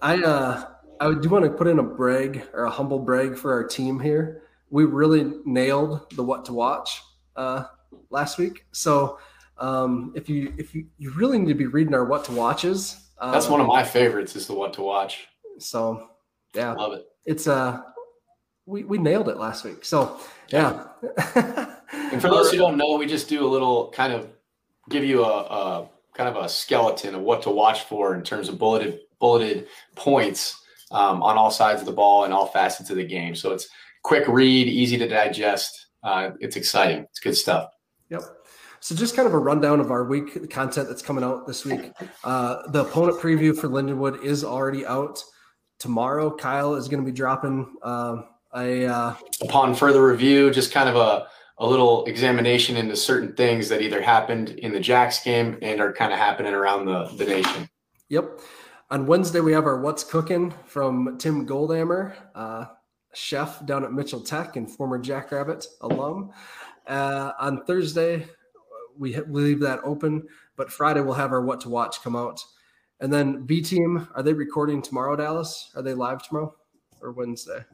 I 0.00 0.22
uh 0.22 0.64
I 1.00 1.14
do 1.14 1.28
want 1.28 1.44
to 1.44 1.50
put 1.50 1.66
in 1.66 1.78
a 1.78 1.82
brag 1.82 2.42
or 2.52 2.64
a 2.64 2.70
humble 2.70 2.98
brag 2.98 3.36
for 3.36 3.52
our 3.52 3.64
team 3.64 4.00
here. 4.00 4.42
We 4.70 4.84
really 4.84 5.32
nailed 5.44 6.10
the 6.16 6.22
what 6.22 6.44
to 6.46 6.52
watch 6.52 7.02
uh 7.36 7.64
last 8.10 8.38
week. 8.38 8.64
So 8.72 9.18
um 9.58 10.12
if 10.16 10.28
you 10.28 10.52
if 10.58 10.74
you 10.74 10.86
you 10.98 11.12
really 11.12 11.38
need 11.38 11.48
to 11.48 11.54
be 11.54 11.66
reading 11.66 11.94
our 11.94 12.04
what 12.04 12.24
to 12.26 12.32
watches. 12.32 13.10
Uh, 13.18 13.32
That's 13.32 13.48
one 13.48 13.60
of 13.60 13.66
my 13.66 13.82
favorites 13.82 14.36
is 14.36 14.46
the 14.46 14.54
what 14.54 14.72
to 14.74 14.82
watch. 14.82 15.26
so 15.58 16.10
yeah, 16.54 16.72
Love 16.72 16.92
it. 16.94 17.06
it's 17.24 17.46
uh 17.46 17.80
we 18.66 18.84
we 18.84 18.98
nailed 18.98 19.28
it 19.28 19.36
last 19.36 19.64
week. 19.64 19.84
So 19.84 20.18
yeah. 20.48 20.86
And 21.92 22.20
for 22.20 22.28
those 22.28 22.50
who 22.50 22.56
don't 22.64 22.76
know, 22.76 22.96
we 22.96 23.06
just 23.06 23.28
do 23.28 23.46
a 23.46 23.48
little 23.48 23.90
kind 23.90 24.12
of 24.12 24.28
give 24.88 25.04
you 25.04 25.24
a, 25.24 25.28
a 25.28 25.88
kind 26.14 26.28
of 26.28 26.42
a 26.44 26.48
skeleton 26.48 27.14
of 27.14 27.20
what 27.22 27.42
to 27.42 27.50
watch 27.50 27.82
for 27.84 28.14
in 28.14 28.22
terms 28.22 28.48
of 28.48 28.58
bulleted 28.58 29.00
bulleted 29.20 29.68
points 29.94 30.62
um, 30.90 31.22
on 31.22 31.36
all 31.36 31.50
sides 31.50 31.80
of 31.80 31.86
the 31.86 31.92
ball 31.92 32.24
and 32.24 32.32
all 32.32 32.46
facets 32.46 32.90
of 32.90 32.96
the 32.96 33.04
game. 33.04 33.34
So 33.34 33.52
it's 33.52 33.68
quick 34.02 34.26
read, 34.28 34.68
easy 34.68 34.96
to 34.98 35.08
digest. 35.08 35.86
Uh, 36.02 36.30
it's 36.40 36.56
exciting. 36.56 37.04
It's 37.04 37.20
good 37.20 37.36
stuff. 37.36 37.70
Yep. 38.10 38.22
So 38.80 38.94
just 38.94 39.16
kind 39.16 39.26
of 39.26 39.34
a 39.34 39.38
rundown 39.38 39.80
of 39.80 39.90
our 39.90 40.04
week 40.04 40.34
the 40.34 40.46
content 40.46 40.88
that's 40.88 41.02
coming 41.02 41.24
out 41.24 41.46
this 41.46 41.64
week. 41.64 41.90
Uh, 42.22 42.70
the 42.70 42.82
opponent 42.82 43.20
preview 43.20 43.56
for 43.56 43.68
Lindenwood 43.68 44.22
is 44.22 44.44
already 44.44 44.86
out. 44.86 45.22
Tomorrow, 45.78 46.36
Kyle 46.36 46.74
is 46.74 46.88
going 46.88 47.04
to 47.04 47.10
be 47.10 47.14
dropping 47.14 47.74
uh, 47.82 48.22
a 48.54 48.86
uh, 48.86 49.14
Upon 49.42 49.74
further 49.74 50.06
review, 50.06 50.50
just 50.50 50.72
kind 50.72 50.88
of 50.88 50.96
a 50.96 51.26
a 51.58 51.66
little 51.66 52.04
examination 52.04 52.76
into 52.76 52.94
certain 52.96 53.32
things 53.34 53.68
that 53.68 53.80
either 53.80 54.02
happened 54.02 54.50
in 54.50 54.72
the 54.72 54.80
Jacks 54.80 55.22
game 55.22 55.58
and 55.62 55.80
are 55.80 55.92
kind 55.92 56.12
of 56.12 56.18
happening 56.18 56.52
around 56.52 56.84
the, 56.84 57.06
the 57.16 57.24
nation. 57.24 57.68
Yep. 58.08 58.40
On 58.88 59.04
Wednesday, 59.06 59.40
we 59.40 59.52
have 59.52 59.66
our 59.66 59.80
What's 59.80 60.04
Cooking 60.04 60.54
from 60.64 61.18
Tim 61.18 61.44
Goldhammer, 61.44 62.14
uh, 62.36 62.66
chef 63.12 63.64
down 63.66 63.82
at 63.84 63.92
Mitchell 63.92 64.20
Tech 64.20 64.54
and 64.54 64.70
former 64.70 64.96
Jackrabbit 64.96 65.66
alum. 65.80 66.30
Uh, 66.86 67.32
on 67.40 67.64
Thursday, 67.64 68.28
we, 68.96 69.14
ha- 69.14 69.24
we 69.26 69.42
leave 69.42 69.60
that 69.60 69.80
open, 69.82 70.22
but 70.54 70.70
Friday 70.70 71.00
we'll 71.00 71.14
have 71.14 71.32
our 71.32 71.42
What 71.42 71.60
to 71.62 71.68
Watch 71.68 72.00
come 72.00 72.14
out. 72.14 72.44
And 73.00 73.12
then 73.12 73.42
B 73.42 73.60
Team, 73.60 74.06
are 74.14 74.22
they 74.22 74.32
recording 74.32 74.80
tomorrow, 74.80 75.16
Dallas? 75.16 75.72
Are 75.74 75.82
they 75.82 75.92
live 75.92 76.22
tomorrow 76.22 76.54
or 77.02 77.10
Wednesday? 77.10 77.64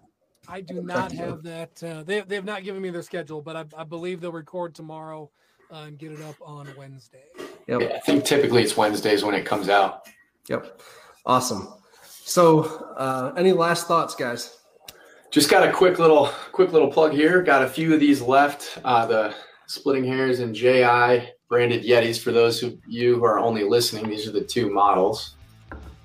I 0.49 0.63
do 0.63 0.83
not 0.83 1.13
have 1.13 1.43
that. 1.43 1.81
Uh, 1.83 2.03
they 2.03 2.23
they 2.23 2.35
have 2.35 2.45
not 2.45 2.65
given 2.65 2.83
me 2.83 2.91
their 2.91 3.03
schedule, 3.03 3.41
but 3.41 3.55
I, 3.55 3.65
I 3.77 3.85
believe 3.85 4.21
they'll 4.21 4.33
record 4.33 4.75
tomorrow 4.75 5.31
uh, 5.71 5.85
and 5.87 5.99
get 5.99 6.11
it 6.11 6.21
up 6.23 6.35
on 6.43 6.67
Wednesday. 6.77 7.23
Yep. 7.69 7.81
Yeah, 7.81 7.89
I 7.95 8.01
think 8.01 8.25
typically 8.25 8.63
it's 8.63 8.77
Wednesdays 8.77 9.23
when 9.23 9.37
it 9.37 9.47
comes 9.47 9.69
out. 9.69 10.09
Yep. 10.49 10.81
Awesome. 11.25 11.75
So, 12.25 12.65
uh, 12.97 13.33
any 13.37 13.53
last 13.53 13.87
thoughts, 13.87 14.15
guys? 14.15 14.59
Just 15.31 15.51
got 15.51 15.67
a 15.67 15.73
quick 15.73 15.99
little 15.99 16.27
quick 16.53 16.73
little 16.73 16.91
plug 16.91 17.13
here. 17.13 17.43
Got 17.43 17.63
a 17.63 17.69
few 17.69 17.95
of 17.95 18.01
these 18.01 18.21
left. 18.21 18.79
Uh, 18.85 19.07
the 19.07 19.35
splitting 19.67 20.05
hairs 20.05 20.41
and 20.41 20.55
JI 20.55 21.31
branded 21.49 21.85
Yetis. 21.85 22.21
For 22.21 22.33
those 22.33 22.63
of 22.63 22.77
you 22.87 23.17
who 23.17 23.25
are 23.25 23.39
only 23.39 23.65
listening, 23.65 24.11
these 24.11 24.29
are 24.29 24.33
the 24.33 24.43
two 24.43 24.71
models. 24.71 25.37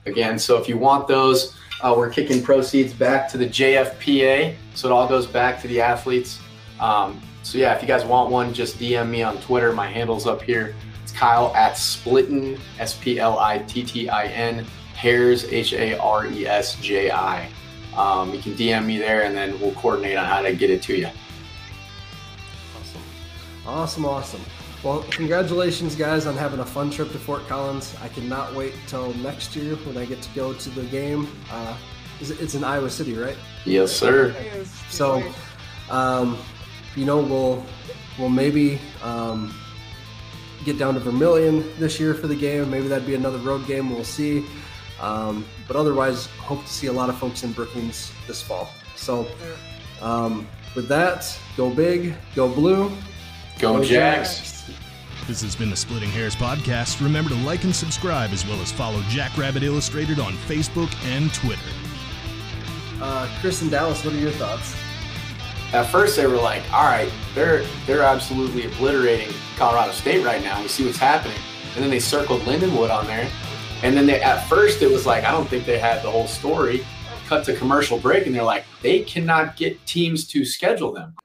Again, 0.05 0.39
so 0.39 0.57
if 0.57 0.69
you 0.69 0.77
want 0.77 1.07
those, 1.09 1.57
uh, 1.81 1.93
we're 1.97 2.09
kicking 2.09 2.41
proceeds 2.41 2.93
back 2.93 3.27
to 3.29 3.37
the 3.37 3.45
JFPA, 3.45 4.55
so 4.73 4.87
it 4.87 4.91
all 4.93 5.07
goes 5.07 5.27
back 5.27 5.61
to 5.61 5.67
the 5.67 5.81
athletes. 5.81 6.39
Um, 6.79 7.21
so 7.43 7.57
yeah, 7.57 7.73
if 7.75 7.81
you 7.81 7.87
guys 7.87 8.05
want 8.05 8.31
one, 8.31 8.53
just 8.53 8.77
DM 8.77 9.09
me 9.09 9.23
on 9.23 9.37
Twitter. 9.41 9.73
My 9.73 9.87
handle's 9.87 10.25
up 10.25 10.41
here. 10.41 10.73
It's 11.17 11.21
Kyle 11.21 11.51
at 11.55 11.73
Splittin 11.73 12.59
S 12.77 12.95
P 12.95 13.19
L 13.19 13.39
I 13.39 13.57
T 13.57 13.83
T 13.83 14.07
I 14.07 14.25
N 14.25 14.63
Hairs 14.93 15.45
H 15.45 15.73
A 15.73 15.97
R 15.97 16.27
E 16.27 16.45
S 16.45 16.75
J 16.75 17.09
I. 17.09 17.49
Um, 17.95 18.35
you 18.35 18.39
can 18.39 18.53
DM 18.53 18.85
me 18.85 18.99
there, 18.99 19.23
and 19.23 19.35
then 19.35 19.59
we'll 19.59 19.73
coordinate 19.73 20.15
on 20.15 20.25
how 20.25 20.43
to 20.43 20.55
get 20.55 20.69
it 20.69 20.83
to 20.83 20.95
you. 20.95 21.09
Awesome. 22.77 23.01
Awesome. 23.65 24.05
Awesome. 24.05 24.41
Well, 24.83 25.03
congratulations, 25.09 25.95
guys, 25.95 26.27
on 26.27 26.37
having 26.37 26.59
a 26.59 26.65
fun 26.65 26.91
trip 26.91 27.11
to 27.13 27.17
Fort 27.17 27.47
Collins. 27.47 27.95
I 27.99 28.09
cannot 28.09 28.53
wait 28.53 28.75
till 28.85 29.11
next 29.15 29.55
year 29.55 29.75
when 29.77 29.97
I 29.97 30.05
get 30.05 30.21
to 30.21 30.29
go 30.35 30.53
to 30.53 30.69
the 30.69 30.83
game. 30.83 31.27
Uh, 31.51 31.75
it's 32.19 32.53
in 32.53 32.63
Iowa 32.63 32.91
City, 32.91 33.17
right? 33.17 33.37
Yes, 33.65 33.91
sir. 33.91 34.35
So, 34.91 35.23
um, 35.89 36.37
you 36.95 37.05
know, 37.05 37.17
we'll 37.17 37.65
we'll 38.19 38.29
maybe 38.29 38.79
um, 39.01 39.51
get 40.67 40.77
down 40.77 40.93
to 40.93 40.99
Vermillion 40.99 41.63
this 41.79 41.97
year 41.97 42.13
for 42.13 42.27
the 42.27 42.35
game. 42.35 42.69
Maybe 42.69 42.89
that'd 42.89 43.07
be 43.07 43.15
another 43.15 43.37
road 43.37 43.65
game. 43.65 43.89
We'll 43.89 44.03
see. 44.03 44.45
Um, 44.99 45.45
but 45.65 45.77
otherwise, 45.77 46.25
hope 46.25 46.61
to 46.61 46.71
see 46.71 46.87
a 46.87 46.91
lot 46.91 47.07
of 47.07 47.17
folks 47.17 47.43
in 47.43 47.53
Brookings 47.53 48.11
this 48.27 48.41
fall. 48.41 48.69
So, 48.95 49.27
um, 50.01 50.45
with 50.75 50.89
that, 50.89 51.39
go 51.55 51.69
big, 51.69 52.15
go 52.35 52.49
blue. 52.49 52.91
Go 53.59 53.81
Jacks. 53.81 54.69
This 55.25 55.41
has 55.41 55.55
been 55.55 55.69
the 55.69 55.75
Splitting 55.75 56.09
Hairs 56.09 56.35
podcast. 56.35 57.01
Remember 57.01 57.29
to 57.29 57.35
like 57.37 57.63
and 57.63 57.75
subscribe, 57.75 58.31
as 58.31 58.45
well 58.45 58.61
as 58.61 58.71
follow 58.71 59.01
Jackrabbit 59.03 59.63
Illustrated 59.63 60.19
on 60.19 60.33
Facebook 60.33 60.93
and 61.05 61.33
Twitter. 61.33 61.61
Uh, 63.01 63.29
Chris 63.39 63.61
and 63.61 63.71
Dallas, 63.71 64.03
what 64.03 64.13
are 64.13 64.19
your 64.19 64.31
thoughts? 64.31 64.75
At 65.73 65.83
first, 65.87 66.15
they 66.15 66.25
were 66.25 66.37
like, 66.37 66.63
"All 66.73 66.85
right, 66.85 67.11
they're 67.35 67.65
they're 67.85 68.03
absolutely 68.03 68.65
obliterating 68.67 69.33
Colorado 69.57 69.91
State 69.91 70.23
right 70.23 70.41
now. 70.41 70.61
We 70.61 70.69
see 70.69 70.85
what's 70.85 70.97
happening." 70.97 71.37
And 71.75 71.83
then 71.83 71.91
they 71.91 71.99
circled 71.99 72.41
Lindenwood 72.43 72.89
on 72.89 73.05
there, 73.05 73.29
and 73.83 73.95
then 73.95 74.05
they 74.05 74.21
at 74.21 74.47
first 74.47 74.81
it 74.81 74.89
was 74.89 75.05
like, 75.05 75.25
"I 75.25 75.31
don't 75.31 75.47
think 75.49 75.65
they 75.65 75.77
had 75.77 76.01
the 76.03 76.09
whole 76.09 76.27
story." 76.27 76.85
Cut 77.27 77.43
to 77.45 77.53
commercial 77.53 77.99
break, 77.99 78.25
and 78.25 78.33
they're 78.33 78.43
like, 78.43 78.63
"They 78.81 79.01
cannot 79.01 79.57
get 79.57 79.85
teams 79.85 80.25
to 80.29 80.45
schedule 80.45 80.93
them." 80.93 81.17